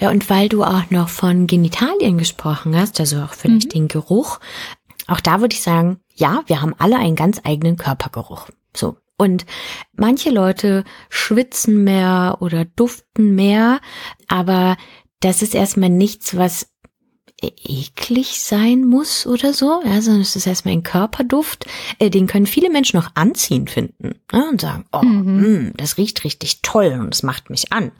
Ja, 0.00 0.10
und 0.10 0.28
weil 0.30 0.48
du 0.48 0.64
auch 0.64 0.90
noch 0.90 1.08
von 1.08 1.46
Genitalien 1.46 2.18
gesprochen 2.18 2.74
hast, 2.76 3.00
also 3.00 3.20
auch 3.20 3.34
vielleicht 3.34 3.68
mhm. 3.68 3.70
den 3.70 3.88
Geruch, 3.88 4.40
auch 5.06 5.20
da 5.20 5.40
würde 5.40 5.54
ich 5.54 5.62
sagen, 5.62 6.00
ja, 6.16 6.42
wir 6.46 6.62
haben 6.62 6.74
alle 6.78 6.96
einen 6.96 7.16
ganz 7.16 7.40
eigenen 7.44 7.76
Körpergeruch. 7.76 8.48
So. 8.74 8.96
Und 9.18 9.46
manche 9.94 10.30
Leute 10.30 10.84
schwitzen 11.08 11.84
mehr 11.84 12.38
oder 12.40 12.64
duften 12.64 13.34
mehr, 13.34 13.80
aber 14.28 14.76
das 15.20 15.40
ist 15.40 15.54
erstmal 15.54 15.88
nichts, 15.88 16.36
was 16.36 16.68
eklig 17.42 18.40
sein 18.40 18.84
muss 18.84 19.26
oder 19.26 19.52
so, 19.52 19.82
ja, 19.84 20.00
sondern 20.00 20.22
es 20.22 20.36
ist 20.36 20.46
erstmal 20.46 20.72
ein 20.72 20.82
Körperduft, 20.82 21.66
äh, 21.98 22.08
den 22.08 22.26
können 22.26 22.46
viele 22.46 22.70
Menschen 22.70 22.96
noch 22.98 23.10
anziehen 23.14 23.68
finden 23.68 24.14
ne, 24.32 24.48
und 24.50 24.60
sagen, 24.60 24.86
oh, 24.92 25.02
mhm. 25.02 25.36
mh, 25.36 25.42
hm, 25.42 25.72
das 25.76 25.98
riecht 25.98 26.24
richtig 26.24 26.62
toll 26.62 26.96
und 26.98 27.14
es 27.14 27.22
macht 27.22 27.50
mich 27.50 27.72
an. 27.72 27.92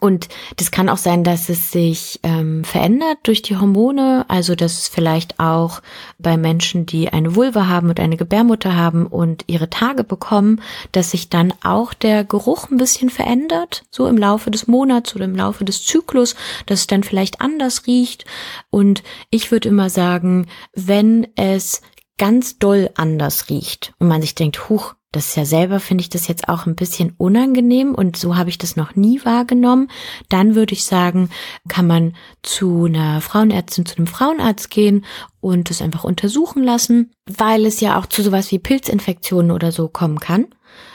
Und 0.00 0.28
das 0.56 0.72
kann 0.72 0.88
auch 0.88 0.96
sein, 0.96 1.22
dass 1.22 1.48
es 1.48 1.70
sich 1.70 2.18
ähm, 2.24 2.64
verändert 2.64 3.18
durch 3.22 3.42
die 3.42 3.56
Hormone, 3.56 4.24
also 4.26 4.56
dass 4.56 4.78
es 4.78 4.88
vielleicht 4.88 5.38
auch 5.38 5.80
bei 6.18 6.36
Menschen, 6.36 6.84
die 6.86 7.12
eine 7.12 7.36
Vulva 7.36 7.68
haben 7.68 7.88
und 7.88 8.00
eine 8.00 8.16
Gebärmutter 8.16 8.74
haben 8.74 9.06
und 9.06 9.44
ihre 9.46 9.70
Tage 9.70 10.02
bekommen, 10.02 10.60
dass 10.90 11.12
sich 11.12 11.28
dann 11.28 11.54
auch 11.62 11.94
der 11.94 12.24
Geruch 12.24 12.68
ein 12.70 12.78
bisschen 12.78 13.10
verändert, 13.10 13.84
so 13.90 14.08
im 14.08 14.18
Laufe 14.18 14.50
des 14.50 14.66
Monats 14.66 15.14
oder 15.14 15.26
im 15.26 15.36
Laufe 15.36 15.64
des 15.64 15.84
Zyklus, 15.84 16.34
dass 16.66 16.80
es 16.80 16.86
dann 16.88 17.04
vielleicht 17.04 17.40
anders 17.40 17.86
riecht. 17.86 18.24
Und 18.72 19.02
ich 19.30 19.50
würde 19.52 19.68
immer 19.68 19.90
sagen, 19.90 20.46
wenn 20.74 21.28
es 21.36 21.82
ganz 22.16 22.58
doll 22.58 22.90
anders 22.94 23.50
riecht 23.50 23.92
und 23.98 24.08
man 24.08 24.22
sich 24.22 24.34
denkt, 24.34 24.70
huch, 24.70 24.94
das 25.12 25.26
ist 25.26 25.36
ja 25.36 25.44
selber, 25.44 25.78
finde 25.78 26.00
ich 26.00 26.08
das 26.08 26.26
jetzt 26.26 26.48
auch 26.48 26.64
ein 26.64 26.74
bisschen 26.74 27.12
unangenehm 27.18 27.94
und 27.94 28.16
so 28.16 28.34
habe 28.34 28.48
ich 28.48 28.56
das 28.56 28.76
noch 28.76 28.96
nie 28.96 29.22
wahrgenommen. 29.26 29.88
Dann 30.30 30.54
würde 30.54 30.72
ich 30.72 30.84
sagen, 30.84 31.28
kann 31.68 31.86
man 31.86 32.16
zu 32.42 32.86
einer 32.86 33.20
Frauenärztin, 33.20 33.84
zu 33.84 33.98
einem 33.98 34.06
Frauenarzt 34.06 34.70
gehen 34.70 35.04
und 35.42 35.70
es 35.70 35.82
einfach 35.82 36.04
untersuchen 36.04 36.62
lassen, 36.62 37.12
weil 37.26 37.66
es 37.66 37.80
ja 37.80 37.98
auch 37.98 38.06
zu 38.06 38.22
sowas 38.22 38.50
wie 38.52 38.58
Pilzinfektionen 38.58 39.50
oder 39.50 39.70
so 39.70 39.88
kommen 39.88 40.18
kann. 40.18 40.46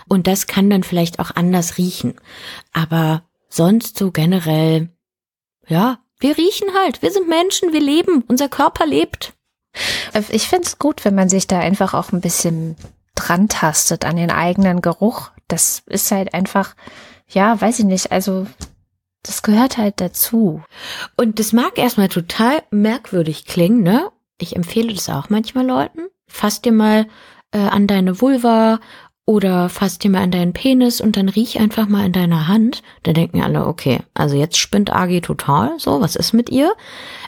Und 0.10 0.26
das 0.26 0.48
kann 0.48 0.72
dann 0.72 0.82
vielleicht 0.82 1.20
auch 1.20 1.30
anders 1.36 1.78
riechen. 1.78 2.16
Aber 2.74 3.24
sonst 3.50 4.00
so 4.00 4.12
generell, 4.12 4.90
ja, 5.68 6.00
wir 6.20 6.38
riechen 6.38 6.70
halt. 6.74 7.02
Wir 7.02 7.12
sind 7.12 7.28
Menschen, 7.28 7.74
wir 7.74 7.82
leben, 7.82 8.24
unser 8.28 8.50
Körper 8.50 8.86
lebt. 8.86 9.34
Ich 10.30 10.48
finde 10.48 10.66
es 10.66 10.80
gut, 10.80 11.06
wenn 11.06 11.16
man 11.16 11.30
sich 11.30 11.48
da 11.48 11.60
einfach 11.60 11.94
auch 11.94 12.12
ein 12.12 12.22
bisschen 12.22 12.76
dran 13.16 13.48
tastet 13.50 14.06
an 14.06 14.16
den 14.16 14.32
eigenen 14.32 14.82
Geruch. 14.82 15.32
Das 15.48 15.84
ist 15.86 16.12
halt 16.12 16.34
einfach, 16.34 16.76
ja, 17.28 17.60
weiß 17.60 17.80
ich 17.80 17.86
nicht, 17.86 18.12
also 18.12 18.48
das 19.24 19.44
gehört 19.44 19.78
halt 19.78 20.00
dazu. 20.02 20.64
Und 21.16 21.40
das 21.40 21.54
mag 21.54 21.78
erstmal 21.78 22.10
total 22.10 22.64
merkwürdig 22.72 23.46
klingen, 23.46 23.84
ne? 23.84 24.10
Ich 24.40 24.56
empfehle 24.56 24.94
das 24.94 25.10
auch 25.10 25.30
manchmal 25.30 25.66
Leuten. 25.66 26.08
Fass 26.28 26.62
dir 26.62 26.72
mal 26.72 27.08
äh, 27.52 27.58
an 27.60 27.88
deine 27.88 28.22
Vulva 28.22 28.80
oder 29.30 29.68
fass 29.68 30.00
dir 30.00 30.10
mal 30.10 30.24
an 30.24 30.32
deinen 30.32 30.54
Penis 30.54 31.02
und 31.02 31.18
dann 31.18 31.28
riech 31.28 31.60
einfach 31.60 31.90
mal 31.90 32.06
in 32.06 32.14
deiner 32.14 32.48
Hand. 32.48 32.82
Da 33.04 33.12
denken 33.12 33.44
alle, 33.44 33.68
okay, 33.68 34.00
also 34.14 34.38
jetzt 34.38 34.58
spinnt 34.58 34.92
Agi 34.94 35.20
total, 35.20 35.78
so, 35.80 36.00
was 36.00 36.16
ist 36.16 36.32
mit 36.32 36.50
ihr? 36.50 36.74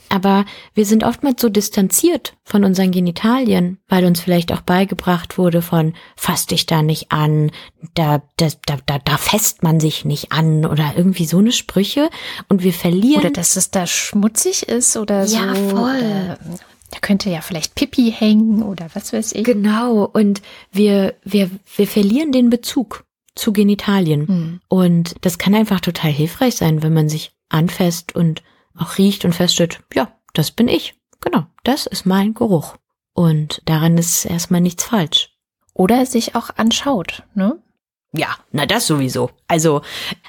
Aber 0.07 0.45
wir 0.73 0.85
sind 0.85 1.03
oftmals 1.03 1.41
so 1.41 1.49
distanziert 1.49 2.38
von 2.45 2.63
unseren 2.63 2.91
Genitalien, 2.91 3.79
weil 3.89 4.05
uns 4.05 4.21
vielleicht 4.21 4.53
auch 4.53 4.62
beigebracht 4.62 5.38
wurde 5.38 5.62
von 5.62 5.93
fass 6.15 6.45
dich 6.45 6.65
da 6.65 6.81
nicht 6.81 7.12
an, 7.12 7.51
da, 7.95 8.21
da, 8.38 8.47
da, 8.65 8.77
da, 8.85 8.99
da 8.99 9.17
fest 9.17 9.62
man 9.62 9.81
sich 9.81 10.05
nicht 10.05 10.31
an 10.31 10.65
oder 10.65 10.93
irgendwie 10.95 11.25
so 11.25 11.39
eine 11.39 11.51
Sprüche 11.51 12.09
und 12.47 12.63
wir 12.63 12.73
verlieren. 12.73 13.19
Oder 13.23 13.31
dass 13.31 13.57
es 13.57 13.71
da 13.71 13.85
schmutzig 13.85 14.69
ist 14.69 14.95
oder 14.95 15.27
so. 15.27 15.35
Ja, 15.35 15.53
voll. 15.53 15.97
Oder, 15.97 16.38
da 16.91 16.99
könnte 16.99 17.30
ja 17.30 17.41
vielleicht 17.41 17.75
Pipi 17.75 18.12
hängen 18.12 18.63
oder 18.63 18.89
was 18.93 19.13
weiß 19.13 19.34
ich. 19.34 19.43
Genau. 19.43 20.06
Und 20.06 20.41
wir, 20.71 21.15
wir, 21.23 21.52
wir 21.75 21.88
verlieren 21.88 22.32
den 22.32 22.49
Bezug 22.49 23.06
zu 23.36 23.54
Genitalien. 23.54 24.25
Mhm. 24.28 24.62
Und 24.67 25.15
das 25.21 25.38
kann 25.38 25.56
einfach 25.56 25.80
total 25.80 26.12
hilfreich 26.12 26.56
sein, 26.56 26.84
wenn 26.84 26.93
man 26.93 27.10
sich 27.10 27.32
anfasst 27.49 28.15
und 28.15 28.43
auch 28.78 28.97
riecht 28.97 29.25
und 29.25 29.34
feststellt, 29.34 29.82
ja, 29.93 30.12
das 30.34 30.52
bin 30.52 30.67
ich. 30.67 30.95
Genau, 31.21 31.45
das 31.63 31.86
ist 31.86 32.06
mein 32.06 32.34
Geruch. 32.34 32.78
Und 33.13 33.62
daran 33.65 33.97
ist 33.97 34.25
erstmal 34.25 34.62
nichts 34.62 34.84
falsch. 34.84 35.36
Oder 35.73 36.06
sich 36.06 36.36
auch 36.36 36.49
anschaut, 36.58 37.23
ne? 37.36 37.62
Ja, 38.12 38.38
na 38.52 38.65
das 38.65 38.88
sowieso. 38.88 39.30
Also 39.47 39.82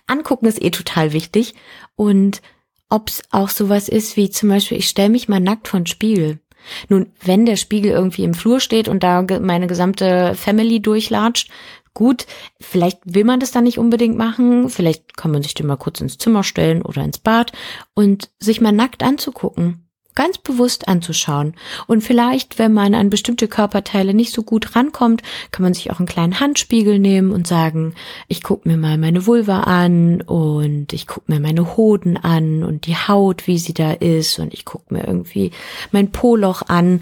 angucken 0.07 0.47
ist 0.47 0.61
eh 0.61 0.71
total 0.71 1.13
wichtig. 1.13 1.55
Und 1.97 2.43
ob's 2.91 3.23
auch 3.31 3.49
sowas 3.49 3.89
ist 3.89 4.17
wie 4.17 4.31
zum 4.31 4.51
Beispiel, 4.51 4.79
ich 4.79 4.89
stelle 4.89 5.09
mich 5.09 5.29
mal 5.29 5.41
nackt 5.41 5.69
vor 5.69 5.81
den 5.81 5.87
Spiegel. 5.87 6.41
Nun, 6.89 7.13
wenn 7.23 7.47
der 7.47 7.57
Spiegel 7.57 7.93
irgendwie 7.93 8.25
im 8.25 8.35
Flur 8.35 8.61
steht 8.61 8.89
und 8.89 9.03
da 9.03 9.25
meine 9.41 9.67
gesamte 9.67 10.35
Family 10.35 10.81
durchlatscht, 10.81 11.51
gut, 11.95 12.27
vielleicht 12.61 13.01
will 13.05 13.25
man 13.25 13.41
das 13.41 13.51
dann 13.51 13.65
nicht 13.65 13.79
unbedingt 13.79 14.17
machen, 14.17 14.71
vielleicht 14.71 15.17
kann 15.17 15.31
man 15.31 15.43
sich 15.43 15.55
den 15.55 15.67
mal 15.67 15.77
kurz 15.77 16.01
ins 16.01 16.19
Zimmer 16.19 16.45
stellen 16.45 16.83
oder 16.83 17.03
ins 17.03 17.19
Bad 17.19 17.53
und 17.95 18.31
sich 18.39 18.61
mal 18.61 18.73
nackt 18.73 19.03
anzugucken 19.03 19.90
ganz 20.21 20.37
bewusst 20.37 20.87
anzuschauen. 20.87 21.55
Und 21.87 22.03
vielleicht, 22.03 22.59
wenn 22.59 22.75
man 22.75 22.93
an 22.95 23.09
bestimmte 23.09 23.49
Körperteile 23.49 24.13
nicht 24.13 24.35
so 24.35 24.43
gut 24.43 24.77
rankommt, 24.77 25.23
kann 25.51 25.63
man 25.63 25.73
sich 25.73 25.91
auch 25.91 25.99
einen 25.99 26.07
kleinen 26.07 26.41
Handspiegel 26.41 26.99
nehmen 26.99 27.33
und 27.33 27.47
sagen, 27.47 27.95
ich 28.29 28.43
gucke 28.43 28.69
mir 28.69 28.77
mal 28.77 28.99
meine 28.99 29.25
Vulva 29.25 29.61
an 29.61 30.21
und 30.21 30.93
ich 30.93 31.07
gucke 31.07 31.33
mir 31.33 31.41
meine 31.41 31.75
Hoden 31.75 32.19
an 32.19 32.65
und 32.65 32.85
die 32.85 32.97
Haut, 32.97 33.47
wie 33.47 33.57
sie 33.57 33.73
da 33.73 33.93
ist 33.93 34.39
und 34.39 34.53
ich 34.53 34.67
gucke 34.67 34.93
mir 34.93 35.07
irgendwie 35.07 35.53
mein 35.91 36.13
Poloch 36.13 36.69
an. 36.69 37.01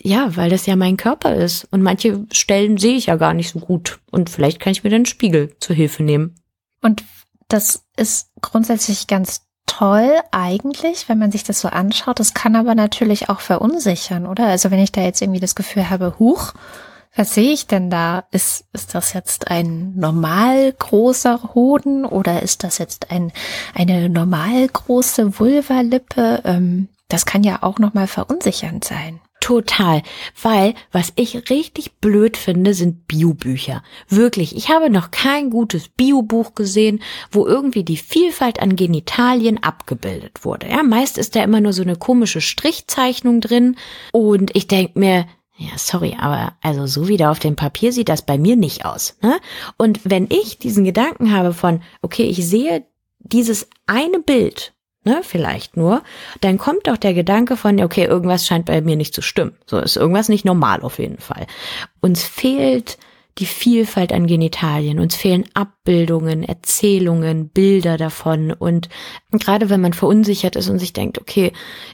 Ja, 0.00 0.34
weil 0.34 0.50
das 0.50 0.66
ja 0.66 0.74
mein 0.74 0.96
Körper 0.96 1.36
ist. 1.36 1.68
Und 1.70 1.82
manche 1.82 2.26
Stellen 2.32 2.78
sehe 2.78 2.96
ich 2.96 3.06
ja 3.06 3.14
gar 3.14 3.32
nicht 3.32 3.52
so 3.52 3.60
gut. 3.60 4.00
Und 4.10 4.28
vielleicht 4.28 4.58
kann 4.58 4.72
ich 4.72 4.82
mir 4.82 4.90
dann 4.90 5.06
Spiegel 5.06 5.54
zur 5.60 5.76
Hilfe 5.76 6.02
nehmen. 6.02 6.34
Und 6.82 7.04
das 7.46 7.84
ist 7.96 8.32
grundsätzlich 8.40 9.06
ganz 9.06 9.42
toll 9.80 10.18
eigentlich, 10.30 11.08
wenn 11.08 11.18
man 11.18 11.32
sich 11.32 11.42
das 11.42 11.60
so 11.60 11.68
anschaut. 11.68 12.20
Das 12.20 12.34
kann 12.34 12.54
aber 12.54 12.74
natürlich 12.74 13.30
auch 13.30 13.40
verunsichern, 13.40 14.26
oder? 14.26 14.46
Also 14.46 14.70
wenn 14.70 14.78
ich 14.78 14.92
da 14.92 15.00
jetzt 15.00 15.22
irgendwie 15.22 15.40
das 15.40 15.54
Gefühl 15.54 15.88
habe, 15.88 16.16
huch, 16.18 16.52
was 17.16 17.34
sehe 17.34 17.52
ich 17.52 17.66
denn 17.66 17.88
da? 17.88 18.24
Ist, 18.30 18.66
ist 18.74 18.94
das 18.94 19.14
jetzt 19.14 19.50
ein 19.50 19.94
normal 19.96 20.72
großer 20.72 21.54
Hoden 21.54 22.04
oder 22.04 22.42
ist 22.42 22.62
das 22.62 22.76
jetzt 22.76 23.10
ein, 23.10 23.32
eine 23.74 24.10
normal 24.10 24.68
große 24.68 25.38
Vulvalippe? 25.38 26.42
Ähm, 26.44 26.88
das 27.08 27.24
kann 27.24 27.42
ja 27.42 27.62
auch 27.62 27.78
nochmal 27.78 28.06
verunsichernd 28.06 28.84
sein. 28.84 29.20
Total, 29.40 30.02
weil 30.42 30.74
was 30.92 31.14
ich 31.16 31.50
richtig 31.50 31.98
blöd 32.00 32.36
finde, 32.36 32.74
sind 32.74 33.08
Biobücher. 33.08 33.82
Wirklich, 34.08 34.54
ich 34.54 34.68
habe 34.68 34.90
noch 34.90 35.10
kein 35.10 35.48
gutes 35.48 35.88
Biobuch 35.88 36.54
gesehen, 36.54 37.02
wo 37.32 37.46
irgendwie 37.46 37.82
die 37.82 37.96
Vielfalt 37.96 38.60
an 38.60 38.76
Genitalien 38.76 39.62
abgebildet 39.62 40.44
wurde. 40.44 40.68
Ja, 40.68 40.82
meist 40.82 41.16
ist 41.16 41.34
da 41.34 41.42
immer 41.42 41.60
nur 41.60 41.72
so 41.72 41.82
eine 41.82 41.96
komische 41.96 42.42
Strichzeichnung 42.42 43.40
drin 43.40 43.76
und 44.12 44.54
ich 44.54 44.68
denk 44.68 44.94
mir, 44.94 45.26
ja, 45.56 45.76
sorry, 45.76 46.16
aber 46.18 46.54
also 46.60 46.86
so 46.86 47.08
wie 47.08 47.16
da 47.16 47.30
auf 47.30 47.38
dem 47.38 47.56
Papier 47.56 47.92
sieht 47.92 48.08
das 48.10 48.22
bei 48.22 48.38
mir 48.38 48.56
nicht 48.56 48.84
aus. 48.84 49.16
Ne? 49.22 49.38
Und 49.78 50.00
wenn 50.04 50.26
ich 50.30 50.58
diesen 50.58 50.84
Gedanken 50.84 51.32
habe 51.32 51.54
von, 51.54 51.82
okay, 52.02 52.24
ich 52.24 52.46
sehe 52.46 52.84
dieses 53.18 53.68
eine 53.86 54.20
Bild 54.20 54.74
ne, 55.04 55.20
vielleicht 55.22 55.76
nur, 55.76 56.02
dann 56.40 56.58
kommt 56.58 56.86
doch 56.86 56.96
der 56.96 57.14
Gedanke 57.14 57.56
von, 57.56 57.80
okay, 57.80 58.04
irgendwas 58.04 58.46
scheint 58.46 58.66
bei 58.66 58.80
mir 58.80 58.96
nicht 58.96 59.14
zu 59.14 59.22
stimmen. 59.22 59.56
So 59.66 59.78
ist 59.78 59.96
irgendwas 59.96 60.28
nicht 60.28 60.44
normal 60.44 60.82
auf 60.82 60.98
jeden 60.98 61.18
Fall. 61.18 61.46
Uns 62.00 62.22
fehlt 62.22 62.98
die 63.38 63.46
Vielfalt 63.46 64.12
an 64.12 64.26
Genitalien. 64.26 64.98
Uns 64.98 65.16
fehlen 65.16 65.44
Abbildungen, 65.54 66.42
Erzählungen, 66.42 67.48
Bilder 67.48 67.96
davon. 67.96 68.52
Und 68.52 68.88
gerade 69.32 69.70
wenn 69.70 69.80
man 69.80 69.94
verunsichert 69.94 70.56
ist 70.56 70.68
und 70.68 70.78
sich 70.78 70.92
denkt, 70.92 71.18
okay, 71.18 71.52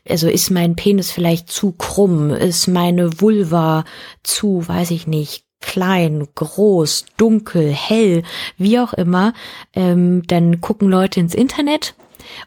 also 0.09 0.29
ist 0.29 0.51
mein 0.51 0.77
Penis 0.77 1.11
vielleicht 1.12 1.49
zu 1.49 1.73
krumm, 1.73 2.31
ist 2.31 2.66
meine 2.66 3.21
Vulva 3.21 3.85
zu, 4.23 4.66
weiß 4.66 4.90
ich 4.90 5.07
nicht, 5.07 5.45
klein, 5.61 6.27
groß, 6.35 7.07
dunkel, 7.16 7.71
hell, 7.71 8.23
wie 8.57 8.79
auch 8.79 8.92
immer, 8.92 9.33
ähm, 9.75 10.23
dann 10.27 10.61
gucken 10.61 10.88
Leute 10.88 11.21
ins 11.21 11.35
Internet 11.35 11.95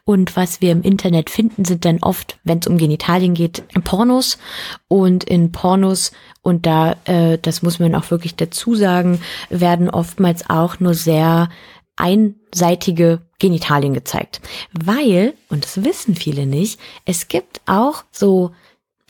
und 0.06 0.36
was 0.36 0.62
wir 0.62 0.71
im 0.71 0.82
Internet 0.82 1.30
finden, 1.30 1.65
sind 1.65 1.86
dann 1.86 1.99
oft, 2.02 2.39
wenn 2.43 2.60
es 2.60 2.67
um 2.67 2.78
Genitalien 2.78 3.34
geht, 3.34 3.63
Pornos. 3.84 4.38
Und 4.88 5.23
in 5.23 5.52
Pornos, 5.52 6.12
und 6.41 6.65
da, 6.65 6.95
äh, 7.06 7.38
das 7.41 7.62
muss 7.62 7.80
man 7.80 7.95
auch 7.95 8.10
wirklich 8.12 8.36
dazu 8.36 8.75
sagen, 8.75 9.21
werden 9.49 9.89
oftmals 9.89 10.49
auch 10.49 10.80
nur 10.80 10.93
sehr 10.93 11.49
einseitige 11.95 13.21
Genitalien 13.39 13.93
gezeigt. 13.93 14.41
Weil, 14.73 15.34
und 15.49 15.65
das 15.65 15.84
wissen 15.84 16.15
viele 16.15 16.45
nicht, 16.45 16.80
es 17.06 17.28
gibt 17.28 17.62
auch 17.65 18.04
so 18.12 18.52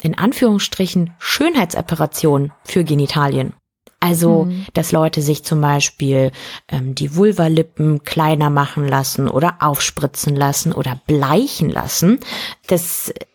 in 0.01 0.17
Anführungsstrichen 0.17 1.13
Schönheitsoperationen 1.19 2.51
für 2.63 2.83
Genitalien. 2.83 3.53
Also, 4.01 4.45
mhm. 4.45 4.65
dass 4.73 4.93
Leute 4.93 5.21
sich 5.21 5.43
zum 5.43 5.59
Beispiel 5.59 6.31
ähm, 6.69 6.95
die 6.95 7.15
Vulvalippen 7.17 8.03
kleiner 8.05 8.49
machen 8.49 8.88
lassen 8.88 9.27
oder 9.27 9.57
aufspritzen 9.59 10.38
lassen 10.38 10.71
oder 10.71 11.01
bleichen 11.05 11.69
lassen. 11.69 12.19
Das 12.67 13.09
äh, 13.09 13.25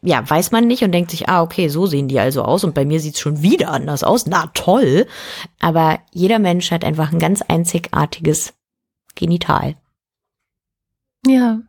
ja 0.00 0.28
weiß 0.28 0.50
man 0.50 0.66
nicht 0.66 0.82
und 0.82 0.92
denkt 0.92 1.10
sich, 1.10 1.28
ah, 1.28 1.42
okay, 1.42 1.68
so 1.68 1.84
sehen 1.84 2.08
die 2.08 2.20
also 2.20 2.42
aus 2.42 2.64
und 2.64 2.74
bei 2.74 2.86
mir 2.86 3.00
sieht's 3.00 3.20
schon 3.20 3.42
wieder 3.42 3.70
anders 3.70 4.02
aus. 4.02 4.26
Na 4.26 4.50
toll. 4.54 5.06
Aber 5.60 5.98
jeder 6.10 6.38
Mensch 6.38 6.70
hat 6.70 6.84
einfach 6.84 7.12
ein 7.12 7.18
ganz 7.18 7.42
einzigartiges 7.42 8.54
Genital. 9.14 9.76
Ja. 11.26 11.60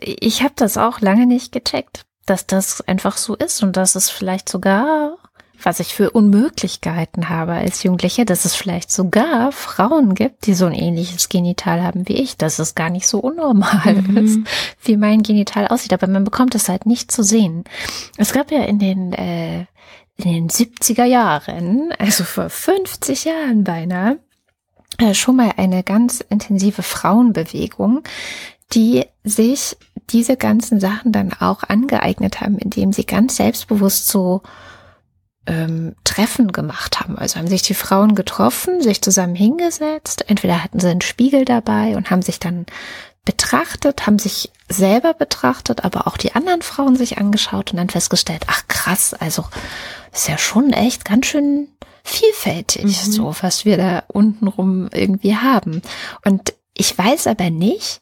Ich 0.00 0.42
habe 0.42 0.54
das 0.56 0.78
auch 0.78 1.00
lange 1.00 1.26
nicht 1.26 1.52
gecheckt, 1.52 2.06
dass 2.26 2.46
das 2.46 2.80
einfach 2.80 3.16
so 3.16 3.36
ist 3.36 3.62
und 3.62 3.76
dass 3.76 3.94
es 3.94 4.10
vielleicht 4.10 4.48
sogar 4.48 5.18
was 5.64 5.80
ich 5.80 5.94
für 5.94 6.10
unmöglich 6.10 6.80
gehalten 6.80 7.28
habe 7.28 7.52
als 7.52 7.82
Jugendliche, 7.82 8.24
dass 8.24 8.44
es 8.44 8.54
vielleicht 8.54 8.90
sogar 8.90 9.52
Frauen 9.52 10.14
gibt, 10.14 10.46
die 10.46 10.54
so 10.54 10.66
ein 10.66 10.74
ähnliches 10.74 11.28
Genital 11.28 11.82
haben 11.82 12.08
wie 12.08 12.14
ich, 12.14 12.36
dass 12.36 12.58
es 12.58 12.74
gar 12.74 12.90
nicht 12.90 13.06
so 13.06 13.18
unnormal 13.18 13.94
mhm. 13.94 14.16
ist, 14.16 14.38
wie 14.82 14.96
mein 14.96 15.22
Genital 15.22 15.68
aussieht. 15.68 15.92
Aber 15.92 16.06
man 16.06 16.24
bekommt 16.24 16.54
es 16.54 16.68
halt 16.68 16.86
nicht 16.86 17.10
zu 17.10 17.22
sehen. 17.22 17.64
Es 18.16 18.32
gab 18.32 18.50
ja 18.50 18.62
in 18.64 18.78
den, 18.78 19.12
äh, 19.12 19.60
in 20.16 20.24
den 20.24 20.48
70er 20.48 21.04
Jahren, 21.04 21.92
also 21.98 22.24
vor 22.24 22.48
50 22.48 23.24
Jahren 23.24 23.64
beinahe, 23.64 24.18
äh, 24.98 25.14
schon 25.14 25.36
mal 25.36 25.52
eine 25.56 25.82
ganz 25.82 26.20
intensive 26.28 26.82
Frauenbewegung, 26.82 28.02
die 28.72 29.04
sich 29.24 29.76
diese 30.10 30.36
ganzen 30.36 30.80
Sachen 30.80 31.12
dann 31.12 31.32
auch 31.32 31.62
angeeignet 31.62 32.40
haben, 32.40 32.58
indem 32.58 32.92
sie 32.92 33.04
ganz 33.04 33.36
selbstbewusst 33.36 34.08
so 34.08 34.42
ähm, 35.46 35.94
Treffen 36.04 36.52
gemacht 36.52 37.00
haben. 37.00 37.18
Also 37.18 37.38
haben 37.38 37.48
sich 37.48 37.62
die 37.62 37.74
Frauen 37.74 38.14
getroffen, 38.14 38.80
sich 38.80 39.02
zusammen 39.02 39.34
hingesetzt. 39.34 40.24
Entweder 40.28 40.62
hatten 40.62 40.80
sie 40.80 40.88
einen 40.88 41.00
Spiegel 41.00 41.44
dabei 41.44 41.96
und 41.96 42.10
haben 42.10 42.22
sich 42.22 42.38
dann 42.38 42.66
betrachtet, 43.24 44.06
haben 44.06 44.18
sich 44.18 44.50
selber 44.68 45.14
betrachtet, 45.14 45.84
aber 45.84 46.06
auch 46.06 46.16
die 46.16 46.34
anderen 46.34 46.62
Frauen 46.62 46.96
sich 46.96 47.18
angeschaut 47.18 47.72
und 47.72 47.76
dann 47.76 47.90
festgestellt, 47.90 48.44
ach 48.48 48.66
krass, 48.68 49.14
also 49.14 49.44
ist 50.12 50.28
ja 50.28 50.38
schon 50.38 50.72
echt 50.72 51.04
ganz 51.04 51.26
schön 51.26 51.68
vielfältig, 52.04 52.84
mhm. 52.84 53.12
so 53.12 53.34
was 53.40 53.64
wir 53.64 53.76
da 53.76 54.02
untenrum 54.08 54.88
irgendwie 54.92 55.36
haben. 55.36 55.82
Und 56.24 56.54
ich 56.74 56.96
weiß 56.96 57.28
aber 57.28 57.50
nicht, 57.50 58.00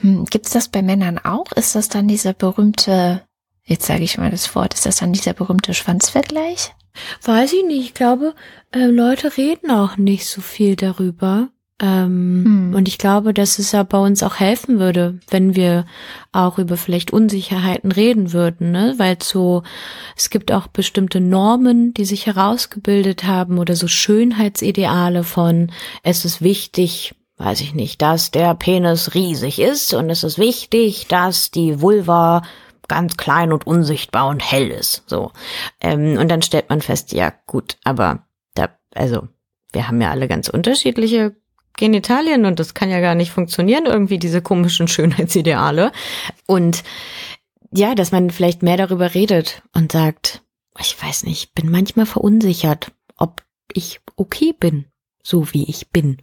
hm, 0.00 0.24
gibt 0.26 0.46
es 0.46 0.52
das 0.52 0.68
bei 0.68 0.82
Männern 0.82 1.18
auch? 1.18 1.52
Ist 1.52 1.74
das 1.74 1.88
dann 1.88 2.08
dieser 2.08 2.32
berühmte 2.32 3.22
Jetzt 3.64 3.86
sage 3.86 4.04
ich 4.04 4.18
mal 4.18 4.30
das 4.30 4.54
Wort. 4.54 4.74
Ist 4.74 4.86
das 4.86 4.96
dann 4.96 5.12
dieser 5.12 5.32
berühmte 5.32 5.74
Schwanzvergleich? 5.74 6.72
Weiß 7.22 7.52
ich 7.52 7.64
nicht. 7.64 7.86
Ich 7.86 7.94
glaube, 7.94 8.34
äh, 8.72 8.86
Leute 8.86 9.36
reden 9.36 9.70
auch 9.70 9.96
nicht 9.96 10.26
so 10.26 10.40
viel 10.40 10.76
darüber. 10.76 11.48
Ähm, 11.82 12.42
hm. 12.44 12.74
Und 12.74 12.86
ich 12.86 12.98
glaube, 12.98 13.34
dass 13.34 13.58
es 13.58 13.72
ja 13.72 13.82
bei 13.82 13.98
uns 13.98 14.22
auch 14.22 14.36
helfen 14.36 14.78
würde, 14.78 15.18
wenn 15.28 15.56
wir 15.56 15.86
auch 16.30 16.58
über 16.58 16.76
vielleicht 16.76 17.12
Unsicherheiten 17.12 17.90
reden 17.90 18.32
würden, 18.32 18.70
ne? 18.70 18.94
Weil 18.98 19.16
so, 19.20 19.64
es 20.16 20.30
gibt 20.30 20.52
auch 20.52 20.68
bestimmte 20.68 21.20
Normen, 21.20 21.92
die 21.92 22.04
sich 22.04 22.26
herausgebildet 22.26 23.24
haben 23.24 23.58
oder 23.58 23.74
so 23.74 23.88
Schönheitsideale 23.88 25.24
von, 25.24 25.72
es 26.04 26.24
ist 26.24 26.42
wichtig, 26.42 27.16
weiß 27.38 27.60
ich 27.60 27.74
nicht, 27.74 28.00
dass 28.02 28.30
der 28.30 28.54
Penis 28.54 29.14
riesig 29.14 29.58
ist 29.58 29.94
und 29.94 30.10
es 30.10 30.22
ist 30.22 30.38
wichtig, 30.38 31.08
dass 31.08 31.50
die 31.50 31.80
Vulva 31.80 32.42
ganz 32.88 33.16
klein 33.16 33.52
und 33.52 33.66
unsichtbar 33.66 34.28
und 34.28 34.40
hell 34.40 34.70
ist. 34.70 35.04
So. 35.06 35.32
Ähm, 35.80 36.18
und 36.18 36.28
dann 36.28 36.42
stellt 36.42 36.68
man 36.68 36.80
fest, 36.80 37.12
ja 37.12 37.32
gut, 37.46 37.76
aber 37.84 38.26
da, 38.54 38.68
also, 38.94 39.28
wir 39.72 39.88
haben 39.88 40.00
ja 40.00 40.10
alle 40.10 40.28
ganz 40.28 40.48
unterschiedliche 40.48 41.36
Genitalien 41.76 42.44
und 42.44 42.60
das 42.60 42.74
kann 42.74 42.90
ja 42.90 43.00
gar 43.00 43.14
nicht 43.14 43.32
funktionieren, 43.32 43.86
irgendwie 43.86 44.18
diese 44.18 44.42
komischen 44.42 44.88
Schönheitsideale. 44.88 45.92
Und 46.46 46.84
ja, 47.72 47.94
dass 47.94 48.12
man 48.12 48.30
vielleicht 48.30 48.62
mehr 48.62 48.76
darüber 48.76 49.14
redet 49.14 49.62
und 49.74 49.92
sagt, 49.92 50.42
ich 50.78 51.00
weiß 51.00 51.24
nicht, 51.24 51.54
bin 51.54 51.70
manchmal 51.70 52.06
verunsichert, 52.06 52.92
ob 53.16 53.42
ich 53.72 54.00
okay 54.16 54.52
bin 54.52 54.86
so 55.24 55.52
wie 55.52 55.64
ich 55.64 55.88
bin. 55.88 56.18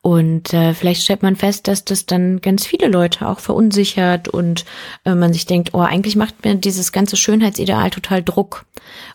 Und 0.00 0.52
äh, 0.54 0.72
vielleicht 0.72 1.02
stellt 1.02 1.22
man 1.22 1.36
fest, 1.36 1.68
dass 1.68 1.84
das 1.84 2.06
dann 2.06 2.40
ganz 2.40 2.66
viele 2.66 2.88
Leute 2.88 3.28
auch 3.28 3.38
verunsichert 3.38 4.28
und 4.28 4.64
äh, 5.04 5.14
man 5.14 5.34
sich 5.34 5.44
denkt, 5.44 5.74
oh, 5.74 5.80
eigentlich 5.80 6.16
macht 6.16 6.44
mir 6.44 6.54
dieses 6.54 6.90
ganze 6.90 7.16
Schönheitsideal 7.16 7.90
total 7.90 8.22
Druck. 8.22 8.64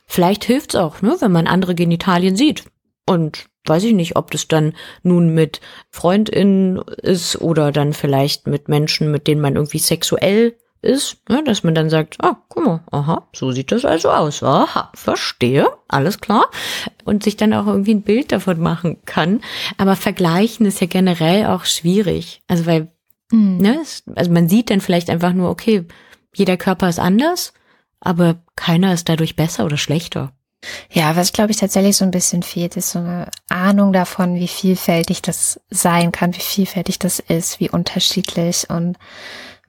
Vielleicht 0.05 0.45
hilft's 0.45 0.75
auch, 0.75 1.01
ne, 1.01 1.17
wenn 1.19 1.31
man 1.31 1.47
andere 1.47 1.73
Genitalien 1.73 2.35
sieht. 2.35 2.65
Und 3.07 3.47
weiß 3.65 3.83
ich 3.83 3.93
nicht, 3.93 4.15
ob 4.15 4.29
das 4.29 4.47
dann 4.47 4.73
nun 5.01 5.33
mit 5.33 5.59
FreundInnen 5.89 6.77
ist 7.01 7.41
oder 7.41 7.71
dann 7.71 7.93
vielleicht 7.93 8.45
mit 8.45 8.69
Menschen, 8.69 9.09
mit 9.09 9.25
denen 9.25 9.41
man 9.41 9.55
irgendwie 9.55 9.79
sexuell 9.79 10.55
ist, 10.81 11.17
ne, 11.29 11.43
dass 11.43 11.63
man 11.63 11.75
dann 11.75 11.89
sagt, 11.89 12.17
ah, 12.23 12.37
guck 12.49 12.65
mal, 12.65 12.83
aha, 12.91 13.27
so 13.33 13.51
sieht 13.51 13.71
das 13.71 13.85
also 13.85 14.09
aus. 14.09 14.41
Aha, 14.43 14.91
verstehe, 14.93 15.67
alles 15.87 16.19
klar. 16.19 16.49
Und 17.05 17.23
sich 17.23 17.37
dann 17.37 17.53
auch 17.53 17.67
irgendwie 17.67 17.93
ein 17.93 18.01
Bild 18.01 18.31
davon 18.31 18.59
machen 18.59 18.97
kann. 19.05 19.41
Aber 19.77 19.95
vergleichen 19.95 20.65
ist 20.65 20.81
ja 20.81 20.87
generell 20.87 21.47
auch 21.47 21.65
schwierig. 21.65 22.41
Also 22.47 22.65
weil, 22.65 22.91
mhm. 23.31 23.57
ne, 23.57 23.81
also 24.15 24.31
man 24.31 24.49
sieht 24.49 24.69
dann 24.69 24.81
vielleicht 24.81 25.09
einfach 25.09 25.33
nur, 25.33 25.49
okay, 25.49 25.85
jeder 26.33 26.57
Körper 26.57 26.89
ist 26.89 26.99
anders, 26.99 27.53
aber 27.99 28.41
keiner 28.55 28.93
ist 28.93 29.07
dadurch 29.09 29.35
besser 29.35 29.65
oder 29.65 29.77
schlechter. 29.77 30.31
Ja, 30.91 31.15
was 31.15 31.33
glaube 31.33 31.51
ich 31.51 31.57
tatsächlich 31.57 31.97
so 31.97 32.05
ein 32.05 32.11
bisschen 32.11 32.43
fehlt, 32.43 32.77
ist 32.77 32.91
so 32.91 32.99
eine 32.99 33.29
Ahnung 33.49 33.93
davon, 33.93 34.35
wie 34.35 34.47
vielfältig 34.47 35.21
das 35.21 35.59
sein 35.69 36.11
kann, 36.11 36.35
wie 36.35 36.41
vielfältig 36.41 36.99
das 36.99 37.19
ist, 37.19 37.59
wie 37.59 37.69
unterschiedlich 37.69 38.69
und 38.69 38.97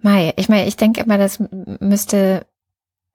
Mai, 0.03 0.33
ich 0.37 0.49
meine, 0.49 0.67
ich 0.67 0.77
denke 0.77 1.01
immer, 1.01 1.19
das 1.19 1.43
müsste 1.81 2.45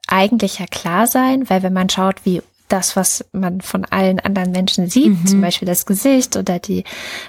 eigentlich 0.07 0.59
ja 0.59 0.65
klar 0.65 1.05
sein, 1.05 1.49
weil 1.49 1.63
wenn 1.63 1.73
man 1.73 1.89
schaut, 1.89 2.25
wie 2.25 2.41
das, 2.69 2.95
was 2.95 3.25
man 3.31 3.61
von 3.61 3.85
allen 3.85 4.19
anderen 4.19 4.51
Menschen 4.51 4.89
sieht, 4.89 5.09
mhm. 5.09 5.25
zum 5.25 5.41
Beispiel 5.41 5.67
das 5.67 5.85
Gesicht 5.85 6.35
oder 6.35 6.59
die 6.59 6.83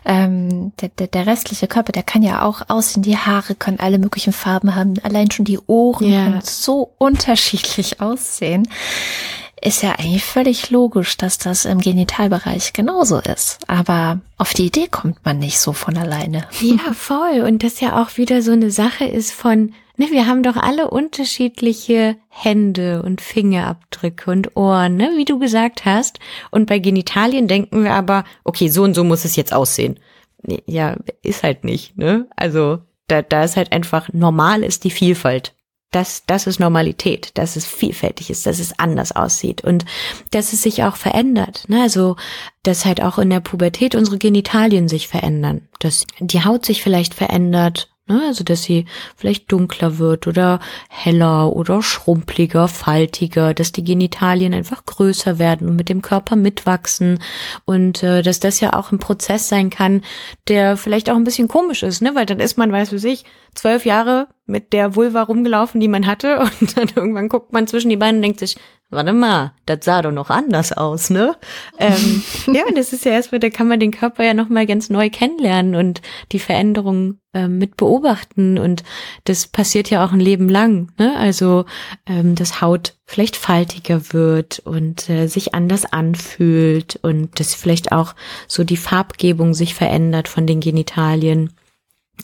ähm, 0.04 0.72
der, 0.80 0.88
der, 0.88 1.06
der 1.06 1.26
restliche 1.26 1.68
Körper, 1.68 1.92
der 1.92 2.02
kann 2.02 2.22
ja 2.22 2.42
auch 2.42 2.62
aussehen, 2.68 3.02
die 3.02 3.16
Haare 3.16 3.54
können 3.54 3.78
alle 3.78 3.98
möglichen 3.98 4.32
Farben 4.32 4.74
haben, 4.74 4.94
allein 5.02 5.30
schon 5.30 5.44
die 5.44 5.60
Ohren 5.66 6.08
ja. 6.08 6.24
können 6.24 6.40
so 6.42 6.92
unterschiedlich 6.98 8.00
aussehen 8.00 8.68
ist 9.62 9.82
ja 9.82 9.92
eigentlich 9.92 10.24
völlig 10.24 10.70
logisch, 10.70 11.16
dass 11.16 11.38
das 11.38 11.64
im 11.64 11.80
Genitalbereich 11.80 12.72
genauso 12.72 13.18
ist. 13.18 13.58
Aber 13.66 14.20
auf 14.36 14.54
die 14.54 14.66
Idee 14.66 14.88
kommt 14.88 15.24
man 15.24 15.38
nicht 15.38 15.58
so 15.58 15.72
von 15.72 15.96
alleine. 15.96 16.46
Ja, 16.60 16.92
voll. 16.92 17.42
Und 17.46 17.62
das 17.62 17.80
ja 17.80 18.02
auch 18.02 18.16
wieder 18.16 18.42
so 18.42 18.52
eine 18.52 18.70
Sache 18.70 19.04
ist 19.04 19.32
von, 19.32 19.72
ne, 19.96 20.06
wir 20.10 20.26
haben 20.26 20.42
doch 20.42 20.56
alle 20.56 20.90
unterschiedliche 20.90 22.16
Hände 22.28 23.02
und 23.02 23.20
Fingerabdrücke 23.20 24.30
und 24.30 24.56
Ohren, 24.56 24.96
ne, 24.96 25.12
wie 25.16 25.24
du 25.24 25.38
gesagt 25.38 25.84
hast. 25.84 26.18
Und 26.50 26.66
bei 26.66 26.78
Genitalien 26.78 27.48
denken 27.48 27.84
wir 27.84 27.94
aber, 27.94 28.24
okay, 28.44 28.68
so 28.68 28.82
und 28.82 28.94
so 28.94 29.04
muss 29.04 29.24
es 29.24 29.36
jetzt 29.36 29.52
aussehen. 29.52 29.98
Ja, 30.66 30.96
ist 31.22 31.42
halt 31.42 31.64
nicht, 31.64 31.98
ne? 31.98 32.28
Also, 32.36 32.78
da, 33.08 33.22
da 33.22 33.42
ist 33.42 33.56
halt 33.56 33.72
einfach 33.72 34.12
normal 34.12 34.62
ist 34.62 34.84
die 34.84 34.90
Vielfalt. 34.90 35.54
Das, 35.90 36.24
das 36.26 36.46
ist 36.46 36.60
Normalität, 36.60 37.30
dass 37.38 37.56
es 37.56 37.66
vielfältig 37.66 38.28
ist, 38.28 38.44
dass 38.44 38.58
es 38.58 38.78
anders 38.78 39.12
aussieht 39.12 39.62
und 39.64 39.86
dass 40.30 40.52
es 40.52 40.62
sich 40.62 40.84
auch 40.84 40.96
verändert. 40.96 41.64
Ne? 41.68 41.80
Also, 41.80 42.16
dass 42.62 42.84
halt 42.84 43.02
auch 43.02 43.18
in 43.18 43.30
der 43.30 43.40
Pubertät 43.40 43.94
unsere 43.94 44.18
Genitalien 44.18 44.88
sich 44.88 45.08
verändern, 45.08 45.68
dass 45.78 46.06
die 46.20 46.44
Haut 46.44 46.66
sich 46.66 46.82
vielleicht 46.82 47.14
verändert, 47.14 47.88
ne? 48.08 48.22
also 48.26 48.44
dass 48.44 48.62
sie 48.62 48.86
vielleicht 49.16 49.50
dunkler 49.50 49.98
wird 49.98 50.26
oder 50.26 50.60
heller 50.88 51.54
oder 51.54 51.82
schrumpeliger, 51.82 52.68
faltiger, 52.68 53.54
dass 53.54 53.72
die 53.72 53.84
Genitalien 53.84 54.54
einfach 54.54 54.84
größer 54.86 55.38
werden 55.38 55.68
und 55.68 55.76
mit 55.76 55.88
dem 55.88 56.02
Körper 56.02 56.36
mitwachsen 56.36 57.20
und 57.64 58.02
äh, 58.02 58.22
dass 58.22 58.40
das 58.40 58.60
ja 58.60 58.72
auch 58.72 58.92
ein 58.92 58.98
Prozess 58.98 59.48
sein 59.48 59.70
kann, 59.70 60.02
der 60.48 60.76
vielleicht 60.76 61.10
auch 61.10 61.16
ein 61.16 61.24
bisschen 61.24 61.48
komisch 61.48 61.82
ist, 61.82 62.02
ne? 62.02 62.14
weil 62.14 62.26
dann 62.26 62.40
ist 62.40 62.58
man, 62.58 62.72
weiß 62.72 62.92
wie 62.92 63.08
ich, 63.08 63.24
zwölf 63.54 63.84
Jahre 63.84 64.28
mit 64.46 64.72
der 64.72 64.96
Vulva 64.96 65.22
rumgelaufen, 65.22 65.80
die 65.80 65.88
man 65.88 66.06
hatte 66.06 66.40
und 66.60 66.76
dann 66.76 66.88
irgendwann 66.94 67.28
guckt 67.28 67.52
man 67.52 67.66
zwischen 67.66 67.90
die 67.90 67.96
Beine 67.96 68.18
und 68.18 68.22
denkt 68.22 68.40
sich, 68.40 68.56
warte 68.90 69.12
mal, 69.12 69.52
das 69.66 69.84
sah 69.84 70.00
doch 70.00 70.12
noch 70.12 70.30
anders 70.30 70.72
aus, 70.72 71.10
ne? 71.10 71.36
ähm, 71.78 72.22
ja, 72.54 72.62
das 72.74 72.92
ist 72.92 73.04
ja 73.04 73.12
erstmal, 73.12 73.38
da 73.38 73.50
kann 73.50 73.68
man 73.68 73.80
den 73.80 73.90
Körper 73.90 74.24
ja 74.24 74.34
nochmal 74.34 74.66
ganz 74.66 74.88
neu 74.88 75.10
kennenlernen 75.10 75.74
und 75.74 76.00
die 76.32 76.38
Veränderungen 76.38 77.20
ähm, 77.34 77.58
mit 77.58 77.76
beobachten 77.76 78.58
und 78.58 78.84
das 79.24 79.46
passiert 79.46 79.90
ja 79.90 80.04
auch 80.04 80.12
ein 80.12 80.20
Leben 80.20 80.48
lang, 80.48 80.90
ne? 80.98 81.14
Also, 81.18 81.66
ähm, 82.06 82.34
dass 82.34 82.62
Haut 82.62 82.96
vielleicht 83.04 83.36
faltiger 83.36 84.12
wird 84.12 84.60
und 84.60 85.10
äh, 85.10 85.26
sich 85.26 85.54
anders 85.54 85.84
anfühlt 85.84 86.98
und 87.02 87.38
dass 87.38 87.54
vielleicht 87.54 87.92
auch 87.92 88.14
so 88.46 88.64
die 88.64 88.78
Farbgebung 88.78 89.52
sich 89.52 89.74
verändert 89.74 90.28
von 90.28 90.46
den 90.46 90.60
Genitalien. 90.60 91.52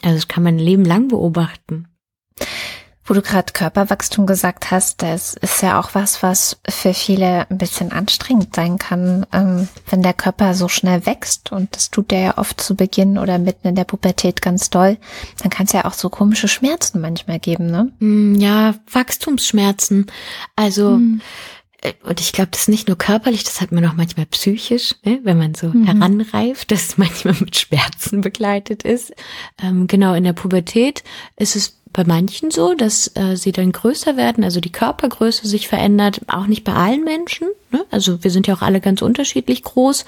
Also 0.02 0.16
das 0.16 0.28
kann 0.28 0.42
man 0.42 0.56
ein 0.56 0.60
Leben 0.60 0.84
lang 0.84 1.08
beobachten. 1.08 1.88
Wo 3.06 3.12
du 3.12 3.20
gerade 3.20 3.52
Körperwachstum 3.52 4.26
gesagt 4.26 4.70
hast, 4.70 5.02
das 5.02 5.34
ist 5.34 5.62
ja 5.62 5.78
auch 5.78 5.90
was, 5.94 6.22
was 6.22 6.58
für 6.66 6.94
viele 6.94 7.48
ein 7.50 7.58
bisschen 7.58 7.92
anstrengend 7.92 8.54
sein 8.54 8.78
kann, 8.78 9.26
ähm, 9.32 9.68
wenn 9.90 10.02
der 10.02 10.14
Körper 10.14 10.54
so 10.54 10.68
schnell 10.68 11.04
wächst. 11.04 11.52
Und 11.52 11.76
das 11.76 11.90
tut 11.90 12.10
der 12.10 12.20
ja 12.20 12.38
oft 12.38 12.60
zu 12.60 12.74
Beginn 12.76 13.18
oder 13.18 13.38
mitten 13.38 13.68
in 13.68 13.74
der 13.74 13.84
Pubertät 13.84 14.40
ganz 14.40 14.70
doll. 14.70 14.96
Dann 15.42 15.50
kann 15.50 15.66
es 15.66 15.72
ja 15.72 15.84
auch 15.84 15.92
so 15.92 16.08
komische 16.08 16.48
Schmerzen 16.48 17.00
manchmal 17.00 17.38
geben, 17.38 17.66
ne? 17.66 17.92
Mm, 17.98 18.36
Ja, 18.40 18.74
Wachstumsschmerzen. 18.90 20.06
Also 20.56 20.98
äh, 21.82 21.92
und 22.02 22.20
ich 22.20 22.32
glaube, 22.32 22.50
das 22.50 22.62
ist 22.62 22.68
nicht 22.68 22.88
nur 22.88 22.96
körperlich, 22.98 23.44
das 23.44 23.60
hat 23.60 23.70
man 23.70 23.84
auch 23.86 23.92
manchmal 23.94 24.26
psychisch, 24.26 24.94
ne? 25.04 25.20
wenn 25.22 25.38
man 25.38 25.54
so 25.54 25.72
heranreift, 25.72 26.70
dass 26.70 26.96
manchmal 26.98 27.34
mit 27.38 27.56
Schmerzen 27.56 28.22
begleitet 28.22 28.82
ist. 28.82 29.12
Ähm, 29.62 29.86
genau, 29.86 30.14
in 30.14 30.24
der 30.24 30.32
Pubertät 30.32 31.04
ist 31.36 31.54
es 31.54 31.80
bei 31.94 32.04
manchen 32.04 32.50
so, 32.50 32.74
dass 32.74 33.12
äh, 33.14 33.36
sie 33.36 33.52
dann 33.52 33.70
größer 33.72 34.16
werden, 34.16 34.42
also 34.44 34.60
die 34.60 34.72
Körpergröße 34.72 35.46
sich 35.46 35.68
verändert, 35.68 36.20
auch 36.26 36.46
nicht 36.48 36.64
bei 36.64 36.74
allen 36.74 37.04
Menschen. 37.04 37.48
Ne? 37.70 37.86
Also 37.90 38.22
wir 38.22 38.32
sind 38.32 38.48
ja 38.48 38.54
auch 38.54 38.62
alle 38.62 38.80
ganz 38.80 39.00
unterschiedlich 39.00 39.62
groß. 39.62 40.04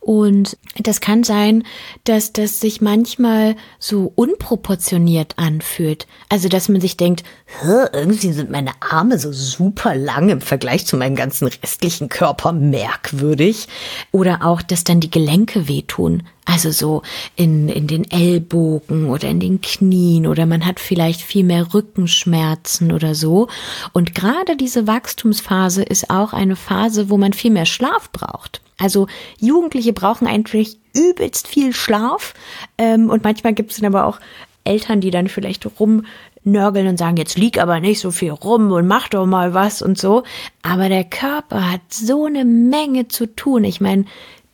Und 0.00 0.56
das 0.78 1.00
kann 1.00 1.24
sein, 1.24 1.62
dass 2.04 2.32
das 2.32 2.58
sich 2.58 2.80
manchmal 2.80 3.54
so 3.78 4.12
unproportioniert 4.14 5.34
anfühlt. 5.38 6.06
Also 6.30 6.48
dass 6.48 6.70
man 6.70 6.80
sich 6.80 6.96
denkt, 6.96 7.22
"Hä, 7.60 7.86
irgendwie 7.92 8.32
sind 8.32 8.50
meine 8.50 8.72
Arme 8.80 9.18
so 9.18 9.30
super 9.30 9.94
lang 9.94 10.30
im 10.30 10.40
Vergleich 10.40 10.86
zu 10.86 10.96
meinem 10.96 11.16
ganzen 11.16 11.48
restlichen 11.48 12.08
Körper 12.08 12.52
merkwürdig. 12.52 13.68
Oder 14.10 14.40
auch, 14.42 14.62
dass 14.62 14.84
dann 14.84 15.00
die 15.00 15.10
Gelenke 15.10 15.68
wehtun. 15.68 16.22
Also 16.46 16.70
so 16.70 17.02
in, 17.34 17.68
in 17.68 17.88
den 17.88 18.08
Ellbogen 18.08 19.10
oder 19.10 19.28
in 19.28 19.40
den 19.40 19.60
Knien 19.60 20.28
oder 20.28 20.46
man 20.46 20.64
hat 20.64 20.78
vielleicht 20.78 21.20
viel 21.20 21.44
mehr 21.44 21.74
Rückenschmerzen 21.74 22.92
oder 22.92 23.16
so. 23.16 23.48
Und 23.92 24.14
gerade 24.14 24.56
diese 24.56 24.86
Wachstumsphase 24.86 25.82
ist 25.82 26.08
auch 26.08 26.32
eine 26.32 26.54
Phase, 26.56 27.10
wo 27.10 27.18
man 27.18 27.32
viel 27.32 27.50
mehr 27.50 27.66
Schlaf 27.66 28.10
braucht. 28.12 28.62
Also 28.78 29.08
Jugendliche 29.40 29.92
brauchen 29.92 30.28
eigentlich 30.28 30.78
übelst 30.94 31.48
viel 31.48 31.72
Schlaf. 31.72 32.34
Ähm, 32.78 33.10
und 33.10 33.24
manchmal 33.24 33.54
gibt 33.54 33.72
es 33.72 33.78
dann 33.78 33.92
aber 33.92 34.06
auch 34.06 34.20
Eltern, 34.64 35.00
die 35.00 35.10
dann 35.10 35.28
vielleicht 35.28 35.66
rumnörgeln 35.80 36.86
und 36.86 36.98
sagen, 36.98 37.16
jetzt 37.16 37.38
lieg 37.38 37.60
aber 37.60 37.80
nicht 37.80 38.00
so 38.00 38.10
viel 38.10 38.30
rum 38.30 38.70
und 38.72 38.86
mach 38.86 39.08
doch 39.08 39.26
mal 39.26 39.52
was 39.52 39.82
und 39.82 39.98
so. 39.98 40.22
Aber 40.62 40.88
der 40.88 41.04
Körper 41.04 41.72
hat 41.72 41.80
so 41.90 42.26
eine 42.26 42.44
Menge 42.44 43.08
zu 43.08 43.34
tun. 43.34 43.64
Ich 43.64 43.80
meine, 43.80 44.04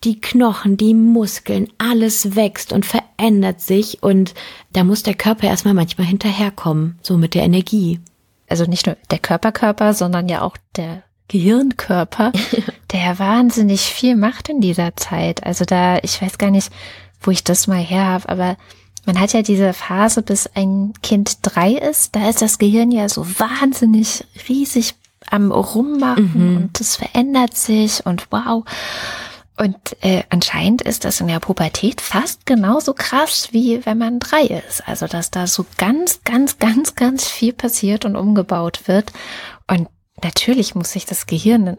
die 0.04 0.20
Knochen, 0.20 0.76
die 0.76 0.94
Muskeln, 0.94 1.68
alles 1.78 2.34
wächst 2.34 2.72
und 2.72 2.84
verändert 2.86 3.60
sich 3.60 4.02
und 4.02 4.34
da 4.72 4.84
muss 4.84 5.02
der 5.02 5.14
Körper 5.14 5.46
erstmal 5.46 5.74
manchmal 5.74 6.06
hinterherkommen, 6.06 6.98
so 7.02 7.16
mit 7.16 7.34
der 7.34 7.44
Energie. 7.44 8.00
Also 8.48 8.64
nicht 8.64 8.86
nur 8.86 8.96
der 9.10 9.18
Körperkörper, 9.18 9.94
sondern 9.94 10.28
ja 10.28 10.42
auch 10.42 10.56
der 10.76 11.04
Gehirnkörper, 11.28 12.32
der 12.92 13.18
wahnsinnig 13.18 13.80
viel 13.80 14.16
macht 14.16 14.48
in 14.48 14.60
dieser 14.60 14.96
Zeit. 14.96 15.44
Also 15.44 15.64
da, 15.64 15.98
ich 16.02 16.20
weiß 16.20 16.38
gar 16.38 16.50
nicht, 16.50 16.70
wo 17.20 17.30
ich 17.30 17.44
das 17.44 17.66
mal 17.66 17.78
her 17.78 18.06
habe, 18.06 18.28
aber 18.28 18.56
man 19.06 19.18
hat 19.18 19.32
ja 19.32 19.42
diese 19.42 19.72
Phase, 19.72 20.22
bis 20.22 20.48
ein 20.54 20.92
Kind 21.02 21.38
drei 21.42 21.72
ist, 21.72 22.14
da 22.14 22.28
ist 22.28 22.42
das 22.42 22.58
Gehirn 22.58 22.90
ja 22.90 23.08
so 23.08 23.26
wahnsinnig 23.26 24.24
riesig 24.48 24.94
am 25.26 25.50
Rummachen 25.50 26.56
und 26.56 26.80
es 26.80 26.96
verändert 26.96 27.56
sich 27.56 28.04
und 28.04 28.26
wow. 28.30 28.64
Und 29.56 29.76
äh, 30.00 30.22
anscheinend 30.30 30.82
ist 30.82 31.04
das 31.04 31.20
in 31.20 31.28
der 31.28 31.40
Pubertät 31.40 32.00
fast 32.00 32.46
genauso 32.46 32.94
krass, 32.94 33.48
wie 33.52 33.84
wenn 33.84 33.98
man 33.98 34.18
drei 34.18 34.42
ist. 34.42 34.86
Also, 34.88 35.06
dass 35.06 35.30
da 35.30 35.46
so 35.46 35.66
ganz, 35.76 36.22
ganz, 36.24 36.58
ganz, 36.58 36.94
ganz 36.94 37.28
viel 37.28 37.52
passiert 37.52 38.04
und 38.04 38.16
umgebaut 38.16 38.82
wird. 38.86 39.12
Und 39.68 39.88
natürlich 40.22 40.74
muss 40.74 40.92
sich 40.92 41.04
das 41.04 41.26
Gehirn, 41.26 41.76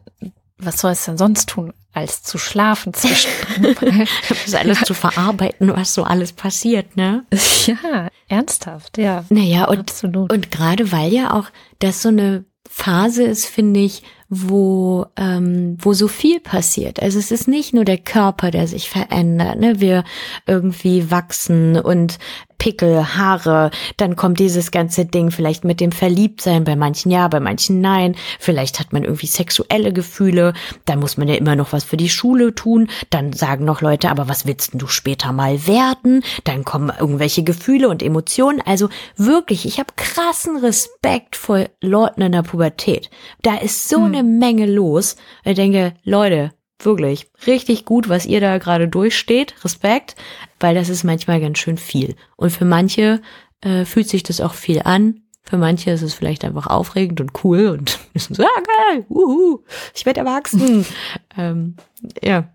was 0.57 0.79
soll 0.79 0.91
es 0.91 1.05
denn 1.05 1.17
sonst 1.17 1.49
tun, 1.49 1.73
als 1.93 2.21
zu 2.21 2.37
schlafen 2.37 2.93
zwischendrin? 2.93 4.07
Das 4.29 4.45
ist 4.45 4.55
alles 4.55 4.81
zu 4.81 4.93
verarbeiten, 4.93 5.75
was 5.75 5.93
so 5.93 6.03
alles 6.03 6.31
passiert, 6.31 6.95
ne? 6.95 7.25
ja, 7.65 8.07
ernsthaft, 8.27 8.97
ja. 8.97 9.25
Naja, 9.29 9.65
und, 9.65 9.79
Absolut. 9.79 10.31
und 10.31 10.51
gerade 10.51 10.91
weil 10.91 11.11
ja 11.11 11.33
auch 11.33 11.47
das 11.79 12.01
so 12.01 12.09
eine 12.09 12.45
Phase 12.69 13.23
ist, 13.23 13.45
finde 13.45 13.81
ich, 13.81 14.03
wo, 14.33 15.05
ähm, 15.15 15.77
wo 15.79 15.93
so 15.93 16.07
viel 16.07 16.39
passiert. 16.39 17.01
Also 17.01 17.19
es 17.19 17.31
ist 17.31 17.47
nicht 17.47 17.73
nur 17.73 17.85
der 17.85 17.97
Körper, 17.97 18.51
der 18.51 18.67
sich 18.67 18.89
verändert. 18.89 19.59
Ne? 19.59 19.79
Wir 19.79 20.03
irgendwie 20.47 21.11
wachsen 21.11 21.77
und 21.77 22.19
Pickel, 22.63 23.17
Haare, 23.17 23.71
dann 23.97 24.15
kommt 24.15 24.39
dieses 24.39 24.71
ganze 24.71 25.05
Ding 25.05 25.31
vielleicht 25.31 25.65
mit 25.65 25.81
dem 25.81 25.91
Verliebtsein, 25.91 26.63
bei 26.63 26.77
manchen 26.77 27.11
ja, 27.11 27.27
bei 27.27 27.41
manchen 27.41 27.81
nein. 27.81 28.15
Vielleicht 28.39 28.79
hat 28.79 28.93
man 28.93 29.03
irgendwie 29.03 29.27
sexuelle 29.27 29.91
Gefühle, 29.91 30.53
dann 30.85 31.01
muss 31.01 31.17
man 31.17 31.27
ja 31.27 31.35
immer 31.35 31.57
noch 31.57 31.73
was 31.73 31.83
für 31.83 31.97
die 31.97 32.07
Schule 32.07 32.55
tun. 32.55 32.87
Dann 33.09 33.33
sagen 33.33 33.65
noch 33.65 33.81
Leute, 33.81 34.09
aber 34.09 34.29
was 34.29 34.45
willst 34.47 34.71
denn 34.71 34.79
du 34.79 34.87
später 34.87 35.33
mal 35.33 35.67
werden? 35.67 36.23
Dann 36.45 36.63
kommen 36.63 36.89
irgendwelche 36.97 37.43
Gefühle 37.43 37.89
und 37.89 38.01
Emotionen. 38.01 38.61
Also 38.61 38.87
wirklich, 39.17 39.65
ich 39.65 39.77
habe 39.79 39.91
krassen 39.97 40.55
Respekt 40.55 41.35
vor 41.35 41.65
Leuten 41.81 42.21
in 42.21 42.31
der 42.31 42.43
Pubertät. 42.43 43.09
Da 43.41 43.57
ist 43.57 43.89
so 43.89 44.05
eine 44.05 44.23
Menge 44.23 44.67
los. 44.67 45.17
Ich 45.43 45.55
denke, 45.55 45.95
Leute, 46.05 46.53
wirklich 46.85 47.27
richtig 47.47 47.85
gut, 47.85 48.09
was 48.09 48.25
ihr 48.25 48.41
da 48.41 48.57
gerade 48.57 48.87
durchsteht. 48.87 49.55
Respekt, 49.63 50.15
weil 50.59 50.75
das 50.75 50.89
ist 50.89 51.03
manchmal 51.03 51.39
ganz 51.39 51.57
schön 51.59 51.77
viel. 51.77 52.15
Und 52.35 52.51
für 52.51 52.65
manche 52.65 53.21
äh, 53.61 53.85
fühlt 53.85 54.09
sich 54.09 54.23
das 54.23 54.41
auch 54.41 54.53
viel 54.53 54.81
an. 54.83 55.21
Für 55.43 55.57
manche 55.57 55.91
ist 55.91 56.01
es 56.01 56.13
vielleicht 56.13 56.45
einfach 56.45 56.67
aufregend 56.67 57.19
und 57.19 57.43
cool 57.43 57.67
und 57.67 57.99
ist 58.13 58.33
so, 58.33 58.43
ja 58.43 58.49
geil, 58.89 59.05
uhu, 59.09 59.59
ich 59.93 60.05
werde 60.05 60.21
erwachsen. 60.21 60.85
ähm, 61.37 61.75
ja. 62.21 62.45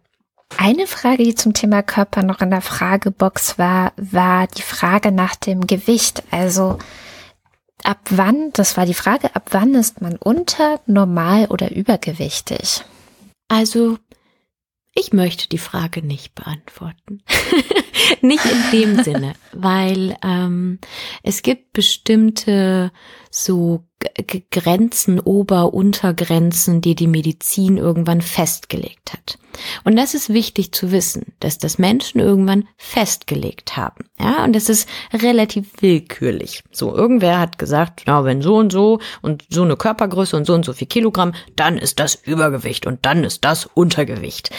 Eine 0.57 0.87
Frage, 0.87 1.25
die 1.25 1.35
zum 1.35 1.53
Thema 1.53 1.83
Körper 1.83 2.23
noch 2.23 2.41
in 2.41 2.49
der 2.51 2.63
Fragebox 2.63 3.59
war, 3.59 3.93
war 3.97 4.47
die 4.47 4.63
Frage 4.63 5.13
nach 5.13 5.37
dem 5.37 5.67
Gewicht. 5.67 6.23
Also 6.31 6.79
ab 7.85 7.99
wann, 8.11 8.51
das 8.55 8.77
war 8.77 8.87
die 8.87 8.95
Frage, 8.95 9.35
ab 9.35 9.49
wann 9.51 9.75
ist 9.75 10.01
man 10.01 10.17
unter, 10.17 10.81
normal 10.87 11.47
oder 11.47 11.71
übergewichtig? 11.71 12.85
Also, 13.49 13.99
ich 14.99 15.13
möchte 15.13 15.49
die 15.49 15.59
Frage 15.59 16.03
nicht 16.03 16.35
beantworten. 16.35 17.23
nicht 18.21 18.45
in 18.45 18.71
dem 18.73 19.05
Sinne, 19.05 19.35
weil 19.53 20.17
ähm, 20.25 20.79
es 21.23 21.43
gibt 21.43 21.73
bestimmte 21.73 22.91
so 23.45 23.85
G 24.01 24.43
Grenzen, 24.51 25.19
Ober-, 25.19 25.75
Untergrenzen, 25.75 26.81
die 26.81 26.95
die 26.95 27.07
Medizin 27.07 27.77
irgendwann 27.77 28.21
festgelegt 28.21 29.13
hat. 29.13 29.39
Und 29.83 29.97
das 29.97 30.15
ist 30.15 30.33
wichtig 30.33 30.73
zu 30.73 30.93
wissen, 30.93 31.33
dass 31.41 31.59
das 31.59 31.79
Menschen 31.79 32.21
irgendwann 32.21 32.69
festgelegt 32.77 33.77
haben. 33.77 34.05
Ja, 34.21 34.45
und 34.45 34.55
das 34.55 34.69
ist 34.69 34.89
relativ 35.13 35.83
willkürlich. 35.83 36.63
So, 36.71 36.95
irgendwer 36.95 37.41
hat 37.41 37.59
gesagt, 37.59 38.03
na, 38.07 38.25
wenn 38.25 38.41
so 38.41 38.57
und 38.57 38.71
so 38.73 39.01
und 39.21 39.45
so 39.49 39.63
eine 39.63 39.77
Körpergröße 39.77 40.37
und 40.37 40.45
so 40.45 40.55
und 40.55 40.65
so 40.65 40.73
viel 40.73 40.87
Kilogramm, 40.87 41.35
dann 41.57 41.77
ist 41.77 41.99
das 41.99 42.15
Übergewicht 42.15 42.87
und 42.87 43.05
dann 43.05 43.25
ist 43.25 43.45
das 43.45 43.67
Untergewicht. 43.67 44.51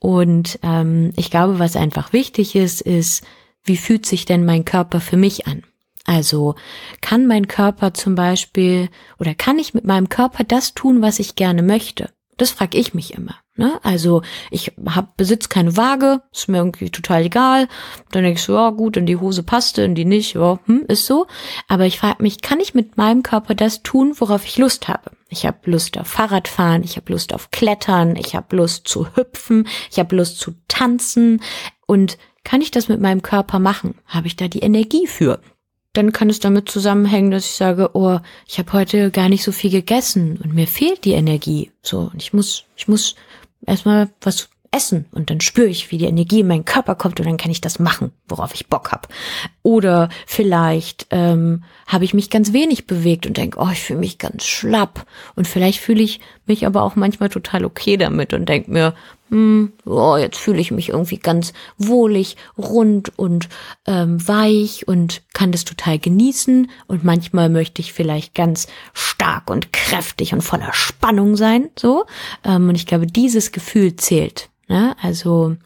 Und 0.00 0.58
ähm, 0.62 1.12
ich 1.16 1.30
glaube, 1.30 1.60
was 1.60 1.76
einfach 1.76 2.12
wichtig 2.12 2.56
ist, 2.56 2.80
ist, 2.80 3.24
wie 3.62 3.76
fühlt 3.76 4.06
sich 4.06 4.24
denn 4.24 4.44
mein 4.44 4.64
Körper 4.64 5.00
für 5.00 5.16
mich 5.16 5.46
an? 5.46 5.62
Also 6.08 6.54
kann 7.02 7.26
mein 7.26 7.48
Körper 7.48 7.92
zum 7.92 8.14
Beispiel 8.14 8.88
oder 9.18 9.34
kann 9.34 9.58
ich 9.58 9.74
mit 9.74 9.84
meinem 9.84 10.08
Körper 10.08 10.42
das 10.42 10.72
tun, 10.72 11.02
was 11.02 11.18
ich 11.18 11.34
gerne 11.34 11.62
möchte? 11.62 12.08
Das 12.38 12.50
frage 12.50 12.78
ich 12.78 12.94
mich 12.94 13.12
immer. 13.12 13.34
Ne? 13.56 13.78
Also 13.82 14.22
ich 14.50 14.72
hab, 14.86 15.18
besitz 15.18 15.50
keine 15.50 15.76
Waage, 15.76 16.22
ist 16.32 16.48
mir 16.48 16.58
irgendwie 16.58 16.88
total 16.88 17.26
egal. 17.26 17.68
Dann 18.10 18.22
denke 18.22 18.38
ich 18.38 18.44
so, 18.44 18.54
ja 18.54 18.70
gut, 18.70 18.96
in 18.96 19.04
die 19.04 19.18
Hose 19.18 19.42
passte, 19.42 19.82
in 19.82 19.94
die 19.94 20.06
nicht, 20.06 20.34
ja, 20.34 20.58
hm, 20.64 20.86
ist 20.88 21.04
so. 21.04 21.26
Aber 21.66 21.84
ich 21.84 21.98
frage 21.98 22.22
mich, 22.22 22.40
kann 22.40 22.60
ich 22.60 22.72
mit 22.72 22.96
meinem 22.96 23.22
Körper 23.22 23.54
das 23.54 23.82
tun, 23.82 24.14
worauf 24.16 24.46
ich 24.46 24.56
Lust 24.56 24.88
habe? 24.88 25.10
Ich 25.28 25.44
habe 25.44 25.70
Lust 25.70 25.98
auf 25.98 26.06
Fahrradfahren, 26.06 26.84
ich 26.84 26.96
habe 26.96 27.12
Lust 27.12 27.34
auf 27.34 27.50
Klettern, 27.50 28.16
ich 28.16 28.34
habe 28.34 28.56
Lust 28.56 28.88
zu 28.88 29.14
hüpfen, 29.14 29.68
ich 29.90 29.98
habe 29.98 30.16
Lust 30.16 30.38
zu 30.38 30.54
tanzen. 30.68 31.42
Und 31.86 32.16
kann 32.44 32.62
ich 32.62 32.70
das 32.70 32.88
mit 32.88 32.98
meinem 32.98 33.20
Körper 33.20 33.58
machen? 33.58 33.96
Habe 34.06 34.26
ich 34.26 34.36
da 34.36 34.48
die 34.48 34.60
Energie 34.60 35.06
für? 35.06 35.38
Dann 35.98 36.12
kann 36.12 36.30
es 36.30 36.38
damit 36.38 36.70
zusammenhängen, 36.70 37.32
dass 37.32 37.44
ich 37.44 37.56
sage, 37.56 37.90
oh, 37.94 38.20
ich 38.46 38.60
habe 38.60 38.72
heute 38.72 39.10
gar 39.10 39.28
nicht 39.28 39.42
so 39.42 39.50
viel 39.50 39.70
gegessen 39.70 40.38
und 40.42 40.54
mir 40.54 40.68
fehlt 40.68 41.04
die 41.04 41.12
Energie. 41.12 41.72
So, 41.82 42.10
und 42.12 42.22
ich 42.22 42.32
muss, 42.32 42.64
ich 42.76 42.86
muss 42.86 43.16
erstmal 43.66 44.08
was 44.20 44.48
essen 44.70 45.06
und 45.10 45.30
dann 45.30 45.40
spüre 45.40 45.66
ich, 45.66 45.90
wie 45.90 45.98
die 45.98 46.04
Energie 46.04 46.40
in 46.40 46.46
meinen 46.46 46.64
Körper 46.64 46.94
kommt 46.94 47.18
und 47.18 47.26
dann 47.26 47.36
kann 47.36 47.50
ich 47.50 47.60
das 47.60 47.80
machen, 47.80 48.12
worauf 48.28 48.54
ich 48.54 48.68
Bock 48.68 48.92
hab. 48.92 49.08
Oder 49.64 50.08
vielleicht 50.24 51.08
ähm, 51.10 51.64
habe 51.88 52.04
ich 52.04 52.14
mich 52.14 52.30
ganz 52.30 52.52
wenig 52.52 52.86
bewegt 52.86 53.26
und 53.26 53.36
denke, 53.36 53.58
oh, 53.58 53.68
ich 53.72 53.80
fühle 53.80 53.98
mich 53.98 54.18
ganz 54.18 54.44
schlapp. 54.44 55.04
Und 55.34 55.48
vielleicht 55.48 55.80
fühle 55.80 56.02
ich 56.04 56.20
mich 56.46 56.64
aber 56.64 56.82
auch 56.84 56.94
manchmal 56.94 57.28
total 57.28 57.64
okay 57.64 57.96
damit 57.96 58.34
und 58.34 58.48
denke 58.48 58.70
mir, 58.70 58.94
hm, 59.30 59.72
oh, 59.84 60.16
jetzt 60.16 60.38
fühle 60.38 60.60
ich 60.60 60.70
mich 60.70 60.88
irgendwie 60.90 61.18
ganz 61.18 61.52
wohlig, 61.76 62.36
rund 62.56 63.18
und 63.18 63.48
ähm, 63.86 64.26
weich 64.26 64.88
und 64.88 65.22
kann 65.34 65.52
das 65.52 65.64
total 65.64 65.98
genießen. 65.98 66.70
Und 66.86 67.04
manchmal 67.04 67.48
möchte 67.48 67.82
ich 67.82 67.92
vielleicht 67.92 68.34
ganz 68.34 68.68
stark 68.92 69.50
und 69.50 69.72
kräftig 69.72 70.32
und 70.32 70.42
voller 70.42 70.72
Spannung 70.72 71.36
sein. 71.36 71.70
So. 71.78 72.06
Ähm, 72.44 72.68
und 72.68 72.74
ich 72.74 72.86
glaube, 72.86 73.06
dieses 73.06 73.52
Gefühl 73.52 73.96
zählt. 73.96 74.50
Ne? 74.68 74.96
Also 75.00 75.56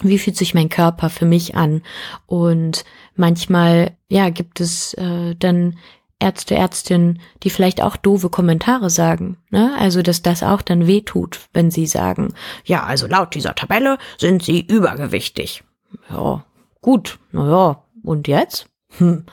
wie 0.00 0.18
fühlt 0.18 0.36
sich 0.36 0.54
mein 0.54 0.68
Körper 0.68 1.10
für 1.10 1.26
mich 1.26 1.54
an? 1.54 1.82
Und 2.26 2.84
manchmal, 3.14 3.96
ja, 4.08 4.30
gibt 4.30 4.60
es 4.60 4.94
äh, 4.94 5.34
dann 5.36 5.78
Ärzte, 6.22 6.54
Ärztinnen, 6.54 7.20
die 7.42 7.50
vielleicht 7.50 7.82
auch 7.82 7.96
doofe 7.96 8.30
Kommentare 8.30 8.90
sagen. 8.90 9.36
Ne? 9.50 9.74
Also, 9.78 10.02
dass 10.02 10.22
das 10.22 10.42
auch 10.42 10.62
dann 10.62 10.86
wehtut, 10.86 11.40
wenn 11.52 11.70
sie 11.70 11.86
sagen, 11.86 12.34
ja, 12.64 12.84
also 12.84 13.06
laut 13.06 13.34
dieser 13.34 13.54
Tabelle 13.54 13.98
sind 14.18 14.42
sie 14.42 14.60
übergewichtig. 14.60 15.64
Ja, 16.08 16.44
gut, 16.80 17.18
na 17.32 17.50
ja, 17.50 17.82
und 18.02 18.28
jetzt? 18.28 18.66
Hm. 18.98 19.24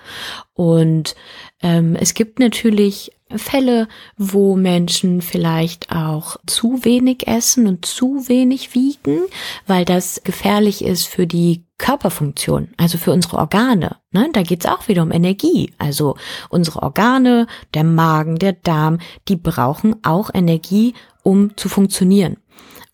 Und 0.54 1.16
ähm, 1.62 1.96
es 1.96 2.14
gibt 2.14 2.40
natürlich 2.40 3.12
Fälle, 3.36 3.88
wo 4.18 4.56
Menschen 4.56 5.22
vielleicht 5.22 5.92
auch 5.92 6.38
zu 6.48 6.84
wenig 6.84 7.28
essen 7.28 7.68
und 7.68 7.86
zu 7.86 8.28
wenig 8.28 8.74
wiegen, 8.74 9.22
weil 9.68 9.86
das 9.86 10.22
gefährlich 10.24 10.84
ist 10.84 11.06
für 11.06 11.28
die 11.28 11.64
Körperfunktion, 11.78 12.70
also 12.78 12.98
für 12.98 13.12
unsere 13.12 13.38
Organe. 13.38 13.98
Ne? 14.12 14.30
Da 14.34 14.44
geht's 14.44 14.66
auch 14.66 14.88
wieder 14.88 15.02
um 15.02 15.12
Energie. 15.12 15.74
Also 15.78 16.16
unsere 16.50 16.84
Organe, 16.84 17.48
der 17.74 17.84
Magen, 17.84 18.38
der 18.38 18.54
Darm, 18.54 19.00
die 19.28 19.38
brauchen 19.38 19.96
auch 20.04 20.30
Energie, 20.34 20.94
um 21.24 21.56
zu 21.56 21.70
funktionieren. 21.70 22.38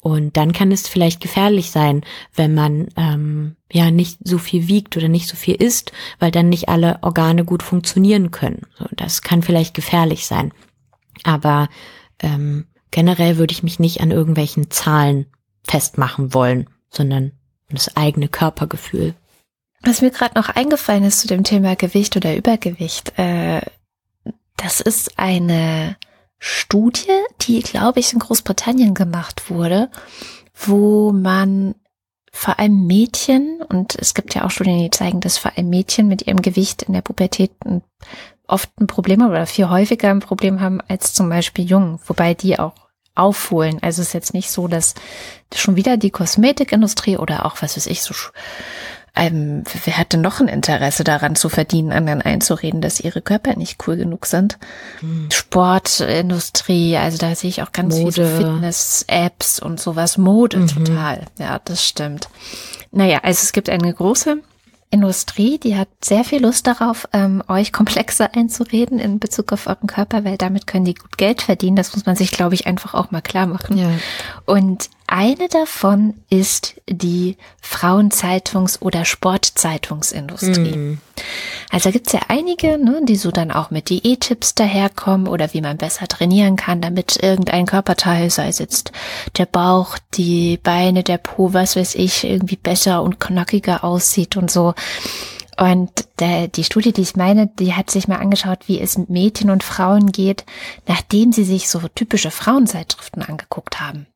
Und 0.06 0.38
dann 0.38 0.53
kann 0.53 0.72
es 0.72 0.88
vielleicht 0.88 1.20
gefährlich 1.20 1.72
sein, 1.72 2.03
wenn 2.36 2.53
man 2.53 2.89
ähm, 2.95 3.56
ja 3.74 3.89
nicht 3.89 4.20
so 4.24 4.38
viel 4.38 4.68
wiegt 4.68 4.95
oder 4.95 5.08
nicht 5.08 5.28
so 5.28 5.36
viel 5.36 5.56
isst, 5.56 5.93
weil 6.20 6.30
dann 6.30 6.47
nicht 6.47 6.70
alle 6.70 6.99
Organe 7.01 7.43
gut 7.43 7.64
funktionieren 7.64 8.30
können. 8.30 8.68
So, 8.78 8.86
das 8.91 9.24
kann 9.24 9.41
vielleicht 9.41 9.74
gefährlich 9.74 10.28
sein. 10.28 10.53
Aber 11.24 11.70
ähm, 12.20 12.68
generell 12.91 13.38
würde 13.38 13.51
ich 13.51 13.64
mich 13.64 13.80
nicht 13.80 14.01
an 14.01 14.12
irgendwelchen 14.12 14.70
Zahlen 14.70 15.26
festmachen 15.64 16.36
wollen, 16.36 16.70
sondern 16.91 17.32
das 17.72 17.97
eigene 17.97 18.28
Körpergefühl. 18.28 19.16
Was 19.82 20.03
mir 20.03 20.12
gerade 20.12 20.36
noch 20.36 20.49
eingefallen 20.49 21.03
ist 21.03 21.20
zu 21.20 21.28
dem 21.28 21.43
Thema 21.43 21.76
Gewicht 21.76 22.16
oder 22.16 22.38
Übergewicht, 22.38 23.18
äh, 23.18 23.62
das 24.56 24.82
ist 24.82 25.18
eine 25.18 25.97
Studie, 26.47 27.23
die, 27.41 27.61
glaube 27.61 27.99
ich, 27.99 28.13
in 28.13 28.19
Großbritannien 28.19 28.93
gemacht 28.93 29.49
wurde, 29.49 29.89
wo 30.53 31.11
man 31.11 31.73
vor 32.31 32.59
allem 32.59 32.85
Mädchen, 32.85 33.63
und 33.67 33.95
es 33.95 34.13
gibt 34.13 34.35
ja 34.35 34.45
auch 34.45 34.51
Studien, 34.51 34.77
die 34.77 34.91
zeigen, 34.91 35.21
dass 35.21 35.39
vor 35.39 35.53
allem 35.57 35.69
Mädchen 35.69 36.07
mit 36.07 36.27
ihrem 36.27 36.43
Gewicht 36.43 36.83
in 36.83 36.93
der 36.93 37.01
Pubertät 37.01 37.49
oft 38.45 38.69
ein 38.79 38.85
Problem 38.85 39.23
oder 39.25 39.47
viel 39.47 39.69
häufiger 39.69 40.11
ein 40.11 40.19
Problem 40.19 40.61
haben 40.61 40.81
als 40.87 41.15
zum 41.15 41.29
Beispiel 41.29 41.65
Jungen, 41.65 41.99
wobei 42.05 42.35
die 42.35 42.59
auch 42.59 42.75
aufholen. 43.15 43.79
Also 43.81 44.03
es 44.03 44.09
ist 44.09 44.13
jetzt 44.13 44.33
nicht 44.35 44.51
so, 44.51 44.67
dass 44.67 44.93
schon 45.51 45.75
wieder 45.75 45.97
die 45.97 46.11
Kosmetikindustrie 46.11 47.17
oder 47.17 47.47
auch, 47.47 47.59
was 47.61 47.75
weiß 47.75 47.87
ich, 47.87 48.03
so 48.03 48.13
ähm, 49.16 49.63
wer 49.86 49.97
hat 49.97 50.13
denn 50.13 50.22
noch 50.22 50.39
ein 50.39 50.47
Interesse 50.47 51.03
daran 51.03 51.36
zu 51.36 51.49
verdienen, 51.49 51.91
anderen 51.91 52.22
einzureden, 52.22 52.82
dass 52.82 52.99
ihre 52.99 53.22
Körper 53.22 53.55
nicht 53.55 53.88
cool 53.88 53.95
genug 53.95 54.26
sind? 54.26 54.57
Hm. 54.99 55.30
Sportindustrie, 55.32 56.97
also 56.97 57.18
da 57.18 57.34
sehe 57.36 57.49
ich 57.49 57.61
auch 57.61 57.72
ganz 57.72 57.95
Mode. 57.95 58.11
viele 58.11 58.38
Fitness-Apps 58.38 59.59
und 59.59 59.80
sowas. 59.80 60.18
Mode 60.18 60.57
mhm. 60.57 60.68
total. 60.68 61.22
Ja, 61.39 61.59
das 61.63 61.86
stimmt. 61.86 62.30
Naja, 62.91 63.20
also 63.24 63.41
es 63.43 63.51
gibt 63.53 63.70
eine 63.70 63.93
große 63.93 64.38
Industrie, 64.91 65.57
die 65.57 65.76
hat 65.76 65.89
sehr 66.01 66.24
viel 66.24 66.41
Lust 66.41 66.68
darauf, 66.68 67.07
ähm, 67.11 67.43
euch 67.47 67.74
komplexer 67.74 68.34
einzureden 68.34 68.99
in 68.99 69.20
Bezug 69.20 69.51
auf 69.51 69.68
euren 69.68 69.88
Körper, 69.88 70.24
weil 70.24 70.38
damit 70.38 70.68
können 70.68 70.86
die 70.86 70.93
gut 70.93 71.18
Geld 71.18 71.41
verdienen. 71.41 71.76
Das 71.76 71.93
muss 71.93 72.05
man 72.05 72.16
sich, 72.16 72.32
glaube 72.32 72.55
ich, 72.55 72.68
einfach 72.68 72.93
auch 72.93 73.11
mal 73.11 73.22
klar 73.22 73.45
machen. 73.45 73.78
Ja. 73.78 73.89
Und 74.45 74.89
eine 75.08 75.47
davon 75.49 76.16
ist 76.30 76.82
die 76.89 77.38
Frauenzeitungs- 77.64 78.82
oder 78.82 79.06
Sportzeitungsindustrie. 79.06 80.76
Mhm. 80.76 80.97
Also 81.70 81.91
gibt's 81.91 82.14
ja 82.14 82.22
einige, 82.28 82.78
ne, 82.78 83.01
die 83.03 83.16
so 83.16 83.32
dann 83.32 83.51
auch 83.51 83.72
mit 83.72 83.89
Diättipps 83.89 84.56
daherkommen 84.56 85.28
oder 85.28 85.53
wie 85.53 85.62
man 85.62 85.78
besser 85.78 86.08
trainieren 86.08 86.56
kann, 86.56 86.82
damit 86.82 87.22
irgendein 87.22 87.66
Körperteil, 87.66 88.30
sei 88.30 88.47
es 88.47 88.60
jetzt 88.60 88.91
der 89.38 89.45
Bauch, 89.45 89.97
die 90.16 90.58
Beine, 90.58 91.03
der 91.03 91.18
Po, 91.18 91.53
was 91.53 91.76
weiß 91.76 91.95
ich, 91.95 92.24
irgendwie 92.24 92.58
besser 92.58 93.03
und 93.03 93.20
knackiger 93.20 93.84
aussieht 93.84 94.38
und 94.38 94.49
so. 94.49 94.74
Und 95.58 95.91
der, 96.20 96.47
die 96.47 96.64
Studie, 96.64 96.91
die 96.91 97.01
ich 97.01 97.16
meine, 97.16 97.47
die 97.47 97.74
hat 97.74 97.89
sich 97.89 98.08
mal 98.08 98.18
angeschaut, 98.18 98.68
wie 98.68 98.80
es 98.80 98.97
Mädchen 99.08 99.49
und 99.49 99.64
Frauen 99.64 100.12
geht, 100.12 100.45
nachdem 100.88 101.32
sie 101.32 101.45
sich 101.45 101.70
so 101.70 101.80
typische 101.93 102.32
Frauenzeitschriften 102.32 103.24
angeguckt 103.24 103.80
haben. 103.80 104.08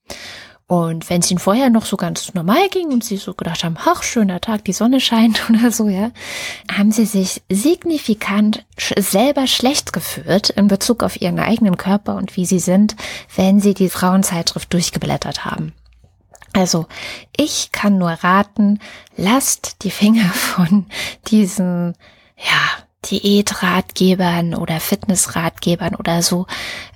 Und 0.70 1.10
wenn 1.10 1.22
es 1.22 1.32
ihnen 1.32 1.40
vorher 1.40 1.72
noch 1.72 1.84
so 1.84 1.98
ganz 1.98 2.32
normal 2.36 2.70
ging 2.70 2.90
und 2.90 3.04
sie 3.04 3.18
so 3.18 3.34
gedacht 3.34 3.64
haben, 3.64 3.76
ach, 3.84 4.04
schöner 4.04 4.40
Tag, 4.40 4.64
die 4.66 4.72
Sonne 4.72 5.02
scheint 5.02 5.42
oder 5.50 5.72
so, 5.72 5.90
ja, 5.90 6.12
haben 6.72 6.92
sie 6.92 7.06
sich 7.06 7.42
signifikant 7.50 8.64
selber 8.78 9.48
schlecht 9.48 9.94
gefühlt 9.94 10.52
in 10.52 10.68
Bezug 10.68 11.02
auf 11.02 11.20
ihren 11.20 11.40
eigenen 11.40 11.76
Körper 11.76 12.18
und 12.18 12.38
wie 12.38 12.46
sie 12.46 12.60
sind, 12.60 12.96
wenn 13.36 13.60
sie 13.60 13.74
die 13.74 13.90
Frauenzeitschrift 13.90 14.72
durchgeblättert 14.72 15.44
haben. 15.44 15.74
Also, 16.54 16.86
ich 17.36 17.72
kann 17.72 17.98
nur 17.98 18.12
raten, 18.12 18.78
lasst 19.18 19.78
die 19.82 19.92
Finger 19.92 20.30
von 20.34 20.86
diesen, 21.30 21.96
ja, 22.38 22.86
Diätratgebern 23.10 24.54
oder 24.54 24.80
Fitnessratgebern 24.80 25.96
oder 25.96 26.22
so. 26.22 26.46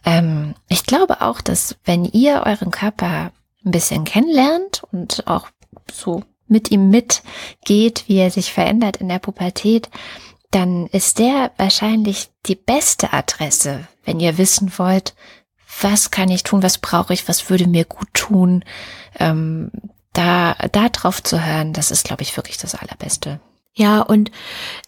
Ähm, 0.05 0.53
ich 0.67 0.86
glaube 0.86 1.21
auch, 1.21 1.41
dass 1.41 1.76
wenn 1.86 2.05
ihr 2.05 2.43
euren 2.45 2.69
Körper 2.69 3.32
ein 3.66 3.72
bisschen 3.72 4.03
kennenlernt 4.03 4.84
und 4.91 5.28
auch 5.28 5.47
so 5.91 6.24
mit 6.47 6.72
ihm 6.72 6.89
mitgeht, 6.89 8.05
wie 8.07 8.18
er 8.18 8.32
sich 8.32 8.51
verändert 8.51 8.97
in 8.97 9.09
der 9.09 9.20
Pubertät, 9.20 9.89
dann 10.51 10.88
ist 10.88 11.20
der 11.20 11.51
wahrscheinlich 11.57 12.30
die 12.45 12.55
beste 12.55 13.11
Adresse, 13.11 13.88
wenn 14.05 14.20
ihr 14.20 14.38
wissen 14.38 14.72
wollt, 14.78 15.16
was 15.82 16.11
kann 16.11 16.30
ich 16.30 16.43
tun, 16.43 16.61
was 16.61 16.78
brauche 16.78 17.14
ich, 17.14 17.28
was 17.28 17.49
würde 17.49 17.68
mir 17.68 17.86
gut 17.86 18.07
tun, 18.14 18.64
ähm, 19.20 19.72
da, 20.14 20.53
da 20.72 20.89
drauf 20.89 21.24
zu 21.24 21.43
hören, 21.43 21.74
das 21.74 21.89
ist, 21.89 22.05
glaube 22.05 22.22
ich, 22.22 22.38
wirklich 22.38 22.57
das 22.57 22.76
Allerbeste. 22.76 23.39
Ja, 23.74 24.01
und 24.01 24.30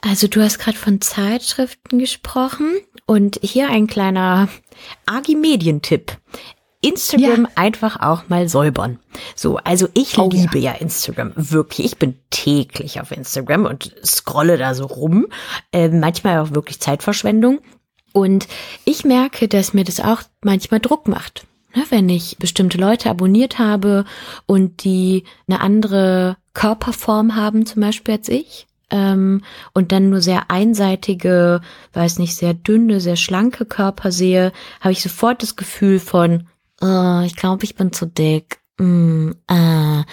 also 0.01 0.27
du 0.27 0.43
hast 0.43 0.59
gerade 0.59 0.77
von 0.77 1.01
Zeitschriften 1.01 1.97
gesprochen 1.97 2.77
und 3.07 3.39
hier 3.41 3.69
ein 3.69 3.87
kleiner 3.87 4.47
Agi-Medientipp. 5.07 6.17
Instagram 6.85 7.43
ja. 7.43 7.49
einfach 7.55 7.99
auch 7.99 8.29
mal 8.29 8.47
säubern. 8.47 8.99
So, 9.35 9.57
also 9.57 9.87
ich 9.93 10.17
oh, 10.17 10.29
liebe 10.29 10.59
ja. 10.59 10.73
ja. 10.73 10.79
Instagram, 10.79 11.31
wirklich. 11.35 11.87
Ich 11.87 11.97
bin 11.97 12.17
täglich 12.29 13.01
auf 13.01 13.11
Instagram 13.11 13.65
und 13.65 13.95
scrolle 14.03 14.57
da 14.57 14.73
so 14.75 14.85
rum. 14.85 15.27
Äh, 15.71 15.89
manchmal 15.89 16.39
auch 16.39 16.51
wirklich 16.51 16.79
Zeitverschwendung. 16.79 17.59
Und 18.13 18.47
ich 18.85 19.03
merke, 19.03 19.47
dass 19.47 19.73
mir 19.73 19.83
das 19.83 19.99
auch 19.99 20.21
manchmal 20.41 20.79
Druck 20.79 21.07
macht. 21.07 21.45
Ne, 21.75 21.83
wenn 21.89 22.07
ich 22.07 22.37
bestimmte 22.37 22.77
Leute 22.77 23.09
abonniert 23.09 23.59
habe 23.59 24.05
und 24.45 24.85
die 24.85 25.25
eine 25.47 25.59
andere 25.59 26.37
Körperform 26.53 27.35
haben, 27.35 27.65
zum 27.65 27.81
Beispiel 27.81 28.15
als 28.15 28.29
ich, 28.29 28.67
ähm, 28.91 29.41
und 29.73 29.91
dann 29.91 30.09
nur 30.09 30.21
sehr 30.21 30.49
einseitige, 30.49 31.59
weiß 31.93 32.19
nicht, 32.19 32.35
sehr 32.35 32.53
dünne, 32.53 33.01
sehr 33.01 33.17
schlanke 33.17 33.65
Körper 33.65 34.11
sehe, 34.11 34.53
habe 34.79 34.93
ich 34.93 35.01
sofort 35.01 35.41
das 35.43 35.55
Gefühl 35.57 35.99
von, 35.99 36.47
oh, 36.85 37.25
ich 37.25 37.35
glaube, 37.35 37.63
ich 37.63 37.75
bin 37.75 37.91
zu 37.91 38.05
dick. 38.05 38.59
Mm, 38.77 39.31
äh. 39.47 40.03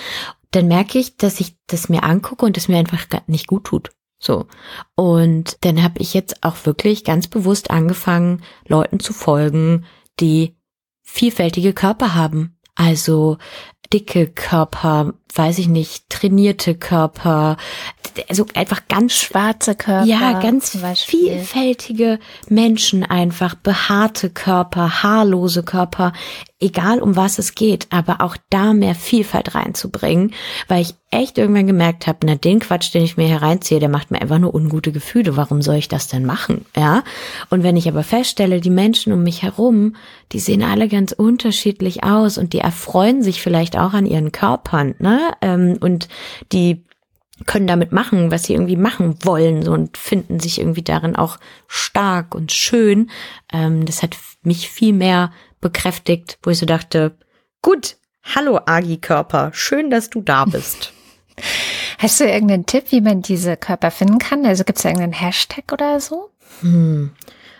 Dann 0.52 0.68
merke 0.68 0.98
ich, 0.98 1.16
dass 1.16 1.40
ich 1.40 1.56
das 1.66 1.88
mir 1.88 2.02
angucke 2.02 2.44
und 2.44 2.58
es 2.58 2.68
mir 2.68 2.76
einfach 2.76 3.06
nicht 3.26 3.46
gut 3.46 3.64
tut. 3.64 3.90
So. 4.18 4.46
Und 4.94 5.56
dann 5.64 5.82
habe 5.82 5.98
ich 6.00 6.14
jetzt 6.14 6.44
auch 6.44 6.66
wirklich 6.66 7.04
ganz 7.04 7.26
bewusst 7.26 7.70
angefangen, 7.70 8.42
Leuten 8.68 9.00
zu 9.00 9.12
folgen, 9.12 9.84
die 10.20 10.56
vielfältige 11.02 11.72
Körper 11.72 12.14
haben. 12.14 12.58
Also 12.74 13.38
dicke 13.92 14.26
Körper, 14.28 15.14
weiß 15.34 15.58
ich 15.58 15.68
nicht, 15.68 16.08
trainierte 16.08 16.74
Körper, 16.74 17.56
also 18.28 18.46
einfach 18.54 18.82
ganz 18.88 19.14
schwarze 19.14 19.74
Körper. 19.74 20.06
Ja, 20.06 20.40
ganz 20.40 20.76
vielfältige 21.04 22.18
Menschen 22.48 23.04
einfach, 23.04 23.54
behaarte 23.54 24.30
Körper, 24.30 25.02
haarlose 25.02 25.62
Körper 25.62 26.12
egal 26.62 27.00
um 27.00 27.16
was 27.16 27.38
es 27.38 27.54
geht, 27.54 27.88
aber 27.90 28.20
auch 28.20 28.36
da 28.48 28.72
mehr 28.72 28.94
Vielfalt 28.94 29.54
reinzubringen, 29.54 30.32
weil 30.68 30.82
ich 30.82 30.94
echt 31.10 31.36
irgendwann 31.36 31.66
gemerkt 31.66 32.06
habe, 32.06 32.20
na 32.24 32.36
den 32.36 32.60
Quatsch, 32.60 32.94
den 32.94 33.02
ich 33.02 33.16
mir 33.16 33.26
hereinziehe, 33.26 33.80
der 33.80 33.90
macht 33.90 34.10
mir 34.10 34.22
einfach 34.22 34.38
nur 34.38 34.54
ungute 34.54 34.92
Gefühle. 34.92 35.36
Warum 35.36 35.60
soll 35.60 35.74
ich 35.74 35.88
das 35.88 36.06
denn 36.08 36.24
machen? 36.24 36.64
Ja. 36.74 37.02
Und 37.50 37.64
wenn 37.64 37.76
ich 37.76 37.88
aber 37.88 38.02
feststelle, 38.02 38.60
die 38.60 38.70
Menschen 38.70 39.12
um 39.12 39.22
mich 39.22 39.42
herum, 39.42 39.96
die 40.30 40.38
sehen 40.38 40.62
alle 40.62 40.88
ganz 40.88 41.12
unterschiedlich 41.12 42.04
aus 42.04 42.38
und 42.38 42.54
die 42.54 42.60
erfreuen 42.60 43.22
sich 43.22 43.42
vielleicht 43.42 43.76
auch 43.76 43.92
an 43.92 44.06
ihren 44.06 44.32
Körpern, 44.32 44.94
ne? 45.00 45.20
Ähm, 45.40 45.78
und 45.80 46.08
die 46.52 46.84
können 47.46 47.66
damit 47.66 47.92
machen, 47.92 48.30
was 48.30 48.44
sie 48.44 48.54
irgendwie 48.54 48.76
machen 48.76 49.16
wollen 49.24 49.62
so, 49.62 49.72
und 49.72 49.96
finden 49.96 50.40
sich 50.40 50.58
irgendwie 50.58 50.82
darin 50.82 51.16
auch 51.16 51.38
stark 51.66 52.34
und 52.34 52.52
schön. 52.52 53.10
Ähm, 53.52 53.84
das 53.84 54.02
hat 54.02 54.16
mich 54.42 54.68
viel 54.68 54.92
mehr 54.92 55.32
bekräftigt, 55.60 56.38
wo 56.42 56.50
ich 56.50 56.58
so 56.58 56.66
dachte, 56.66 57.16
gut, 57.62 57.96
hallo 58.22 58.60
Agi-Körper, 58.64 59.50
schön, 59.54 59.90
dass 59.90 60.10
du 60.10 60.22
da 60.22 60.44
bist. 60.44 60.92
Hast 61.98 62.20
du 62.20 62.24
irgendeinen 62.24 62.66
Tipp, 62.66 62.86
wie 62.90 63.00
man 63.00 63.22
diese 63.22 63.56
Körper 63.56 63.90
finden 63.90 64.18
kann? 64.18 64.44
Also 64.44 64.64
gibt 64.64 64.78
es 64.78 64.84
irgendeinen 64.84 65.12
Hashtag 65.12 65.72
oder 65.72 66.00
so? 66.00 66.30
Hm. 66.60 67.12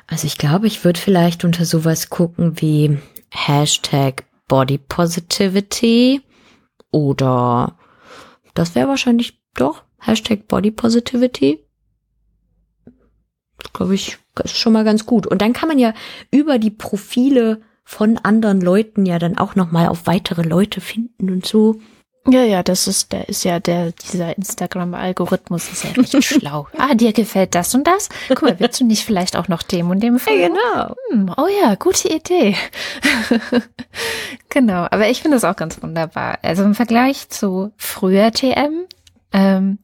Also 0.09 0.27
ich 0.27 0.37
glaube, 0.37 0.67
ich 0.67 0.85
würde 0.85 1.01
vielleicht 1.01 1.45
unter 1.45 1.65
sowas 1.65 2.11
gucken 2.11 2.61
wie 2.61 2.99
Hashtag 3.31 4.25
Body 4.49 4.79
Positivity 4.79 6.23
oder 6.93 7.77
das 8.55 8.77
wäre 8.77 8.89
wahrscheinlich 8.89 9.43
doch 9.55 9.83
Hashtag 9.99 10.47
Body 10.47 10.71
Positivity. 10.71 11.65
Glaube 13.73 13.95
ich, 13.95 14.19
ist 14.43 14.57
schon 14.57 14.73
mal 14.73 14.85
ganz 14.85 15.07
gut. 15.07 15.27
Und 15.27 15.43
dann 15.43 15.53
kann 15.53 15.69
man 15.69 15.79
ja 15.79 15.95
über 16.31 16.59
die 16.59 16.71
Profile 16.71 17.61
von 17.85 18.19
anderen 18.19 18.61
Leuten 18.61 19.07
ja 19.07 19.19
dann 19.19 19.39
auch 19.39 19.55
noch 19.55 19.73
mal 19.73 19.89
auf 19.89 20.07
weitere 20.07 20.43
Leute 20.43 20.81
finden 20.81 21.31
und 21.31 21.47
so. 21.47 21.81
Ja, 22.29 22.45
ja, 22.45 22.63
das 22.63 22.87
ist, 22.87 23.13
der 23.13 23.29
ist 23.29 23.43
ja 23.45 23.59
der, 23.59 23.91
dieser 23.93 24.37
Instagram-Algorithmus 24.37 25.71
ist 25.73 25.85
ja 25.85 25.91
richtig 25.91 26.25
schlau. 26.29 26.69
Ah, 26.79 26.95
dir 26.95 27.13
gefällt 27.13 27.55
das 27.57 27.75
und 27.75 27.85
das? 27.85 28.09
Guck 28.29 28.43
mal, 28.43 28.61
willst 28.61 28.81
du 28.81 28.85
nicht 28.85 29.05
vielleicht 29.05 29.37
auch 29.37 29.49
noch 29.49 29.63
dem 29.63 29.91
und 29.91 30.01
dem 30.01 30.21
folgen? 30.21 30.41
Ja, 30.41 30.49
genau. 30.49 30.95
Hm, 31.11 31.35
oh 31.37 31.49
ja, 31.61 31.75
gute 31.75 32.09
Idee. 32.09 32.57
genau, 34.49 34.87
aber 34.91 35.09
ich 35.09 35.21
finde 35.21 35.37
das 35.37 35.45
auch 35.45 35.57
ganz 35.57 35.83
wunderbar. 35.83 36.39
Also 36.43 36.63
im 36.63 36.77
Vergleich 36.77 37.29
zu 37.29 37.73
früher 37.77 38.31
TM, 38.31 38.87
ähm, 39.33 39.79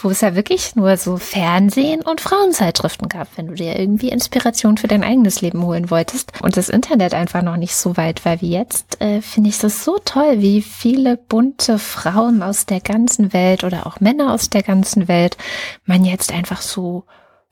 wo 0.00 0.10
es 0.10 0.20
ja 0.20 0.34
wirklich 0.34 0.74
nur 0.74 0.96
so 0.96 1.16
Fernsehen 1.16 2.02
und 2.02 2.20
Frauenzeitschriften 2.20 3.08
gab, 3.08 3.28
wenn 3.36 3.48
du 3.48 3.54
dir 3.54 3.78
irgendwie 3.78 4.08
Inspiration 4.08 4.76
für 4.76 4.88
dein 4.88 5.04
eigenes 5.04 5.40
Leben 5.40 5.62
holen 5.62 5.90
wolltest. 5.90 6.32
Und 6.42 6.56
das 6.56 6.68
Internet 6.68 7.14
einfach 7.14 7.42
noch 7.42 7.56
nicht 7.56 7.74
so 7.74 7.96
weit 7.96 8.24
war 8.24 8.40
wie 8.40 8.50
jetzt, 8.50 9.00
äh, 9.00 9.20
finde 9.20 9.50
ich 9.50 9.58
das 9.58 9.84
so 9.84 9.98
toll, 10.04 10.40
wie 10.40 10.62
viele 10.62 11.16
bunte 11.16 11.78
Frauen 11.78 12.42
aus 12.42 12.66
der 12.66 12.80
ganzen 12.80 13.32
Welt 13.32 13.64
oder 13.64 13.86
auch 13.86 14.00
Männer 14.00 14.32
aus 14.32 14.50
der 14.50 14.62
ganzen 14.62 15.08
Welt 15.08 15.36
man 15.84 16.04
jetzt 16.04 16.32
einfach 16.32 16.60
so, 16.60 17.04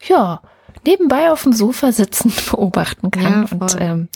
ja, 0.02 0.42
nebenbei 0.86 1.30
auf 1.30 1.42
dem 1.44 1.52
Sofa 1.52 1.92
sitzen 1.92 2.32
beobachten 2.50 3.10
kann. 3.10 3.46
Ja, 3.50 3.56
und 3.56 3.76
ähm, 3.80 4.08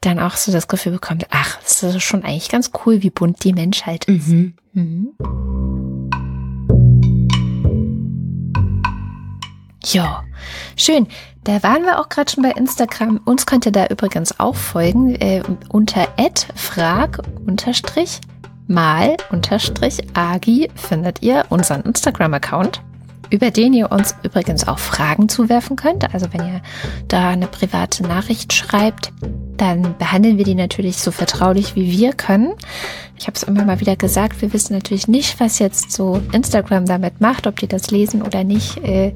dann 0.00 0.18
auch 0.18 0.36
so 0.36 0.52
das 0.52 0.68
Gefühl 0.68 0.92
bekommt, 0.92 1.26
ach, 1.30 1.58
es 1.64 1.82
ist 1.82 2.02
schon 2.02 2.24
eigentlich 2.24 2.50
ganz 2.50 2.70
cool, 2.84 3.02
wie 3.02 3.10
bunt 3.10 3.42
die 3.44 3.52
Menschheit 3.52 4.04
ist. 4.04 4.28
Mhm. 4.28 4.54
Mhm. 4.72 5.83
Ja, 9.92 10.24
schön. 10.76 11.06
Da 11.44 11.62
waren 11.62 11.82
wir 11.82 12.00
auch 12.00 12.08
gerade 12.08 12.30
schon 12.30 12.42
bei 12.42 12.52
Instagram. 12.52 13.20
Uns 13.24 13.44
könnt 13.44 13.66
ihr 13.66 13.72
da 13.72 13.86
übrigens 13.86 14.40
auch 14.40 14.54
folgen 14.54 15.14
äh, 15.16 15.42
unter 15.68 16.08
frag 16.54 17.20
mal 18.66 19.16
agi 20.14 20.70
findet 20.74 21.22
ihr 21.22 21.44
unseren 21.50 21.82
Instagram-Account, 21.82 22.80
über 23.28 23.50
den 23.50 23.74
ihr 23.74 23.92
uns 23.92 24.14
übrigens 24.22 24.66
auch 24.66 24.78
Fragen 24.78 25.28
zuwerfen 25.28 25.76
könnt. 25.76 26.14
Also 26.14 26.32
wenn 26.32 26.46
ihr 26.46 26.62
da 27.08 27.30
eine 27.30 27.46
private 27.46 28.04
Nachricht 28.04 28.54
schreibt, 28.54 29.12
dann 29.58 29.98
behandeln 29.98 30.38
wir 30.38 30.44
die 30.44 30.54
natürlich 30.54 30.96
so 30.96 31.10
vertraulich 31.10 31.76
wie 31.76 31.90
wir 31.90 32.14
können. 32.14 32.54
Ich 33.18 33.26
habe 33.26 33.36
es 33.36 33.42
immer 33.42 33.64
mal 33.64 33.80
wieder 33.80 33.96
gesagt, 33.96 34.40
wir 34.40 34.54
wissen 34.54 34.72
natürlich 34.72 35.08
nicht, 35.08 35.38
was 35.40 35.58
jetzt 35.58 35.92
so 35.92 36.22
Instagram 36.32 36.86
damit 36.86 37.20
macht, 37.20 37.46
ob 37.46 37.60
die 37.60 37.68
das 37.68 37.90
lesen 37.90 38.22
oder 38.22 38.44
nicht. 38.44 38.78
Äh, 38.78 39.12